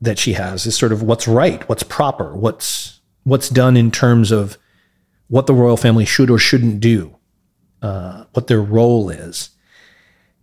that 0.00 0.18
she 0.18 0.34
has 0.34 0.66
is 0.66 0.76
sort 0.76 0.92
of 0.92 1.02
what's 1.02 1.28
right, 1.28 1.68
what's 1.68 1.82
proper, 1.82 2.34
what's 2.34 3.00
what's 3.24 3.48
done 3.48 3.76
in 3.76 3.90
terms 3.90 4.30
of 4.30 4.56
what 5.28 5.46
the 5.46 5.54
royal 5.54 5.76
family 5.76 6.04
should 6.04 6.30
or 6.30 6.38
shouldn't 6.38 6.80
do, 6.80 7.14
uh, 7.82 8.24
what 8.32 8.46
their 8.46 8.62
role 8.62 9.10
is. 9.10 9.50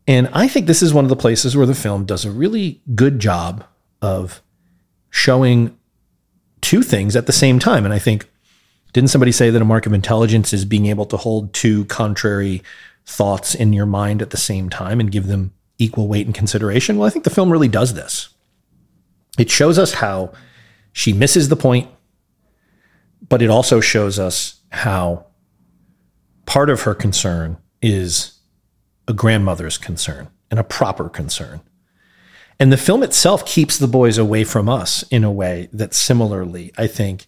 And 0.07 0.29
I 0.31 0.47
think 0.47 0.67
this 0.67 0.81
is 0.81 0.93
one 0.93 1.05
of 1.05 1.09
the 1.09 1.15
places 1.15 1.55
where 1.55 1.65
the 1.65 1.75
film 1.75 2.05
does 2.05 2.23
a 2.23 2.31
really 2.31 2.81
good 2.95 3.19
job 3.19 3.65
of 4.01 4.41
showing 5.09 5.77
two 6.61 6.81
things 6.81 7.15
at 7.15 7.27
the 7.27 7.33
same 7.33 7.59
time. 7.59 7.85
And 7.85 7.93
I 7.93 7.99
think 7.99 8.29
didn't 8.93 9.09
somebody 9.09 9.31
say 9.31 9.49
that 9.49 9.61
a 9.61 9.65
mark 9.65 9.85
of 9.85 9.93
intelligence 9.93 10.53
is 10.53 10.65
being 10.65 10.87
able 10.87 11.05
to 11.05 11.17
hold 11.17 11.53
two 11.53 11.85
contrary 11.85 12.63
thoughts 13.05 13.53
in 13.53 13.73
your 13.73 13.85
mind 13.85 14.21
at 14.21 14.31
the 14.31 14.37
same 14.37 14.69
time 14.69 14.99
and 14.99 15.11
give 15.11 15.27
them 15.27 15.53
equal 15.77 16.07
weight 16.07 16.25
and 16.25 16.33
consideration? 16.33 16.97
Well, 16.97 17.07
I 17.07 17.09
think 17.11 17.23
the 17.23 17.29
film 17.29 17.51
really 17.51 17.67
does 17.67 17.93
this. 17.93 18.29
It 19.37 19.51
shows 19.51 19.77
us 19.77 19.93
how 19.93 20.33
she 20.93 21.13
misses 21.13 21.49
the 21.49 21.55
point, 21.55 21.89
but 23.29 23.41
it 23.41 23.49
also 23.49 23.79
shows 23.79 24.17
us 24.17 24.61
how 24.71 25.26
part 26.47 26.71
of 26.71 26.81
her 26.81 26.95
concern 26.95 27.57
is 27.83 28.39
a 29.07 29.13
grandmother's 29.13 29.77
concern 29.77 30.29
and 30.49 30.59
a 30.59 30.63
proper 30.63 31.09
concern. 31.09 31.61
And 32.59 32.73
the 32.73 32.77
film 32.77 33.03
itself 33.03 33.45
keeps 33.45 33.77
the 33.77 33.87
boys 33.87 34.17
away 34.17 34.43
from 34.43 34.67
us 34.67 35.03
in 35.11 35.23
a 35.23 35.31
way 35.31 35.69
that 35.71 35.93
similarly, 35.93 36.71
I 36.75 36.87
think, 36.87 37.27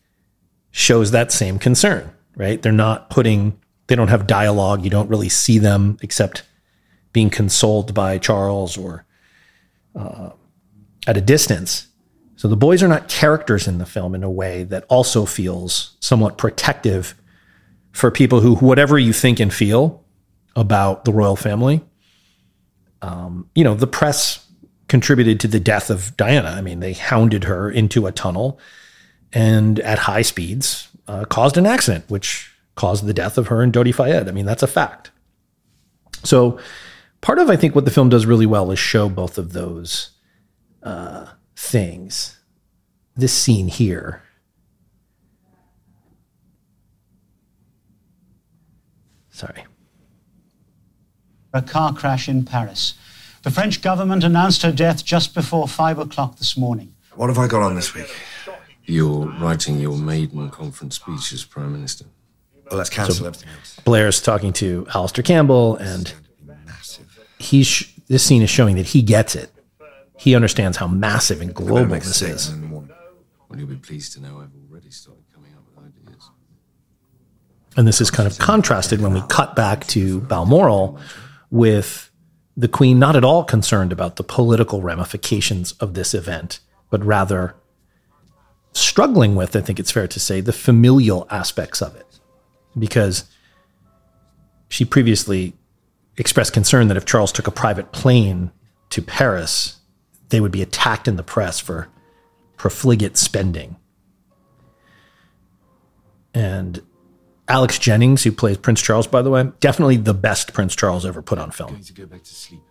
shows 0.71 1.11
that 1.11 1.31
same 1.31 1.59
concern, 1.59 2.11
right? 2.35 2.59
They're 2.59 2.71
not 2.71 3.11
putting, 3.11 3.59
they 3.87 3.95
don't 3.95 4.07
have 4.07 4.25
dialogue. 4.25 4.83
You 4.83 4.89
don't 4.89 5.09
really 5.09 5.29
see 5.29 5.59
them 5.59 5.97
except 6.01 6.43
being 7.13 7.29
consoled 7.29 7.93
by 7.93 8.17
Charles 8.17 8.77
or 8.77 9.05
uh, 9.95 10.31
at 11.05 11.17
a 11.17 11.21
distance. 11.21 11.87
So 12.37 12.47
the 12.47 12.55
boys 12.55 12.81
are 12.81 12.87
not 12.87 13.09
characters 13.09 13.67
in 13.67 13.79
the 13.79 13.85
film 13.85 14.15
in 14.15 14.23
a 14.23 14.31
way 14.31 14.63
that 14.63 14.85
also 14.89 15.25
feels 15.25 15.97
somewhat 15.99 16.37
protective 16.37 17.18
for 17.91 18.11
people 18.11 18.41
who, 18.41 18.55
whatever 18.55 18.97
you 18.97 19.13
think 19.13 19.39
and 19.39 19.53
feel 19.53 20.03
about 20.55 21.05
the 21.05 21.13
royal 21.13 21.35
family, 21.35 21.81
um, 23.01 23.49
you 23.55 23.63
know, 23.63 23.73
the 23.73 23.87
press 23.87 24.45
contributed 24.87 25.39
to 25.39 25.47
the 25.47 25.59
death 25.59 25.89
of 25.89 26.15
Diana. 26.17 26.49
I 26.49 26.61
mean, 26.61 26.79
they 26.79 26.93
hounded 26.93 27.45
her 27.45 27.69
into 27.69 28.07
a 28.07 28.11
tunnel 28.11 28.59
and 29.31 29.79
at 29.81 29.99
high 29.99 30.23
speeds 30.23 30.89
uh, 31.07 31.25
caused 31.25 31.57
an 31.57 31.65
accident, 31.65 32.05
which 32.09 32.51
caused 32.75 33.05
the 33.05 33.13
death 33.13 33.37
of 33.37 33.47
her 33.47 33.61
and 33.61 33.73
Dodi 33.73 33.93
Fayed. 33.93 34.27
I 34.27 34.31
mean, 34.31 34.45
that's 34.45 34.63
a 34.63 34.67
fact. 34.67 35.11
So, 36.23 36.59
part 37.21 37.39
of 37.39 37.49
I 37.49 37.55
think 37.55 37.75
what 37.75 37.85
the 37.85 37.91
film 37.91 38.09
does 38.09 38.25
really 38.25 38.45
well 38.45 38.71
is 38.71 38.79
show 38.79 39.09
both 39.09 39.37
of 39.37 39.53
those 39.53 40.11
uh, 40.83 41.27
things. 41.55 42.39
This 43.15 43.33
scene 43.33 43.67
here. 43.67 44.23
Sorry. 49.39 49.63
A 51.53 51.61
car 51.61 51.93
crash 51.93 52.27
in 52.27 52.43
Paris. 52.43 52.95
The 53.43 53.49
French 53.49 53.81
government 53.81 54.25
announced 54.25 54.63
her 54.63 54.71
death 54.73 55.05
just 55.05 55.33
before 55.33 55.65
five 55.65 55.97
o'clock 55.97 56.37
this 56.39 56.57
morning. 56.57 56.93
What 57.15 57.29
have 57.29 57.37
I 57.37 57.47
got 57.47 57.61
on 57.61 57.73
this 57.75 57.95
week? 57.95 58.13
You're 58.83 59.27
writing 59.39 59.79
your 59.79 59.97
maiden 59.97 60.49
conference 60.49 60.97
speech 60.97 61.31
as 61.31 61.45
Prime 61.45 61.71
Minister. 61.71 62.03
Well, 62.69 62.77
let's 62.79 62.89
cancel 62.89 63.27
everything 63.27 63.47
else. 63.57 63.79
Blair's 63.85 64.21
talking 64.21 64.51
to 64.53 64.85
Alastair 64.93 65.23
Campbell, 65.23 65.77
and 65.77 66.13
Massive. 66.65 67.07
he's 67.37 67.89
this 68.09 68.23
scene 68.23 68.41
is 68.41 68.49
showing 68.49 68.75
that 68.75 68.87
he 68.87 69.01
gets 69.01 69.35
it. 69.35 69.51
He 70.17 70.35
understands 70.35 70.75
how 70.75 70.87
massive 70.87 71.39
and 71.39 71.55
global 71.55 71.95
this 71.95 72.21
is. 72.21 72.53
Well, 72.53 73.57
you'll 73.57 73.67
be 73.69 73.77
pleased 73.77 74.11
to 74.13 74.21
know 74.21 74.41
I've 74.41 74.51
already 74.69 74.91
started 74.91 75.23
coming 75.33 75.51
up 75.53 75.63
with 75.65 75.85
ideas. 75.85 76.29
And 77.79 77.87
this 77.87 78.01
is 78.01 78.11
kind 78.11 78.27
of 78.27 78.37
contrasted 78.39 78.99
when 78.99 79.13
we 79.13 79.21
cut 79.29 79.55
back 79.55 79.87
to 79.87 80.19
Balmoral 80.19 80.99
with 81.49 82.11
the 82.57 82.67
Queen 82.67 82.99
not 82.99 83.15
at 83.15 83.23
all 83.23 83.45
concerned 83.45 83.93
about 83.93 84.17
the 84.17 84.23
political 84.23 84.81
ramifications 84.81 85.71
of 85.79 85.93
this 85.93 86.13
event, 86.13 86.59
but 86.89 87.01
rather 87.05 87.55
struggling 88.73 89.33
with, 89.33 89.55
I 89.55 89.61
think 89.61 89.79
it's 89.79 89.91
fair 89.91 90.09
to 90.09 90.19
say, 90.19 90.41
the 90.41 90.51
familial 90.51 91.25
aspects 91.29 91.81
of 91.81 91.95
it. 91.95 92.19
Because 92.77 93.23
she 94.67 94.83
previously 94.83 95.53
expressed 96.17 96.51
concern 96.51 96.89
that 96.89 96.97
if 96.97 97.05
Charles 97.05 97.31
took 97.31 97.47
a 97.47 97.51
private 97.51 97.93
plane 97.93 98.51
to 98.89 99.01
Paris, 99.01 99.77
they 100.27 100.41
would 100.41 100.51
be 100.51 100.61
attacked 100.61 101.07
in 101.07 101.15
the 101.15 101.23
press 101.23 101.61
for 101.61 101.87
profligate 102.57 103.15
spending. 103.15 103.77
And 106.33 106.81
Alex 107.49 107.79
Jennings, 107.79 108.23
who 108.23 108.31
plays 108.31 108.57
Prince 108.57 108.79
Charles, 108.81 109.07
by 109.07 109.23
the 109.23 109.31
way, 109.31 109.51
definitely 109.59 109.97
the 109.97 110.13
best 110.13 110.53
Prince 110.53 110.75
Charles 110.75 111.05
ever 111.05 111.21
put 111.21 111.39
on 111.39 111.49
film. 111.49 111.71
Going 111.71 111.83
to 111.83 111.93
go 111.93 112.05
back 112.05 112.23
to 112.23 112.33
sleep. 112.33 112.61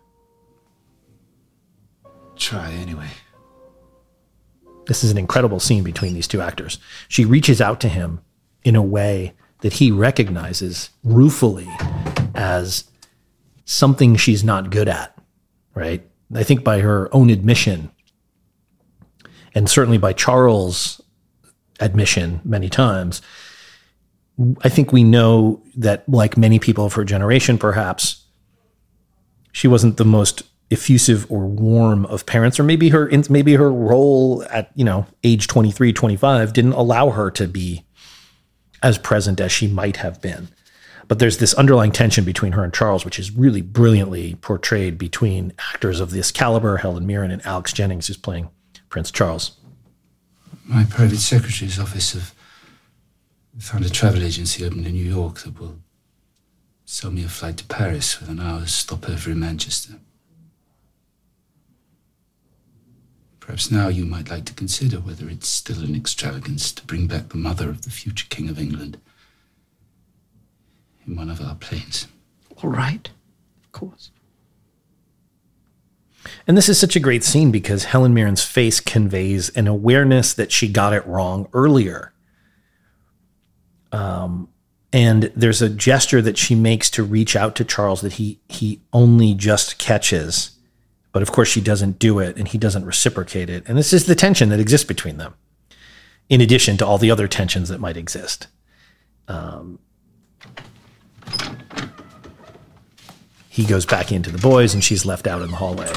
Try 2.37 2.71
anyway. 2.71 3.09
This 4.87 5.03
is 5.03 5.11
an 5.11 5.17
incredible 5.17 5.59
scene 5.59 5.83
between 5.83 6.13
these 6.13 6.27
two 6.27 6.41
actors. 6.41 6.79
She 7.09 7.25
reaches 7.25 7.59
out 7.59 7.81
to 7.81 7.89
him 7.89 8.21
in 8.63 8.77
a 8.77 8.81
way 8.81 9.33
that 9.61 9.73
he 9.73 9.91
recognizes 9.91 10.89
ruefully 11.03 11.69
as 12.33 12.85
something 13.65 14.15
she's 14.15 14.43
not 14.43 14.69
good 14.71 14.87
at, 14.87 15.15
right? 15.75 16.07
I 16.33 16.43
think 16.43 16.63
by 16.63 16.79
her 16.79 17.13
own 17.13 17.29
admission, 17.29 17.91
and 19.53 19.69
certainly 19.69 19.97
by 19.97 20.13
Charles' 20.13 21.01
admission 21.81 22.39
many 22.45 22.69
times, 22.69 23.21
I 24.61 24.69
think 24.69 24.93
we 24.93 25.03
know 25.03 25.61
that, 25.75 26.07
like 26.07 26.37
many 26.37 26.59
people 26.59 26.85
of 26.85 26.93
her 26.93 27.03
generation, 27.03 27.57
perhaps, 27.57 28.25
she 29.51 29.67
wasn't 29.67 29.97
the 29.97 30.05
most 30.05 30.43
effusive 30.71 31.29
or 31.31 31.47
warm 31.47 32.05
of 32.05 32.25
parents 32.25 32.59
or 32.59 32.63
maybe 32.63 32.89
her 32.89 33.09
maybe 33.29 33.55
her 33.55 33.71
role 33.71 34.45
at 34.51 34.69
you 34.75 34.85
know 34.85 35.07
age 35.23 35.47
23 35.47 35.91
25 35.91 36.53
didn't 36.53 36.73
allow 36.73 37.09
her 37.09 37.31
to 37.31 37.47
be 37.47 37.83
as 38.83 38.97
present 38.97 39.39
as 39.41 39.51
she 39.51 39.67
might 39.67 39.97
have 39.97 40.21
been. 40.21 40.47
But 41.07 41.17
there's 41.17 41.39
this 41.39 41.55
underlying 41.55 41.91
tension 41.91 42.23
between 42.23 42.51
her 42.51 42.63
and 42.63 42.73
Charles 42.73 43.03
which 43.03 43.17
is 43.17 43.31
really 43.31 43.61
brilliantly 43.61 44.35
portrayed 44.35 44.97
between 44.97 45.53
actors 45.73 45.99
of 45.99 46.11
this 46.11 46.31
caliber 46.31 46.77
Helen 46.77 47.07
Mirren 47.07 47.31
and 47.31 47.43
Alex 47.45 47.73
Jennings 47.73 48.07
who's 48.07 48.17
playing 48.17 48.49
Prince 48.89 49.09
Charles. 49.09 49.57
My 50.65 50.83
private 50.83 51.17
secretary's 51.17 51.79
office 51.79 52.33
found 53.57 53.85
a 53.85 53.89
travel 53.89 54.23
agency 54.23 54.63
open 54.65 54.85
in 54.85 54.93
New 54.93 55.03
York 55.03 55.39
that 55.39 55.59
will 55.59 55.79
sell 56.85 57.11
me 57.11 57.23
a 57.23 57.29
flight 57.29 57.57
to 57.57 57.65
Paris 57.65 58.19
with 58.19 58.29
an 58.29 58.39
hour's 58.39 58.73
stopover 58.73 59.31
in 59.31 59.39
Manchester. 59.39 59.95
Perhaps 63.39 63.71
now 63.71 63.87
you 63.87 64.05
might 64.05 64.29
like 64.29 64.45
to 64.45 64.53
consider 64.53 64.97
whether 64.97 65.27
it's 65.27 65.47
still 65.47 65.83
an 65.83 65.95
extravagance 65.95 66.71
to 66.71 66.85
bring 66.85 67.07
back 67.07 67.29
the 67.29 67.37
mother 67.37 67.69
of 67.69 67.81
the 67.81 67.89
future 67.89 68.27
King 68.29 68.47
of 68.47 68.59
England 68.59 68.99
in 71.07 71.15
one 71.15 71.29
of 71.29 71.41
our 71.41 71.55
planes. 71.55 72.07
All 72.63 72.69
right. 72.69 73.09
Of 73.63 73.71
course. 73.71 74.11
And 76.47 76.57
this 76.57 76.69
is 76.69 76.79
such 76.79 76.95
a 76.95 76.99
great 76.99 77.23
scene 77.23 77.51
because 77.51 77.85
Helen 77.85 78.13
Mirren's 78.13 78.43
face 78.43 78.79
conveys 78.79 79.49
an 79.49 79.67
awareness 79.67 80.33
that 80.33 80.51
she 80.51 80.67
got 80.67 80.93
it 80.93 81.05
wrong 81.07 81.47
earlier. 81.53 82.13
Um, 83.91 84.49
and 84.91 85.31
there's 85.35 85.61
a 85.61 85.69
gesture 85.69 86.21
that 86.21 86.37
she 86.37 86.55
makes 86.55 86.89
to 86.91 87.03
reach 87.03 87.35
out 87.35 87.55
to 87.55 87.65
Charles 87.65 88.01
that 88.01 88.13
he 88.13 88.39
he 88.49 88.81
only 88.91 89.33
just 89.33 89.77
catches, 89.77 90.51
but 91.11 91.21
of 91.21 91.31
course 91.31 91.47
she 91.47 91.61
doesn't 91.61 91.99
do 91.99 92.19
it, 92.19 92.37
and 92.37 92.47
he 92.47 92.57
doesn't 92.57 92.85
reciprocate 92.85 93.49
it. 93.49 93.63
And 93.67 93.77
this 93.77 93.93
is 93.93 94.05
the 94.05 94.15
tension 94.15 94.49
that 94.49 94.59
exists 94.59 94.87
between 94.87 95.17
them, 95.17 95.35
in 96.27 96.41
addition 96.41 96.77
to 96.77 96.85
all 96.85 96.97
the 96.97 97.11
other 97.11 97.27
tensions 97.27 97.69
that 97.69 97.79
might 97.79 97.97
exist. 97.97 98.47
Um, 99.27 99.77
he 103.47 103.63
goes 103.63 103.85
back 103.85 104.11
into 104.11 104.31
the 104.31 104.39
boys, 104.39 104.73
and 104.73 104.83
she's 104.83 105.05
left 105.05 105.27
out 105.27 105.43
in 105.43 105.51
the 105.51 105.57
hallway. 105.57 105.91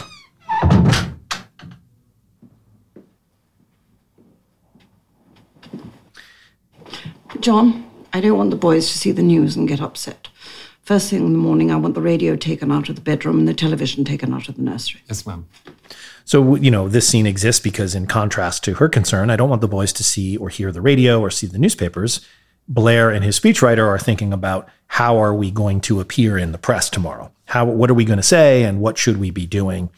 John, 7.42 7.90
I 8.12 8.20
don't 8.20 8.38
want 8.38 8.50
the 8.50 8.56
boys 8.56 8.88
to 8.92 8.98
see 8.98 9.10
the 9.10 9.22
news 9.22 9.56
and 9.56 9.66
get 9.66 9.80
upset. 9.80 10.28
First 10.82 11.10
thing 11.10 11.26
in 11.26 11.32
the 11.32 11.38
morning, 11.38 11.72
I 11.72 11.76
want 11.76 11.94
the 11.94 12.00
radio 12.00 12.36
taken 12.36 12.70
out 12.70 12.88
of 12.88 12.94
the 12.94 13.02
bedroom 13.02 13.40
and 13.40 13.48
the 13.48 13.54
television 13.54 14.04
taken 14.04 14.32
out 14.32 14.48
of 14.48 14.54
the 14.54 14.62
nursery. 14.62 15.02
Yes, 15.08 15.26
ma'am. 15.26 15.48
So, 16.24 16.54
you 16.54 16.70
know, 16.70 16.88
this 16.88 17.08
scene 17.08 17.26
exists 17.26 17.60
because, 17.60 17.96
in 17.96 18.06
contrast 18.06 18.62
to 18.64 18.74
her 18.74 18.88
concern, 18.88 19.28
I 19.28 19.34
don't 19.34 19.48
want 19.48 19.60
the 19.60 19.68
boys 19.68 19.92
to 19.94 20.04
see 20.04 20.36
or 20.36 20.50
hear 20.50 20.70
the 20.70 20.80
radio 20.80 21.20
or 21.20 21.30
see 21.30 21.48
the 21.48 21.58
newspapers. 21.58 22.20
Blair 22.68 23.10
and 23.10 23.24
his 23.24 23.38
speechwriter 23.38 23.88
are 23.88 23.98
thinking 23.98 24.32
about 24.32 24.68
how 24.86 25.18
are 25.18 25.34
we 25.34 25.50
going 25.50 25.80
to 25.82 26.00
appear 26.00 26.38
in 26.38 26.52
the 26.52 26.58
press 26.58 26.88
tomorrow? 26.88 27.32
How, 27.46 27.64
what 27.64 27.90
are 27.90 27.94
we 27.94 28.04
going 28.04 28.18
to 28.18 28.22
say 28.22 28.62
and 28.62 28.80
what 28.80 28.98
should 28.98 29.16
we 29.16 29.32
be 29.32 29.46
doing? 29.46 29.90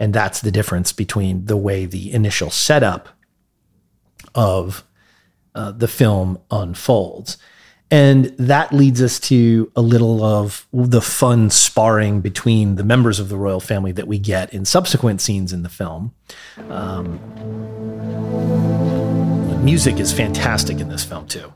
And 0.00 0.12
that's 0.12 0.40
the 0.40 0.50
difference 0.50 0.92
between 0.92 1.44
the 1.44 1.56
way 1.56 1.86
the 1.86 2.12
initial 2.12 2.50
setup 2.50 3.08
of 4.34 4.84
uh, 5.58 5.72
the 5.72 5.88
film 5.88 6.38
unfolds. 6.52 7.36
And 7.90 8.26
that 8.38 8.72
leads 8.72 9.02
us 9.02 9.18
to 9.20 9.72
a 9.74 9.80
little 9.80 10.22
of 10.22 10.66
the 10.72 11.00
fun 11.00 11.50
sparring 11.50 12.20
between 12.20 12.76
the 12.76 12.84
members 12.84 13.18
of 13.18 13.28
the 13.28 13.36
royal 13.36 13.58
family 13.60 13.90
that 13.92 14.06
we 14.06 14.18
get 14.20 14.54
in 14.54 14.64
subsequent 14.64 15.20
scenes 15.20 15.52
in 15.52 15.62
the 15.64 15.68
film. 15.68 16.12
Um, 16.68 17.18
the 19.48 19.56
music 19.56 19.98
is 19.98 20.12
fantastic 20.12 20.78
in 20.78 20.88
this 20.90 21.02
film, 21.04 21.26
too. 21.26 21.52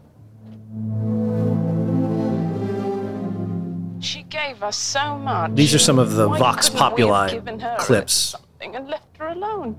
She 4.01 4.25
gave 4.25 4.65
us 4.65 4.77
so 4.77 5.17
much. 5.19 5.55
These 5.55 5.75
are 5.75 5.79
some 5.79 6.01
of 6.01 6.15
the 6.15 6.29
Why 6.29 6.39
Vox 6.39 6.69
couldn't 6.71 6.97
we 6.97 7.03
have 7.03 7.31
Populi 7.39 7.77
clips. 7.79 8.35
and 8.61 8.89
left 8.89 9.17
her 9.19 9.29
alone. 9.29 9.77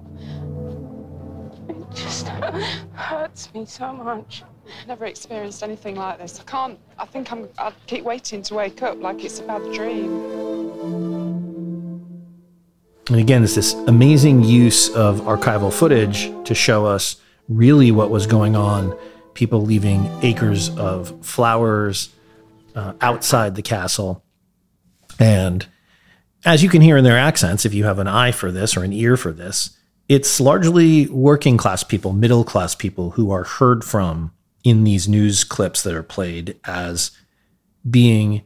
It 1.70 1.92
just 1.94 2.28
hurts 2.28 3.54
me 3.54 3.66
so 3.66 3.94
much. 3.94 4.44
I 4.66 4.88
never 4.88 5.06
experienced 5.06 5.64
anything 5.64 5.96
like 5.96 6.20
this. 6.20 6.40
I 6.40 6.44
can't. 6.44 6.80
I 6.98 7.06
think 7.06 7.32
I'm. 7.32 7.50
I 7.58 7.74
keep 7.88 8.04
waiting 8.04 8.42
to 8.44 8.54
wake 8.56 8.82
up 8.82 9.00
like 9.00 9.24
it's 9.24 9.40
a 9.40 9.44
bad 9.44 9.64
dream. 9.74 11.24
And 13.08 13.20
again, 13.20 13.44
it's 13.44 13.56
this 13.56 13.74
amazing 13.74 14.44
use 14.44 14.90
of 14.90 15.22
archival 15.22 15.74
footage 15.74 16.32
to 16.46 16.56
show 16.56 16.86
us 16.86 17.18
really 17.50 17.92
what 17.92 18.10
was 18.10 18.28
going 18.28 18.56
on. 18.56 18.98
People 19.34 19.62
leaving 19.62 20.10
acres 20.22 20.70
of 20.78 21.26
flowers 21.26 22.10
uh, 22.76 22.94
outside 23.02 23.56
the 23.56 23.62
castle. 23.62 24.24
And 25.20 25.68
as 26.46 26.64
you 26.64 26.70
can 26.70 26.82
hear 26.82 26.98
in 26.98 27.04
their 27.04 27.18
accents, 27.18 27.66
if 27.66 27.74
you 27.74 27.84
have 27.86 28.00
an 28.00 28.08
eye 28.08 28.32
for 28.32 28.52
this 28.52 28.78
or 28.78 28.84
an 28.84 28.94
ear 28.94 29.18
for 29.18 29.32
this, 29.32 29.78
it's 30.14 30.40
largely 30.40 31.08
working 31.08 31.58
class 31.58 31.84
people, 31.84 32.14
middle 32.14 32.44
class 32.44 32.76
people 32.76 33.12
who 33.12 33.32
are 33.32 33.46
heard 33.46 33.84
from 33.84 34.32
in 34.64 34.84
these 34.84 35.08
news 35.08 35.44
clips 35.44 35.82
that 35.82 35.96
are 35.96 36.04
played 36.04 36.56
as 36.66 37.10
being 37.90 38.44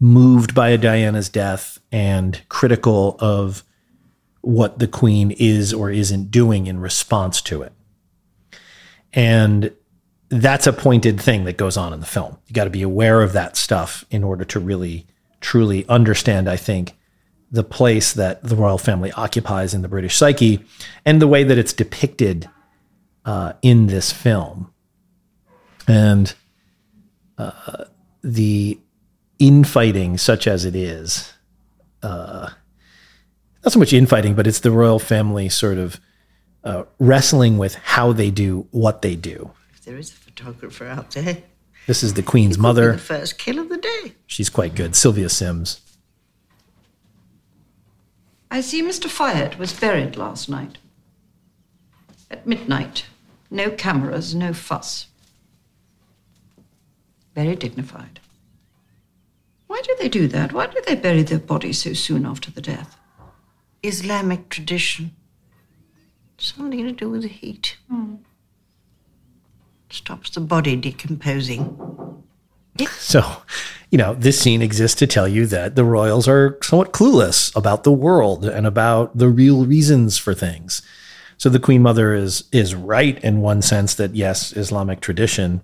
moved 0.00 0.54
by 0.54 0.70
a 0.70 0.78
Diana's 0.78 1.28
death 1.28 1.78
and 1.92 2.40
critical 2.48 3.18
of 3.20 3.64
what 4.40 4.78
the 4.78 4.88
queen 4.88 5.30
is 5.32 5.74
or 5.74 5.90
isn't 5.90 6.30
doing 6.30 6.66
in 6.66 6.80
response 6.80 7.42
to 7.42 7.60
it. 7.60 7.74
And 9.12 9.74
that's 10.30 10.66
a 10.66 10.72
pointed 10.72 11.20
thing 11.20 11.44
that 11.44 11.58
goes 11.58 11.76
on 11.76 11.92
in 11.92 12.00
the 12.00 12.06
film. 12.06 12.38
You 12.46 12.54
got 12.54 12.64
to 12.64 12.70
be 12.70 12.82
aware 12.82 13.20
of 13.20 13.34
that 13.34 13.58
stuff 13.58 14.06
in 14.10 14.24
order 14.24 14.46
to 14.46 14.58
really 14.58 15.06
truly 15.42 15.86
understand, 15.86 16.48
I 16.48 16.56
think, 16.56 16.96
the 17.54 17.62
place 17.62 18.12
that 18.14 18.42
the 18.42 18.56
royal 18.56 18.78
family 18.78 19.12
occupies 19.12 19.74
in 19.74 19.82
the 19.82 19.88
British 19.88 20.16
psyche 20.16 20.64
and 21.06 21.22
the 21.22 21.28
way 21.28 21.44
that 21.44 21.56
it's 21.56 21.72
depicted 21.72 22.50
uh, 23.24 23.52
in 23.62 23.86
this 23.86 24.12
film. 24.12 24.72
And 25.86 26.34
uh, 27.38 27.84
the 28.22 28.78
infighting, 29.38 30.18
such 30.18 30.48
as 30.48 30.64
it 30.64 30.74
is, 30.74 31.32
uh, 32.02 32.50
not 33.64 33.72
so 33.72 33.78
much 33.78 33.92
infighting, 33.92 34.34
but 34.34 34.46
it's 34.48 34.60
the 34.60 34.72
royal 34.72 34.98
family 34.98 35.48
sort 35.48 35.78
of 35.78 36.00
uh, 36.64 36.82
wrestling 36.98 37.56
with 37.56 37.74
how 37.76 38.12
they 38.12 38.30
do 38.32 38.66
what 38.72 39.00
they 39.02 39.14
do. 39.14 39.52
If 39.74 39.84
there 39.84 39.96
is 39.96 40.10
a 40.10 40.14
photographer 40.14 40.86
out 40.86 41.12
there, 41.12 41.38
This 41.86 42.02
is 42.02 42.14
the 42.14 42.22
Queen's 42.22 42.56
the 42.56 42.62
mother. 42.62 42.98
first 42.98 43.38
kill 43.38 43.60
of 43.60 43.68
the 43.68 43.76
day. 43.78 44.14
She's 44.26 44.50
quite 44.50 44.74
good. 44.74 44.96
Sylvia 44.96 45.28
Syms. 45.28 45.80
I 48.54 48.60
see 48.60 48.84
Mr. 48.84 49.10
Fayed 49.10 49.56
was 49.56 49.72
buried 49.72 50.16
last 50.16 50.48
night. 50.48 50.78
At 52.30 52.46
midnight. 52.46 53.06
No 53.50 53.68
cameras, 53.68 54.32
no 54.32 54.52
fuss. 54.52 55.08
Very 57.34 57.56
dignified. 57.56 58.20
Why 59.66 59.80
do 59.82 59.96
they 59.98 60.08
do 60.08 60.28
that? 60.28 60.52
Why 60.52 60.68
do 60.68 60.80
they 60.86 60.94
bury 60.94 61.24
their 61.24 61.40
bodies 61.40 61.82
so 61.82 61.94
soon 61.94 62.24
after 62.24 62.52
the 62.52 62.60
death? 62.60 62.96
Islamic 63.82 64.50
tradition. 64.50 65.16
Something 66.38 66.84
to 66.84 66.92
do 66.92 67.10
with 67.10 67.22
the 67.22 67.28
heat. 67.28 67.76
Hmm. 67.90 68.14
Stops 69.90 70.30
the 70.30 70.40
body 70.40 70.76
decomposing. 70.76 71.76
So, 72.98 73.42
you 73.94 73.98
know, 73.98 74.12
this 74.14 74.40
scene 74.40 74.60
exists 74.60 74.98
to 74.98 75.06
tell 75.06 75.28
you 75.28 75.46
that 75.46 75.76
the 75.76 75.84
royals 75.84 76.26
are 76.26 76.58
somewhat 76.64 76.92
clueless 76.92 77.54
about 77.54 77.84
the 77.84 77.92
world 77.92 78.44
and 78.44 78.66
about 78.66 79.16
the 79.16 79.28
real 79.28 79.64
reasons 79.66 80.18
for 80.18 80.34
things. 80.34 80.82
So 81.38 81.48
the 81.48 81.60
Queen 81.60 81.80
Mother 81.80 82.12
is 82.12 82.42
is 82.50 82.74
right 82.74 83.22
in 83.22 83.40
one 83.40 83.62
sense 83.62 83.94
that 83.94 84.16
yes, 84.16 84.52
Islamic 84.56 84.98
tradition, 85.00 85.62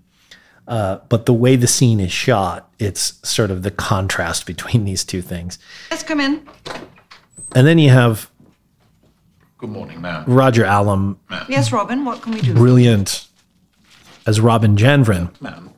uh, 0.68 0.98
but 1.08 1.26
the 1.26 1.32
way 1.34 1.56
the 1.56 1.66
scene 1.66 1.98
is 1.98 2.12
shot, 2.12 2.70
it's 2.78 3.18
sort 3.28 3.50
of 3.50 3.64
the 3.64 3.72
contrast 3.72 4.46
between 4.52 4.84
these 4.84 5.02
two 5.02 5.22
things. 5.22 5.58
Let's 5.90 6.04
come 6.04 6.20
in. 6.20 6.48
And 7.56 7.66
then 7.66 7.78
you 7.78 7.90
have 7.90 8.30
Good 9.58 9.70
morning, 9.70 10.00
ma'am. 10.00 10.22
Roger 10.28 10.64
Allam, 10.64 11.18
Yes, 11.48 11.72
Robin, 11.72 12.04
what 12.04 12.22
can 12.22 12.30
we 12.32 12.42
do? 12.42 12.54
brilliant 12.54 13.26
as 14.24 14.40
Robin 14.40 14.76
Janvrin. 14.76 15.32
Ma'am, 15.40 15.69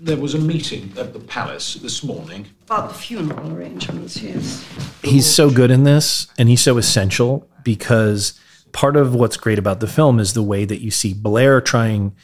there 0.00 0.16
was 0.16 0.34
a 0.34 0.38
meeting 0.38 0.92
at 0.96 1.12
the 1.12 1.18
palace 1.18 1.74
this 1.74 2.04
morning. 2.04 2.46
About 2.64 2.88
the 2.88 2.94
funeral 2.94 3.52
arrangements, 3.52 4.20
yes. 4.20 4.64
he's 5.02 5.26
so 5.26 5.50
good 5.50 5.70
in 5.70 5.84
this 5.84 6.28
and 6.38 6.48
he's 6.48 6.60
so 6.60 6.78
essential 6.78 7.48
because 7.64 8.38
part 8.72 8.96
of 8.96 9.14
what's 9.14 9.36
great 9.36 9.58
about 9.58 9.80
the 9.80 9.86
film 9.86 10.20
is 10.20 10.34
the 10.34 10.42
way 10.42 10.64
that 10.64 10.80
you 10.80 10.90
see 10.90 11.14
Blair 11.14 11.60
trying 11.60 12.14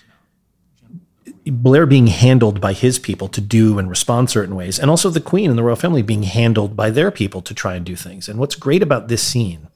Blair 1.46 1.84
being 1.84 2.06
handled 2.06 2.60
by 2.60 2.72
his 2.72 2.98
people 2.98 3.28
to 3.28 3.40
do 3.40 3.78
and 3.78 3.90
respond 3.90 4.30
certain 4.30 4.54
ways 4.54 4.78
and 4.78 4.90
also 4.90 5.10
the 5.10 5.20
queen 5.20 5.50
and 5.50 5.58
the 5.58 5.62
royal 5.62 5.76
family 5.76 6.02
being 6.02 6.22
handled 6.22 6.76
by 6.76 6.90
their 6.90 7.10
people 7.10 7.42
to 7.42 7.54
try 7.54 7.74
and 7.74 7.84
do 7.84 7.96
things. 7.96 8.28
And 8.28 8.38
what's 8.38 8.54
great 8.54 8.82
about 8.82 9.08
this 9.08 9.22
scene 9.22 9.68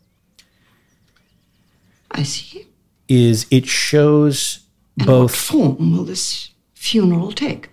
I 2.10 2.22
see. 2.22 2.66
is 3.08 3.46
it 3.50 3.66
shows 3.66 4.60
both 4.96 5.34
form 5.34 5.96
will 5.96 6.04
this 6.04 6.50
funeral 6.74 7.32
take? 7.32 7.70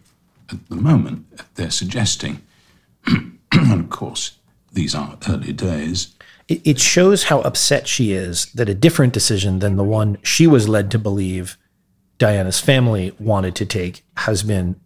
At 0.52 0.70
the 0.70 0.76
moment, 0.76 1.26
they're 1.56 1.72
suggesting, 1.72 2.42
and 3.08 3.40
of 3.52 3.90
course, 3.90 4.38
these 4.72 4.94
are 4.94 5.18
early 5.28 5.54
days. 5.54 6.16
it, 6.48 6.62
it 6.66 6.80
shows 6.80 7.24
how 7.26 7.42
upset 7.42 7.88
she 7.88 8.12
is 8.14 8.46
that 8.54 8.70
a 8.70 8.76
different 8.76 9.14
decision 9.14 9.60
than 9.60 9.76
the 9.76 9.84
one 9.84 10.18
she 10.24 10.46
was 10.48 10.68
led 10.70 10.92
to 10.92 11.00
believe 11.00 11.58
Diana's 12.18 12.60
family 12.60 13.14
wanted 13.20 13.56
to 13.56 13.66
take 13.66 14.04
has 14.18 14.44
been 14.44 14.80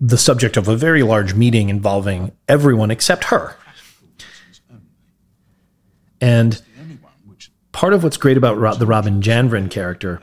the 0.00 0.16
subject 0.18 0.56
of 0.56 0.68
a 0.68 0.76
very 0.76 1.02
large 1.02 1.34
meeting 1.34 1.68
involving 1.68 2.32
everyone 2.48 2.90
except 2.90 3.24
her. 3.24 3.56
And 6.20 6.60
part 7.72 7.92
of 7.92 8.02
what's 8.02 8.16
great 8.16 8.36
about 8.36 8.78
the 8.78 8.86
Robin 8.86 9.20
Janvrin 9.22 9.70
character 9.70 10.20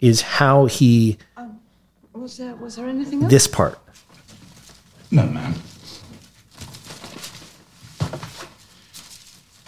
is 0.00 0.20
how 0.22 0.66
he, 0.66 1.18
oh, 1.36 1.50
Was 2.14 2.36
there 2.38 2.54
was 2.56 2.76
there 2.76 2.86
anything 2.88 3.22
else? 3.22 3.30
this 3.30 3.46
part, 3.46 3.78
No, 5.14 5.24
ma'am. 5.26 5.54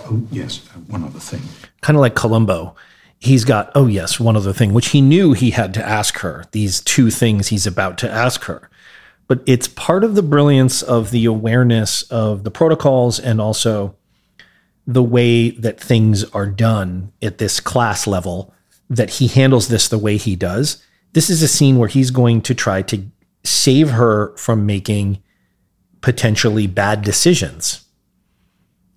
Oh, 0.01 0.21
yes, 0.33 0.59
one 0.89 1.05
other 1.05 1.21
thing. 1.21 1.41
kind 1.83 1.97
of 1.97 2.01
like 2.01 2.17
Columbo, 2.17 2.75
he's 3.21 3.45
got, 3.45 3.71
oh, 3.77 3.87
yes, 3.87 4.19
one 4.19 4.37
other 4.37 4.53
thing, 4.53 4.73
which 4.73 4.89
he 4.89 5.01
knew 5.01 5.35
he 5.35 5.51
had 5.51 5.73
to 5.75 5.89
ask 5.89 6.19
her, 6.19 6.47
these 6.51 6.81
two 6.81 7.11
things 7.13 7.47
he's 7.49 7.65
about 7.65 7.97
to 7.99 8.11
ask 8.11 8.45
her. 8.45 8.69
But 9.29 9.45
it's 9.47 9.69
part 9.69 10.03
of 10.03 10.17
the 10.17 10.23
brilliance 10.23 10.83
of 10.83 11.13
the 11.13 11.25
awareness 11.27 12.03
of 12.03 12.43
the 12.43 12.51
protocols 12.51 13.21
and 13.21 13.41
also 13.41 13.95
the 14.85 15.03
way 15.03 15.51
that 15.51 15.79
things 15.81 16.25
are 16.31 16.47
done 16.47 17.13
at 17.23 17.39
this 17.39 17.61
class 17.61 18.09
level 18.09 18.53
that 18.91 19.11
he 19.11 19.29
handles 19.29 19.69
this 19.69 19.87
the 19.87 19.99
way 19.99 20.17
he 20.17 20.35
does. 20.35 20.85
This 21.13 21.31
is 21.31 21.41
a 21.41 21.49
scene 21.49 21.79
where 21.79 21.89
he's 21.89 22.11
going 22.11 22.43
to 22.43 22.55
try 22.55 22.83
to 22.83 23.07
save 23.45 23.91
her 23.91 24.37
from 24.37 24.67
making 24.67 25.23
potentially 26.07 26.69
bad 26.69 27.03
decisions. 27.03 27.85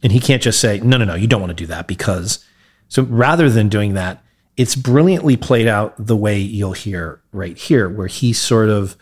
And 0.04 0.12
he 0.12 0.20
can't 0.20 0.44
just 0.44 0.60
say, 0.60 0.80
no, 0.80 0.96
no, 0.96 1.06
no, 1.06 1.16
you 1.16 1.26
don't 1.26 1.42
want 1.42 1.50
to 1.50 1.56
do 1.56 1.66
that 1.66 1.88
because. 1.88 2.46
So 2.88 3.02
rather 3.02 3.50
than 3.50 3.68
doing 3.68 3.96
that, 3.96 4.24
it's 4.58 4.76
brilliantly 4.76 5.36
played 5.36 5.66
out 5.66 5.96
the 5.98 6.16
way 6.16 6.38
you'll 6.38 6.74
hear 6.74 7.20
right 7.32 7.58
here, 7.58 7.90
where 7.90 8.06
he 8.06 8.32
sort 8.32 8.70
of 8.70 8.96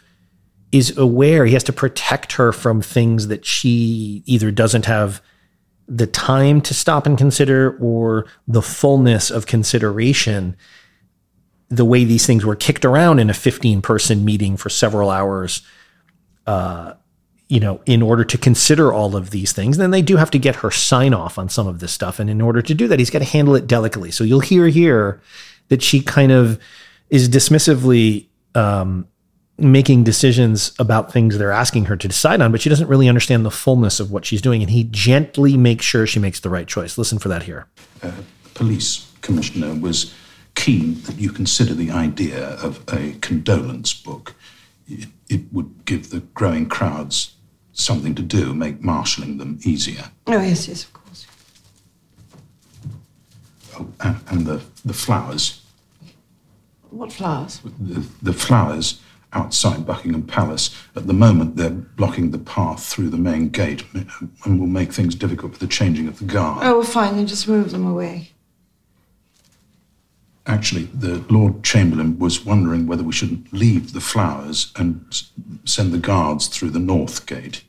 is 0.72 0.98
aware 0.98 1.46
he 1.46 1.52
has 1.52 1.66
to 1.66 1.74
protect 1.74 2.32
her 2.32 2.54
from 2.54 2.82
things 2.82 3.28
that 3.28 3.46
she 3.46 4.24
either 4.26 4.52
doesn't 4.52 4.86
have 4.86 5.22
the 5.90 6.08
time 6.08 6.62
to 6.62 6.74
stop 6.74 7.06
and 7.08 7.18
consider 7.18 7.78
or 7.78 8.26
the 8.48 8.62
fullness 8.62 9.30
of 9.30 9.48
consideration 9.48 10.56
the 11.68 11.84
way 11.84 12.06
these 12.06 12.26
things 12.26 12.46
were 12.46 12.56
kicked 12.56 12.86
around 12.86 13.20
in 13.20 13.30
a 13.30 13.34
15 13.34 13.82
person 13.82 14.24
meeting 14.24 14.56
for 14.56 14.70
several 14.70 15.10
hours 15.10 15.62
uh, 16.46 16.94
you 17.50 17.60
know 17.60 17.82
in 17.86 18.02
order 18.02 18.24
to 18.24 18.38
consider 18.38 18.92
all 18.92 19.16
of 19.16 19.30
these 19.30 19.54
things 19.54 19.78
then 19.78 19.92
they 19.92 20.02
do 20.02 20.18
have 20.18 20.32
to 20.32 20.40
get 20.40 20.58
her 20.58 20.72
sign 20.72 21.14
off 21.14 21.38
on 21.38 21.50
some 21.50 21.68
of 21.68 21.80
this 21.80 21.92
stuff 21.92 22.20
and 22.20 22.30
in 22.30 22.42
order 22.42 22.62
to 22.62 22.74
do 22.74 22.88
that 22.88 23.00
he's 23.00 23.10
got 23.10 23.20
to 23.20 23.26
handle 23.26 23.56
it 23.56 23.68
delicately 23.68 24.12
so 24.12 24.24
you'll 24.24 24.40
hear 24.40 24.68
here 24.68 25.22
that 25.70 25.82
she 25.82 26.02
kind 26.02 26.32
of 26.32 26.60
is 27.10 27.30
dismissively 27.30 28.28
um, 28.56 29.08
making 29.58 30.04
decisions 30.04 30.74
about 30.78 31.12
things 31.12 31.38
they're 31.38 31.52
asking 31.52 31.86
her 31.86 31.98
to 31.98 32.08
decide 32.08 32.42
on, 32.42 32.52
but 32.52 32.62
she 32.62 32.70
doesn't 32.70 32.88
really 32.88 33.08
understand 33.08 33.46
the 33.46 33.52
fullness 33.52 34.00
of 34.00 34.12
what 34.12 34.26
she's 34.26 34.42
doing. 34.42 34.62
And 34.62 34.70
he 34.70 34.84
gently 34.86 35.58
makes 35.58 35.86
sure 35.86 36.06
she 36.06 36.20
makes 36.20 36.40
the 36.40 36.50
right 36.50 36.68
choice. 36.68 36.98
Listen 36.98 37.18
for 37.18 37.30
that 37.30 37.44
here. 37.44 37.68
Uh, 38.04 38.12
police 38.54 39.12
commissioner 39.22 39.74
was 39.74 40.14
keen 40.56 41.02
that 41.04 41.18
you 41.18 41.32
consider 41.32 41.74
the 41.74 41.92
idea 41.92 42.50
of 42.56 42.84
a 42.92 43.14
condolence 43.22 43.94
book. 43.94 44.36
It, 44.88 45.10
it 45.30 45.42
would 45.52 45.86
give 45.86 46.10
the 46.10 46.20
growing 46.20 46.70
crowds 46.70 47.34
something 47.78 48.16
to 48.16 48.22
do, 48.22 48.54
make 48.54 48.82
marshalling 48.82 49.38
them 49.38 49.60
easier. 49.64 50.06
Oh 50.28 50.42
yes, 50.42 50.68
yes, 50.68 50.84
of 50.84 50.94
course. 50.94 51.28
Oh, 53.80 53.88
and, 54.02 54.18
and 54.30 54.46
the, 54.46 54.62
the 54.84 54.94
flowers, 54.94 55.62
What 56.90 57.14
flowers? 57.14 57.62
the, 57.80 58.06
the 58.22 58.34
flowers 58.34 59.02
outside 59.34 59.86
Buckingham 59.86 60.24
Palace, 60.24 60.76
at 60.96 61.06
the 61.06 61.14
moment 61.14 61.56
they're 61.58 61.70
blocking 61.70 62.32
the 62.32 62.40
path 62.40 62.84
through 62.86 63.10
the 63.10 63.18
main 63.18 63.50
gate 63.50 63.84
and 64.46 64.60
will 64.60 64.68
make 64.68 64.92
things 64.92 65.14
difficult 65.16 65.54
for 65.54 65.60
the 65.60 65.68
changing 65.68 66.08
of 66.08 66.18
the 66.20 66.26
guard. 66.26 66.66
Oh, 66.66 66.80
well, 66.80 66.84
fine, 66.88 67.16
then 67.16 67.28
just 67.28 67.48
move 67.48 67.72
them 67.72 67.86
away. 67.86 68.32
Actually, 70.48 70.84
the 70.86 71.24
Lord 71.30 71.62
Chamberlain 71.62 72.18
was 72.18 72.46
wondering 72.46 72.88
whether 72.88 73.04
we 73.04 73.12
shouldn't 73.12 73.52
leave 73.52 73.92
the 73.92 74.00
flowers 74.00 74.72
and 74.78 75.06
send 75.66 75.92
the 75.92 75.98
guards 75.98 76.48
through 76.48 76.70
the 76.70 76.80
north 76.80 77.26
gate. 77.26 77.64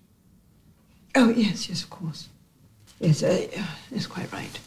Oh 1.20 1.30
yes, 1.30 1.68
yes, 1.68 1.82
of 1.82 1.90
course. 1.90 2.28
Yes, 3.00 3.24
uh, 3.24 3.48
it's 3.90 4.06
quite 4.06 4.32
right. 4.32 4.60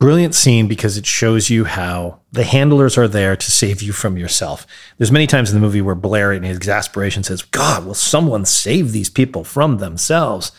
Brilliant 0.00 0.34
scene 0.34 0.66
because 0.66 0.96
it 0.96 1.06
shows 1.06 1.50
you 1.50 1.66
how 1.66 2.18
the 2.32 2.42
handlers 2.42 2.98
are 2.98 3.06
there 3.06 3.36
to 3.36 3.50
save 3.50 3.80
you 3.80 3.92
from 3.92 4.16
yourself. 4.16 4.66
There's 4.98 5.12
many 5.12 5.28
times 5.28 5.50
in 5.50 5.54
the 5.54 5.60
movie 5.60 5.82
where 5.82 5.94
Blair, 5.94 6.32
in 6.32 6.42
his 6.42 6.56
exasperation, 6.56 7.22
says, 7.22 7.42
God, 7.42 7.86
will 7.86 7.94
someone 7.94 8.44
save 8.44 8.90
these 8.90 9.08
people 9.08 9.44
from 9.44 9.78
themselves? 9.78 10.50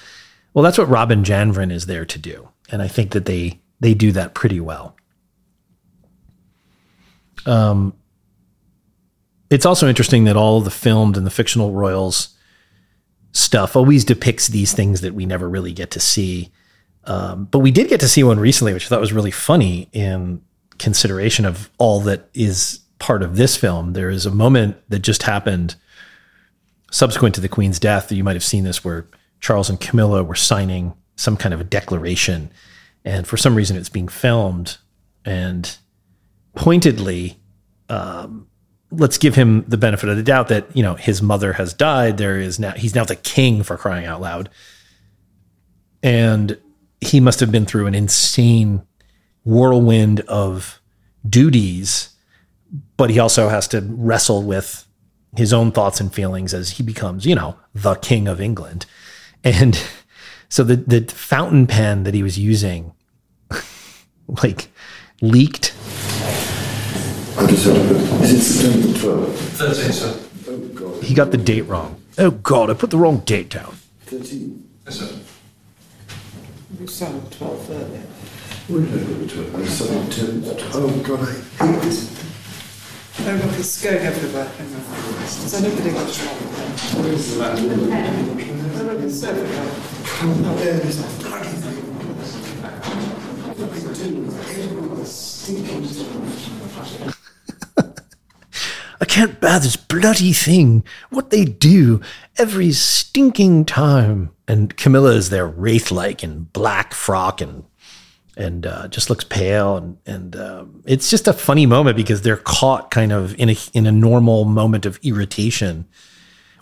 Well, 0.54 0.64
that's 0.64 0.78
what 0.78 0.88
Robin 0.88 1.26
Janvrin 1.26 1.70
is 1.72 1.88
there 1.88 2.06
to 2.06 2.18
do. 2.18 2.48
And 2.72 2.82
I 2.82 2.88
think 2.88 3.12
that 3.12 3.26
they 3.26 3.60
they 3.82 3.94
do 3.94 4.14
that 4.14 4.36
pretty 4.36 4.62
well. 4.62 4.96
Um, 7.46 7.94
it's 9.50 9.66
also 9.66 9.90
interesting 9.90 10.24
that 10.24 10.38
all 10.38 10.62
the 10.62 10.72
filmed 10.72 11.18
and 11.18 11.26
the 11.26 11.32
fictional 11.32 11.74
royals 11.74 12.38
stuff 13.32 13.76
always 13.76 14.06
depicts 14.06 14.48
these 14.48 14.74
things 14.74 15.02
that 15.02 15.14
we 15.14 15.26
never 15.26 15.50
really 15.50 15.74
get 15.74 15.92
to 15.92 16.00
see. 16.00 16.52
Um, 17.06 17.46
but 17.46 17.60
we 17.60 17.72
did 17.72 17.90
get 17.90 18.00
to 18.02 18.08
see 18.08 18.24
one 18.24 18.40
recently, 18.40 18.74
which 18.74 18.86
I 18.86 18.90
thought 18.90 19.02
was 19.02 19.14
really 19.14 19.32
funny 19.32 19.90
in 19.92 20.42
consideration 20.78 21.46
of 21.46 21.70
all 21.78 22.00
that 22.02 22.30
is 22.34 22.80
part 23.00 23.24
of 23.24 23.36
this 23.36 23.56
film. 23.56 23.94
There 23.94 24.10
is 24.10 24.26
a 24.26 24.32
moment 24.32 24.78
that 24.90 25.00
just 25.00 25.24
happened 25.24 25.76
subsequent 26.92 27.36
to 27.36 27.42
the 27.42 27.50
Queen's 27.50 27.80
death. 27.80 28.12
You 28.12 28.24
might 28.24 28.36
have 28.36 28.44
seen 28.44 28.64
this 28.64 28.84
where 28.84 29.08
Charles 29.40 29.70
and 29.70 29.80
Camilla 29.80 30.24
were 30.24 30.36
signing 30.36 30.94
some 31.16 31.38
kind 31.38 31.54
of 31.54 31.62
a 31.62 31.66
declaration. 31.66 32.52
And 33.04 33.26
for 33.26 33.38
some 33.38 33.56
reason, 33.56 33.78
it's 33.78 33.90
being 33.90 34.08
filmed. 34.08 34.78
And 35.26 35.78
pointedly, 36.56 37.40
um, 37.90 38.48
let's 38.92 39.18
give 39.18 39.36
him 39.36 39.64
the 39.68 39.78
benefit 39.78 40.10
of 40.10 40.18
the 40.18 40.24
doubt 40.24 40.50
that, 40.50 40.76
you 40.76 40.84
know, 40.84 40.96
his 40.96 41.22
mother 41.22 41.54
has 41.54 41.74
died. 41.74 42.18
There 42.18 42.38
is 42.38 42.60
now, 42.60 42.72
he's 42.72 42.96
now 42.96 43.06
the 43.06 43.16
king 43.16 43.64
for 43.64 43.78
crying 43.78 44.06
out 44.06 44.22
loud. 44.22 44.50
And 46.04 46.60
he 47.00 47.20
must 47.20 47.40
have 47.40 47.52
been 47.52 47.66
through 47.66 47.88
an 47.88 47.96
insane 47.96 48.84
whirlwind 49.44 50.20
of 50.22 50.82
duties, 51.28 52.10
but 52.98 53.10
he 53.10 53.20
also 53.20 53.50
has 53.50 53.68
to 53.70 53.82
wrestle 53.82 54.44
with 54.44 54.86
his 55.36 55.54
own 55.54 55.72
thoughts 55.72 56.00
and 56.00 56.14
feelings 56.14 56.54
as 56.54 56.72
he 56.72 56.84
becomes, 56.84 57.26
you 57.26 57.36
know, 57.36 57.58
the 57.74 57.96
king 57.96 58.28
of 58.28 58.42
England. 58.42 58.86
And 59.44 59.82
so 60.50 60.64
the 60.64 60.76
the 60.76 61.02
fountain 61.14 61.68
pen 61.68 62.04
that 62.04 62.14
he 62.14 62.24
was 62.24 62.38
using 62.38 62.94
like 64.44 64.70
leaked. 65.22 65.74
Is 67.40 68.32
it 68.34 68.42
September 68.42 68.88
12th? 68.98 69.36
13, 69.36 69.92
sir. 69.92 70.12
Oh, 70.48 70.58
God. 70.76 71.04
He 71.04 71.14
got 71.14 71.32
the 71.32 71.38
date 71.38 71.64
wrong. 71.64 71.96
Oh 72.18 72.32
god, 72.32 72.70
I 72.70 72.74
put 72.74 72.90
the 72.90 72.98
wrong 72.98 73.20
date 73.20 73.50
down. 73.50 73.78
13. 74.08 74.68
Yes, 74.86 75.00
sir. 75.00 75.20
You 76.80 76.88
sound 76.88 77.32
12 77.32 77.70
earlier. 77.72 78.04
Where 78.68 78.82
did 78.82 78.94
I 78.94 78.98
put 79.06 79.20
the 79.20 79.28
12? 79.28 79.56
I 79.56 79.66
sound 79.66 80.12
10. 80.12 80.44
Oh, 80.74 80.90
God, 81.04 81.20
I 81.22 81.22
hate 81.66 81.82
this. 81.82 82.00
Oh, 83.20 83.24
look, 83.24 83.60
it's 83.60 83.82
going 83.84 83.98
everywhere. 83.98 84.46
Hang 84.46 84.74
on. 84.74 84.82
Has 85.22 85.54
anybody 85.54 85.92
got 85.92 86.10
a 86.10 86.12
shot? 86.12 86.36
What 86.36 87.06
is 87.06 87.38
that? 87.38 87.54
Oh, 87.58 88.84
look, 88.84 89.02
it's 89.04 89.24
everywhere. 89.24 89.72
Can't 90.06 90.44
bear 90.58 90.80
this 90.80 90.98
bloody 91.22 91.48
thing. 91.48 91.80
What 93.58 93.70
they 93.72 94.10
do, 94.10 94.12
everyone 94.64 95.06
stinking 95.06 95.84
I 99.02 99.06
can't 99.06 99.42
bear 99.42 99.60
this 99.60 99.76
bloody 99.76 100.32
thing. 100.32 100.84
What 101.10 101.32
they 101.32 101.44
do 101.44 102.02
every 102.38 102.72
stinking 102.72 103.66
time. 103.66 104.30
And 104.48 104.78
Camilla 104.78 105.16
is 105.16 105.32
there, 105.32 105.48
wraith-like 105.48 106.24
in 106.24 106.44
black 106.54 106.94
frock 106.94 107.42
and 107.42 107.64
and 108.38 108.66
uh, 108.66 108.88
just 108.88 109.10
looks 109.10 109.24
pale. 109.24 109.76
And 109.76 109.98
and 110.06 110.36
um, 110.36 110.84
it's 110.86 111.10
just 111.10 111.28
a 111.28 111.34
funny 111.34 111.66
moment 111.66 111.98
because 111.98 112.22
they're 112.22 112.38
caught 112.38 112.92
kind 112.92 113.12
of 113.12 113.38
in 113.40 113.50
a 113.50 113.56
in 113.74 113.88
a 113.88 113.92
normal 113.92 114.46
moment 114.46 114.86
of 114.86 115.00
irritation. 115.04 115.88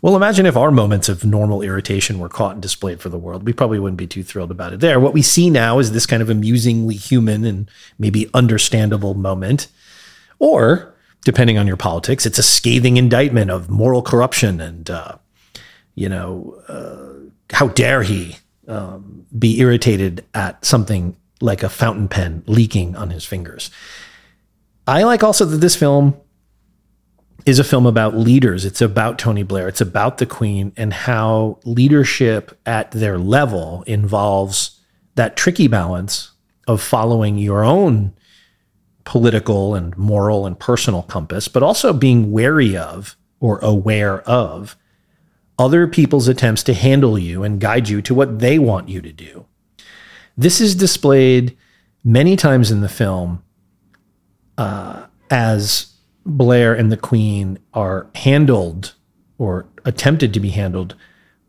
Well, 0.01 0.15
imagine 0.15 0.45
if 0.45 0.55
our 0.55 0.71
moments 0.71 1.09
of 1.09 1.25
normal 1.25 1.61
irritation 1.61 2.19
were 2.19 2.29
caught 2.29 2.53
and 2.53 2.61
displayed 2.61 3.01
for 3.01 3.09
the 3.09 3.17
world. 3.17 3.45
We 3.45 3.51
probably 3.51 3.79
wouldn't 3.79 3.97
be 3.97 4.07
too 4.07 4.23
thrilled 4.23 4.49
about 4.49 4.71
it 4.71 4.79
there. 4.79 4.97
What 4.97 5.13
we 5.13 5.21
see 5.21 5.49
now 5.49 5.77
is 5.79 5.91
this 5.91 6.05
kind 6.05 6.21
of 6.21 6.29
amusingly 6.29 6.95
human 6.95 7.43
and 7.43 7.69
maybe 7.97 8.29
understandable 8.33 9.13
moment. 9.13 9.67
Or, 10.39 10.95
depending 11.25 11.57
on 11.57 11.67
your 11.67 11.77
politics, 11.77 12.25
it's 12.25 12.39
a 12.39 12.43
scathing 12.43 12.97
indictment 12.97 13.51
of 13.51 13.69
moral 13.69 14.01
corruption 14.01 14.61
and, 14.61 14.89
uh, 14.89 15.17
you 15.95 16.09
know, 16.09 16.61
uh, 16.67 17.29
how 17.53 17.67
dare 17.69 18.03
he 18.03 18.37
um, 18.67 19.25
be 19.37 19.59
irritated 19.59 20.25
at 20.33 20.63
something 20.63 21.15
like 21.41 21.63
a 21.63 21.69
fountain 21.69 22.07
pen 22.07 22.43
leaking 22.45 22.95
on 22.95 23.09
his 23.09 23.25
fingers. 23.25 23.71
I 24.87 25.03
like 25.03 25.23
also 25.23 25.45
that 25.45 25.57
this 25.57 25.75
film 25.75 26.15
is 27.45 27.59
a 27.59 27.63
film 27.63 27.85
about 27.85 28.15
leaders. 28.15 28.65
It's 28.65 28.81
about 28.81 29.17
Tony 29.17 29.43
Blair. 29.43 29.67
It's 29.67 29.81
about 29.81 30.17
the 30.17 30.25
Queen 30.25 30.73
and 30.77 30.93
how 30.93 31.59
leadership 31.63 32.57
at 32.65 32.91
their 32.91 33.17
level 33.17 33.83
involves 33.87 34.79
that 35.15 35.35
tricky 35.35 35.67
balance 35.67 36.31
of 36.67 36.81
following 36.81 37.37
your 37.37 37.63
own 37.63 38.13
political 39.09 39.73
and 39.73 39.97
moral 39.97 40.45
and 40.45 40.59
personal 40.59 41.01
compass, 41.01 41.47
but 41.47 41.63
also 41.63 41.91
being 41.91 42.31
wary 42.31 42.77
of 42.77 43.17
or 43.39 43.57
aware 43.57 44.21
of 44.21 44.77
other 45.57 45.87
people's 45.87 46.27
attempts 46.27 46.61
to 46.61 46.75
handle 46.75 47.17
you 47.17 47.43
and 47.43 47.59
guide 47.59 47.89
you 47.89 48.03
to 48.03 48.13
what 48.13 48.37
they 48.37 48.59
want 48.59 48.87
you 48.87 49.01
to 49.01 49.11
do. 49.11 49.47
This 50.37 50.61
is 50.61 50.75
displayed 50.75 51.57
many 52.03 52.35
times 52.35 52.69
in 52.69 52.81
the 52.81 52.87
film 52.87 53.41
uh, 54.59 55.07
as 55.31 55.91
Blair 56.23 56.75
and 56.75 56.91
the 56.91 56.95
Queen 56.95 57.57
are 57.73 58.11
handled 58.13 58.93
or 59.39 59.65
attempted 59.85 60.35
to 60.35 60.39
be 60.39 60.49
handled 60.49 60.95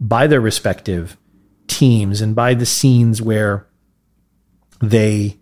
by 0.01 0.27
their 0.27 0.41
respective 0.41 1.19
teams 1.67 2.23
and 2.23 2.35
by 2.35 2.55
the 2.55 2.65
scenes 2.65 3.21
where 3.21 3.67
they 4.81 5.39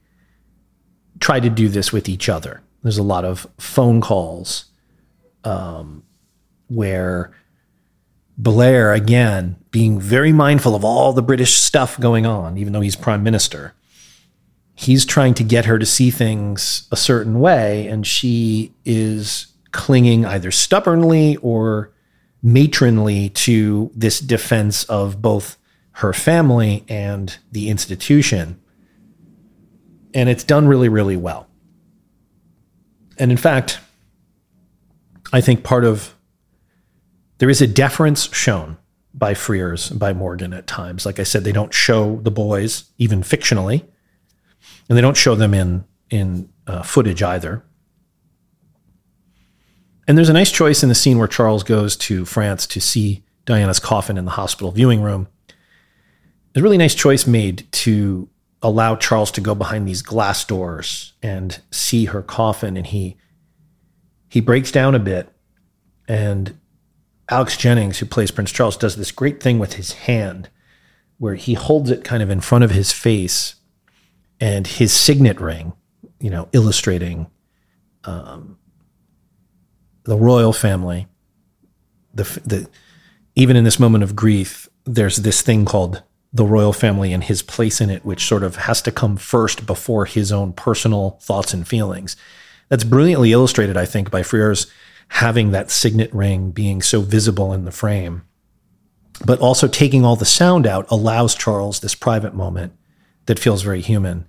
try 1.21 1.41
to 1.41 1.51
do 1.51 1.69
this 1.69 1.93
with 1.93 2.09
each 2.09 2.29
other. 2.29 2.62
There's 2.83 2.99
a 2.99 3.03
lot 3.03 3.25
of 3.25 3.47
phone 3.59 4.01
calls 4.01 4.66
um, 5.45 6.03
where 6.69 7.33
Blair, 8.37 8.93
again, 8.93 9.57
being 9.71 10.01
very 10.01 10.33
mindful 10.33 10.75
of 10.75 10.85
all 10.85 11.12
the 11.12 11.23
British 11.23 11.55
stuff 11.55 11.99
going 11.99 12.25
on, 12.25 12.57
even 12.57 12.73
though 12.73 12.81
he's 12.81 12.97
prime 12.97 13.23
minister, 13.23 13.75
he's 14.75 15.05
trying 15.05 15.35
to 15.35 15.43
get 15.43 15.64
her 15.64 15.79
to 15.79 15.87
see 15.87 16.11
things 16.11 16.87
a 16.93 16.97
certain 16.97 17.41
way, 17.41 17.89
and 17.89 18.07
she 18.07 18.73
is 18.85 19.49
clinging 19.73 20.25
either 20.25 20.53
stubbornly 20.53 21.37
or 21.39 21.93
matronly 22.43 23.29
to 23.31 23.91
this 23.95 24.21
defense 24.21 24.85
of 24.85 25.21
both 25.21 25.57
her 25.93 26.12
family 26.12 26.85
and 26.89 27.39
the 27.51 27.69
institution. 27.69 28.61
And 30.14 30.28
it's 30.28 30.44
done 30.44 30.66
really, 30.66 30.88
really 30.88 31.16
well. 31.16 31.48
And 33.18 33.30
in 33.30 33.36
fact, 33.36 33.80
I 35.32 35.40
think 35.40 35.64
part 35.64 35.84
of 35.84 36.14
there 37.38 37.50
is 37.50 37.61
a 37.61 37.66
deference 37.66 38.32
shown 38.34 38.78
by 39.14 39.34
Frears, 39.34 39.96
by 39.96 40.12
Morgan 40.12 40.52
at 40.52 40.66
times. 40.66 41.04
Like 41.04 41.18
I 41.18 41.24
said, 41.24 41.44
they 41.44 41.52
don't 41.52 41.74
show 41.74 42.16
the 42.22 42.30
boys, 42.30 42.84
even 42.98 43.22
fictionally, 43.22 43.84
and 44.88 44.96
they 44.96 45.02
don't 45.02 45.16
show 45.16 45.34
them 45.34 45.54
in 45.54 45.84
in 46.11 46.48
uh, 46.66 46.82
footage 46.82 47.22
either. 47.22 47.64
And 50.06 50.16
there's 50.16 50.30
a 50.30 50.34
nice 50.34 50.50
choice 50.50 50.82
in 50.82 50.88
the 50.88 50.94
scene 50.94 51.18
where 51.18 51.28
Charles 51.28 51.62
goes 51.62 51.94
to 51.96 52.24
France 52.24 52.66
to 52.68 52.80
see 52.80 53.22
Diana's 53.44 53.78
coffin 53.78 54.16
in 54.16 54.24
the 54.24 54.30
hospital 54.32 54.72
viewing 54.72 55.02
room. 55.02 55.28
There's 56.52 56.62
a 56.62 56.64
really 56.64 56.78
nice 56.78 56.94
choice 56.94 57.26
made 57.26 57.70
to 57.72 58.28
allow 58.62 58.96
Charles 58.96 59.30
to 59.32 59.40
go 59.40 59.54
behind 59.54 59.86
these 59.86 60.02
glass 60.02 60.44
doors 60.44 61.12
and 61.22 61.61
see 61.70 62.06
her 62.06 62.22
coffin, 62.22 62.76
and 62.76 62.86
he 62.86 63.16
he 64.28 64.40
breaks 64.40 64.70
down 64.70 64.94
a 64.94 64.98
bit, 64.98 65.30
and 66.06 66.59
Alex 67.30 67.56
Jennings, 67.56 67.98
who 67.98 68.06
plays 68.06 68.30
Prince 68.30 68.50
Charles, 68.50 68.76
does 68.76 68.96
this 68.96 69.11
great 69.11 69.42
thing 69.42 69.59
with 69.59 69.74
his 69.74 69.92
hand 69.92 70.48
where 71.18 71.34
he 71.34 71.54
holds 71.54 71.90
it 71.90 72.04
kind 72.04 72.22
of 72.22 72.30
in 72.30 72.40
front 72.40 72.64
of 72.64 72.70
his 72.70 72.92
face 72.92 73.56
and 74.40 74.66
his 74.66 74.92
signet 74.92 75.40
ring, 75.40 75.72
you 76.20 76.30
know, 76.30 76.48
illustrating 76.52 77.26
um, 78.04 78.56
the 80.04 80.16
royal 80.16 80.52
family. 80.52 81.06
The, 82.14 82.22
the 82.44 82.68
even 83.34 83.56
in 83.56 83.64
this 83.64 83.78
moment 83.78 84.04
of 84.04 84.16
grief, 84.16 84.68
there's 84.84 85.18
this 85.18 85.42
thing 85.42 85.64
called 85.64 86.02
the 86.33 86.45
royal 86.45 86.72
family 86.72 87.12
and 87.12 87.24
his 87.24 87.43
place 87.43 87.81
in 87.81 87.91
it, 87.91 88.05
which 88.05 88.26
sort 88.26 88.43
of 88.43 88.57
has 88.57 88.83
to 88.83 88.93
come 88.93 89.16
first 89.16 89.66
before 89.66 90.05
his 90.05 90.31
own 90.31 90.53
personal 90.53 91.18
thoughts 91.22 91.55
and 91.55 91.66
feelings. 91.66 92.16
That's 92.68 92.85
brilliantly 92.85 93.33
illustrated, 93.33 93.76
I 93.76 93.87
think, 93.87 94.11
by 94.11 94.22
Frears 94.22 94.70
having 95.09 95.53
that 95.53 95.70
signet 95.70 96.12
ring 96.12 96.51
being 96.51 96.83
so 96.83 97.01
visible 97.01 97.53
in 97.53 97.64
the 97.64 97.70
frame. 97.70 98.22
But 99.24 99.41
also 99.41 99.66
taking 99.66 100.05
all 100.05 100.16
the 100.16 100.26
sound 100.26 100.66
out 100.66 100.87
allows 100.91 101.35
Charles 101.35 101.81
this 101.81 101.95
private 101.95 102.35
moment 102.35 102.74
that 103.26 103.39
feels 103.39 103.62
very 103.62 103.81
human. 103.81 104.26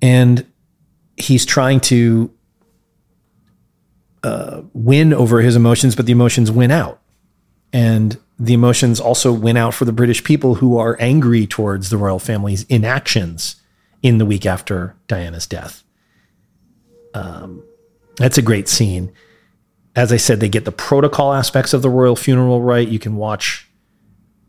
And 0.00 0.46
he's 1.16 1.44
trying 1.44 1.80
to 1.80 2.32
uh, 4.22 4.62
win 4.72 5.12
over 5.12 5.40
his 5.40 5.56
emotions, 5.56 5.94
but 5.94 6.06
the 6.06 6.12
emotions 6.12 6.50
win 6.50 6.70
out. 6.70 7.00
And 7.72 8.18
the 8.38 8.54
emotions 8.54 9.00
also 9.00 9.32
went 9.32 9.58
out 9.58 9.74
for 9.74 9.84
the 9.84 9.92
British 9.92 10.22
people 10.22 10.56
who 10.56 10.78
are 10.78 10.96
angry 11.00 11.46
towards 11.46 11.90
the 11.90 11.96
royal 11.96 12.18
family's 12.18 12.62
inactions 12.64 13.56
in 14.02 14.18
the 14.18 14.26
week 14.26 14.46
after 14.46 14.94
Diana's 15.08 15.46
death. 15.46 15.82
Um, 17.14 17.64
that's 18.16 18.38
a 18.38 18.42
great 18.42 18.68
scene. 18.68 19.12
As 19.96 20.12
I 20.12 20.18
said, 20.18 20.38
they 20.38 20.48
get 20.48 20.64
the 20.64 20.72
protocol 20.72 21.32
aspects 21.32 21.72
of 21.72 21.82
the 21.82 21.90
royal 21.90 22.14
funeral 22.14 22.62
right. 22.62 22.86
You 22.86 23.00
can 23.00 23.16
watch 23.16 23.68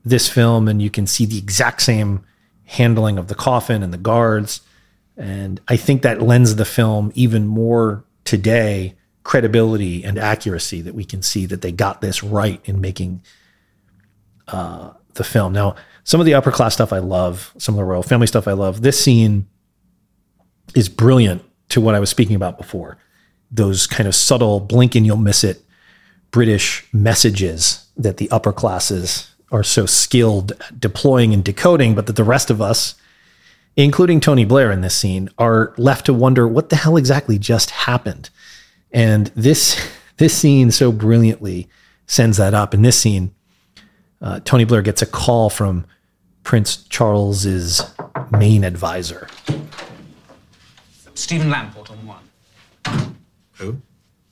this 0.06 0.30
film 0.30 0.68
and 0.68 0.82
you 0.82 0.92
can 0.92 1.08
see 1.08 1.26
the 1.26 1.40
exact 1.40 1.82
same 1.82 2.24
handling 2.66 3.18
of 3.18 3.28
the 3.28 3.36
coffin 3.36 3.82
and 3.82 3.92
the 3.92 3.98
guards. 3.98 4.62
And 5.18 5.60
I 5.68 5.78
think 5.78 6.04
that 6.04 6.22
lends 6.22 6.56
the 6.56 6.66
film 6.66 7.12
even 7.16 7.48
more 7.48 8.06
today 8.24 8.96
credibility 9.24 10.04
and 10.04 10.18
accuracy 10.18 10.82
that 10.82 10.96
we 10.96 11.04
can 11.04 11.22
see 11.22 11.46
that 11.48 11.62
they 11.62 11.72
got 11.72 12.02
this 12.02 12.24
right 12.24 12.62
in 12.66 12.80
making 12.80 13.22
uh, 14.52 14.94
the 15.16 15.24
film. 15.24 15.54
Now, 15.54 15.76
some 16.04 16.20
of 16.20 16.26
the 16.26 16.34
upper 16.34 16.52
class 16.52 16.74
stuff 16.74 16.94
I 16.94 17.00
love, 17.00 17.54
some 17.58 17.76
of 17.76 17.78
the 17.78 17.84
royal 17.84 18.04
family 18.04 18.28
stuff 18.28 18.48
I 18.48 18.54
love. 18.54 18.82
This 18.82 19.04
scene 19.04 19.48
is 20.76 20.90
brilliant 20.90 21.44
to 21.70 21.82
what 21.82 21.96
I 21.96 22.00
was 22.00 22.10
speaking 22.10 22.36
about 22.36 22.58
before. 22.58 22.98
Those 23.52 23.88
kind 23.88 24.08
of 24.08 24.16
subtle 24.16 24.60
blink 24.60 24.96
and 24.96 25.06
you'll 25.06 25.18
miss 25.18 25.44
it 25.44 25.64
British 26.32 26.88
messages 26.94 27.88
that 27.98 28.18
the 28.18 28.30
upper 28.32 28.54
classes 28.54 29.34
are 29.52 29.64
so 29.64 29.86
skilled 29.86 30.52
at 30.52 30.80
deploying 30.80 31.34
and 31.34 31.44
decoding, 31.44 31.96
but 31.96 32.06
that 32.06 32.16
the 32.16 32.24
rest 32.24 32.50
of 32.50 32.62
us 32.62 32.96
including 33.76 34.20
Tony 34.20 34.46
Blair 34.46 34.72
in 34.72 34.82
this 34.82 34.96
scene, 34.96 35.30
are 35.38 35.74
left 35.78 36.06
to 36.06 36.14
wonder 36.14 36.48
what 36.48 36.70
the 36.70 36.76
hell 36.76 36.98
exactly 36.98 37.40
just 37.40 37.70
happened. 37.72 38.30
And 38.92 39.28
this 39.36 39.80
this 40.18 40.38
scene 40.38 40.72
so 40.72 40.92
brilliantly 40.92 41.70
sends 42.06 42.38
that 42.38 42.54
up. 42.54 42.74
In 42.74 42.82
this 42.82 43.00
scene, 43.00 43.34
uh, 44.22 44.40
Tony 44.42 44.66
Blair 44.66 44.82
gets 44.82 45.02
a 45.02 45.06
call 45.06 45.50
from 45.50 45.86
Prince 46.44 46.78
Charles's 46.88 47.82
main 48.32 48.64
advisor. 48.64 49.28
Stephen 51.14 51.50
Lamport 51.50 51.90
on 51.92 51.98
one. 52.08 53.16
Who? 53.54 53.82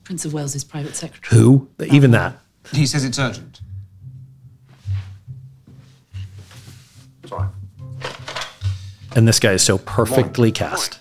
Prince 0.04 0.24
of 0.24 0.32
Wales's 0.32 0.64
private 0.64 0.96
secretary. 0.96 1.38
Who? 1.40 1.68
Even 1.84 2.12
that. 2.12 2.38
He 2.72 2.86
says 2.86 3.04
it's 3.04 3.18
urgent. 3.18 3.60
Sorry. 7.26 7.48
And 9.14 9.28
this 9.28 9.38
guy 9.38 9.52
is 9.52 9.62
so 9.62 9.78
perfectly 9.78 10.50
cast. 10.50 11.00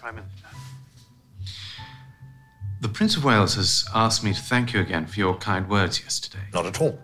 The 2.82 2.90
Prince 2.90 3.18
of 3.18 3.24
Wales 3.24 3.56
has 3.56 3.86
asked 3.96 4.24
me 4.24 4.34
to 4.34 4.42
thank 4.42 4.74
you 4.74 4.80
again 4.80 5.08
for 5.08 5.20
your 5.20 5.36
kind 5.38 5.68
words 5.70 6.02
yesterday. 6.02 6.44
Not 6.54 6.66
at 6.66 6.80
all. 6.80 7.00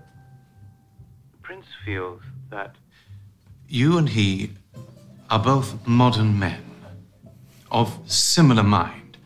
The 1.86 1.92
Prince 1.92 2.22
feels 2.22 2.22
that 2.50 2.76
you 3.68 3.98
and 3.98 4.10
he 4.10 4.52
are 5.30 5.40
both 5.40 5.86
modern 5.88 6.38
men 6.38 6.62
of 7.72 7.98
similar 8.06 8.64
mind 8.64 9.18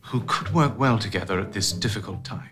who 0.00 0.22
could 0.26 0.52
work 0.54 0.78
well 0.78 0.98
together 0.98 1.38
at 1.38 1.52
this 1.52 1.72
difficult 1.72 2.24
time. 2.24 2.48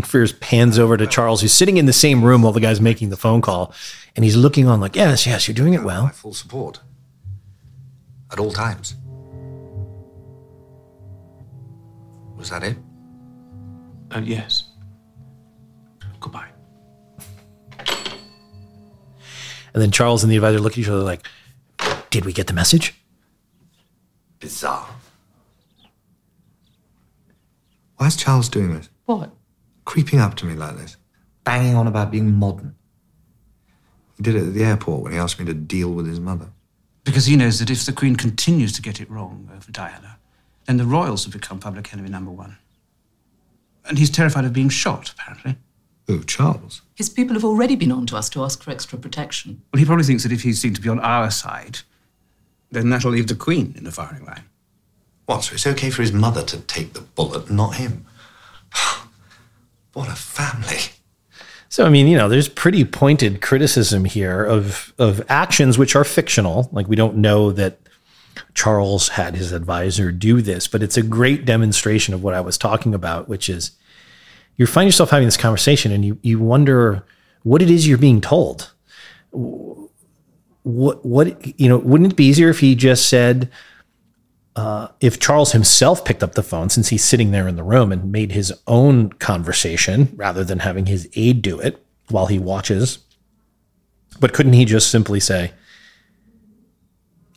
Frears 0.00 0.38
pans 0.38 0.78
over 0.78 0.96
to 0.96 1.06
Charles, 1.06 1.40
who's 1.40 1.52
sitting 1.52 1.76
in 1.76 1.86
the 1.86 1.92
same 1.92 2.24
room 2.24 2.42
while 2.42 2.52
the 2.52 2.60
guy's 2.60 2.80
making 2.80 3.10
the 3.10 3.16
phone 3.16 3.40
call, 3.40 3.74
and 4.14 4.24
he's 4.24 4.36
looking 4.36 4.68
on 4.68 4.80
like, 4.80 4.94
"Yes, 4.94 5.26
yes, 5.26 5.48
you're 5.48 5.54
doing 5.56 5.74
it 5.74 5.82
well." 5.82 6.08
Full 6.08 6.34
support. 6.34 6.80
At 8.30 8.38
all 8.38 8.52
times. 8.52 8.94
Was 12.36 12.50
that 12.50 12.62
it? 12.62 12.76
Uh, 14.14 14.20
yes. 14.20 14.67
And 19.72 19.82
then 19.82 19.90
Charles 19.90 20.22
and 20.22 20.32
the 20.32 20.36
advisor 20.36 20.60
look 20.60 20.72
at 20.72 20.78
each 20.78 20.88
other 20.88 21.02
like, 21.02 21.26
"Did 22.10 22.24
we 22.24 22.32
get 22.32 22.46
the 22.46 22.52
message?" 22.52 22.94
Bizarre. 24.40 24.88
Why 27.96 28.06
is 28.06 28.16
Charles 28.16 28.48
doing 28.48 28.74
this? 28.74 28.88
What? 29.06 29.30
Creeping 29.84 30.20
up 30.20 30.36
to 30.36 30.46
me 30.46 30.54
like 30.54 30.76
this. 30.76 30.96
Banging 31.44 31.74
on 31.74 31.86
about 31.86 32.10
being 32.10 32.32
modern. 32.32 32.76
He 34.16 34.22
did 34.22 34.36
it 34.36 34.46
at 34.46 34.54
the 34.54 34.64
airport 34.64 35.02
when 35.02 35.12
he 35.12 35.18
asked 35.18 35.38
me 35.38 35.46
to 35.46 35.54
deal 35.54 35.90
with 35.92 36.06
his 36.06 36.20
mother. 36.20 36.50
Because 37.04 37.26
he 37.26 37.36
knows 37.36 37.58
that 37.58 37.70
if 37.70 37.84
the 37.86 37.92
Queen 37.92 38.16
continues 38.16 38.72
to 38.74 38.82
get 38.82 39.00
it 39.00 39.10
wrong 39.10 39.48
over 39.54 39.72
Diana, 39.72 40.18
then 40.66 40.76
the 40.76 40.84
royals 40.84 41.24
will 41.24 41.32
become 41.32 41.58
public 41.58 41.92
enemy 41.92 42.10
number 42.10 42.30
one. 42.30 42.58
And 43.86 43.98
he's 43.98 44.10
terrified 44.10 44.44
of 44.44 44.52
being 44.52 44.68
shot, 44.68 45.10
apparently. 45.10 45.56
Who, 46.08 46.24
Charles? 46.24 46.80
His 46.94 47.10
people 47.10 47.34
have 47.34 47.44
already 47.44 47.76
been 47.76 47.92
on 47.92 48.06
to 48.06 48.16
us 48.16 48.30
to 48.30 48.42
ask 48.42 48.62
for 48.62 48.70
extra 48.70 48.98
protection. 48.98 49.62
Well, 49.72 49.78
he 49.78 49.84
probably 49.84 50.04
thinks 50.04 50.22
that 50.22 50.32
if 50.32 50.42
he's 50.42 50.60
seen 50.60 50.72
to 50.74 50.80
be 50.80 50.88
on 50.88 50.98
our 51.00 51.30
side, 51.30 51.80
then 52.72 52.88
that'll 52.88 53.10
leave 53.10 53.28
the 53.28 53.34
Queen 53.34 53.74
in 53.76 53.84
the 53.84 53.92
firing 53.92 54.24
line. 54.24 54.44
What, 55.26 55.44
so 55.44 55.54
it's 55.54 55.66
okay 55.66 55.90
for 55.90 56.00
his 56.00 56.12
mother 56.12 56.42
to 56.42 56.60
take 56.62 56.94
the 56.94 57.02
bullet, 57.02 57.50
not 57.50 57.74
him? 57.74 58.06
what 59.92 60.08
a 60.08 60.16
family. 60.16 60.94
So 61.68 61.84
I 61.84 61.90
mean, 61.90 62.08
you 62.08 62.16
know, 62.16 62.30
there's 62.30 62.48
pretty 62.48 62.86
pointed 62.86 63.42
criticism 63.42 64.06
here 64.06 64.42
of 64.42 64.94
of 64.98 65.22
actions 65.28 65.76
which 65.76 65.94
are 65.94 66.04
fictional. 66.04 66.70
Like 66.72 66.88
we 66.88 66.96
don't 66.96 67.18
know 67.18 67.52
that 67.52 67.78
Charles 68.54 69.10
had 69.10 69.36
his 69.36 69.52
advisor 69.52 70.10
do 70.10 70.40
this, 70.40 70.66
but 70.66 70.82
it's 70.82 70.96
a 70.96 71.02
great 71.02 71.44
demonstration 71.44 72.14
of 72.14 72.22
what 72.22 72.32
I 72.32 72.40
was 72.40 72.56
talking 72.56 72.94
about, 72.94 73.28
which 73.28 73.50
is 73.50 73.72
you 74.58 74.66
find 74.66 74.86
yourself 74.86 75.10
having 75.10 75.26
this 75.26 75.36
conversation 75.36 75.90
and 75.90 76.04
you 76.04 76.18
you 76.22 76.38
wonder 76.38 77.04
what 77.44 77.62
it 77.62 77.70
is 77.70 77.88
you're 77.88 77.96
being 77.96 78.20
told. 78.20 78.74
What 79.30 81.06
what 81.06 81.58
you 81.58 81.68
know, 81.68 81.78
wouldn't 81.78 82.12
it 82.12 82.16
be 82.16 82.26
easier 82.26 82.50
if 82.50 82.60
he 82.60 82.74
just 82.74 83.08
said 83.08 83.50
uh, 84.56 84.88
if 85.00 85.20
Charles 85.20 85.52
himself 85.52 86.04
picked 86.04 86.22
up 86.22 86.34
the 86.34 86.42
phone, 86.42 86.68
since 86.68 86.88
he's 86.88 87.04
sitting 87.04 87.30
there 87.30 87.46
in 87.46 87.54
the 87.54 87.62
room 87.62 87.92
and 87.92 88.10
made 88.10 88.32
his 88.32 88.52
own 88.66 89.10
conversation 89.12 90.12
rather 90.16 90.42
than 90.42 90.58
having 90.58 90.86
his 90.86 91.08
aide 91.14 91.42
do 91.42 91.60
it 91.60 91.82
while 92.08 92.26
he 92.26 92.40
watches, 92.40 92.98
but 94.18 94.32
couldn't 94.32 94.54
he 94.54 94.64
just 94.64 94.90
simply 94.90 95.20
say, 95.20 95.52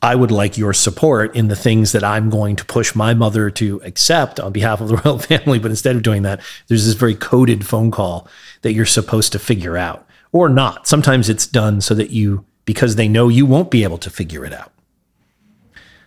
I 0.02 0.16
would 0.16 0.32
like 0.32 0.58
your 0.58 0.74
support 0.74 1.36
in 1.36 1.48
the 1.48 1.56
things 1.56 1.92
that 1.92 2.04
I'm 2.04 2.30
going 2.30 2.56
to 2.56 2.66
push 2.66 2.96
my 2.96 3.14
mother 3.14 3.52
to 3.52 3.80
accept 3.84 4.40
on 4.40 4.52
behalf 4.52 4.82
of 4.82 4.88
the 4.88 4.98
royal 5.06 5.20
family. 5.20 5.60
But 5.60 5.72
instead 5.72 5.96
of 5.96 6.02
doing 6.02 6.24
that, 6.24 6.42
there's 6.68 6.86
this 6.86 6.96
very 6.96 7.16
coded 7.16 7.66
phone 7.66 7.92
call 7.92 8.28
that 8.64 8.74
you're 8.74 8.86
supposed 8.86 9.32
to 9.34 9.40
figure 9.40 9.78
out 9.78 10.08
or 10.32 10.50
not. 10.50 10.88
Sometimes 10.88 11.30
it's 11.30 11.46
done 11.46 11.82
so 11.82 11.94
that 11.96 12.10
you, 12.10 12.46
because 12.66 12.96
they 12.96 13.08
know 13.08 13.28
you 13.28 13.46
won't 13.46 13.70
be 13.70 13.84
able 13.84 14.00
to 14.00 14.10
figure 14.10 14.44
it 14.44 14.54
out. 14.54 14.72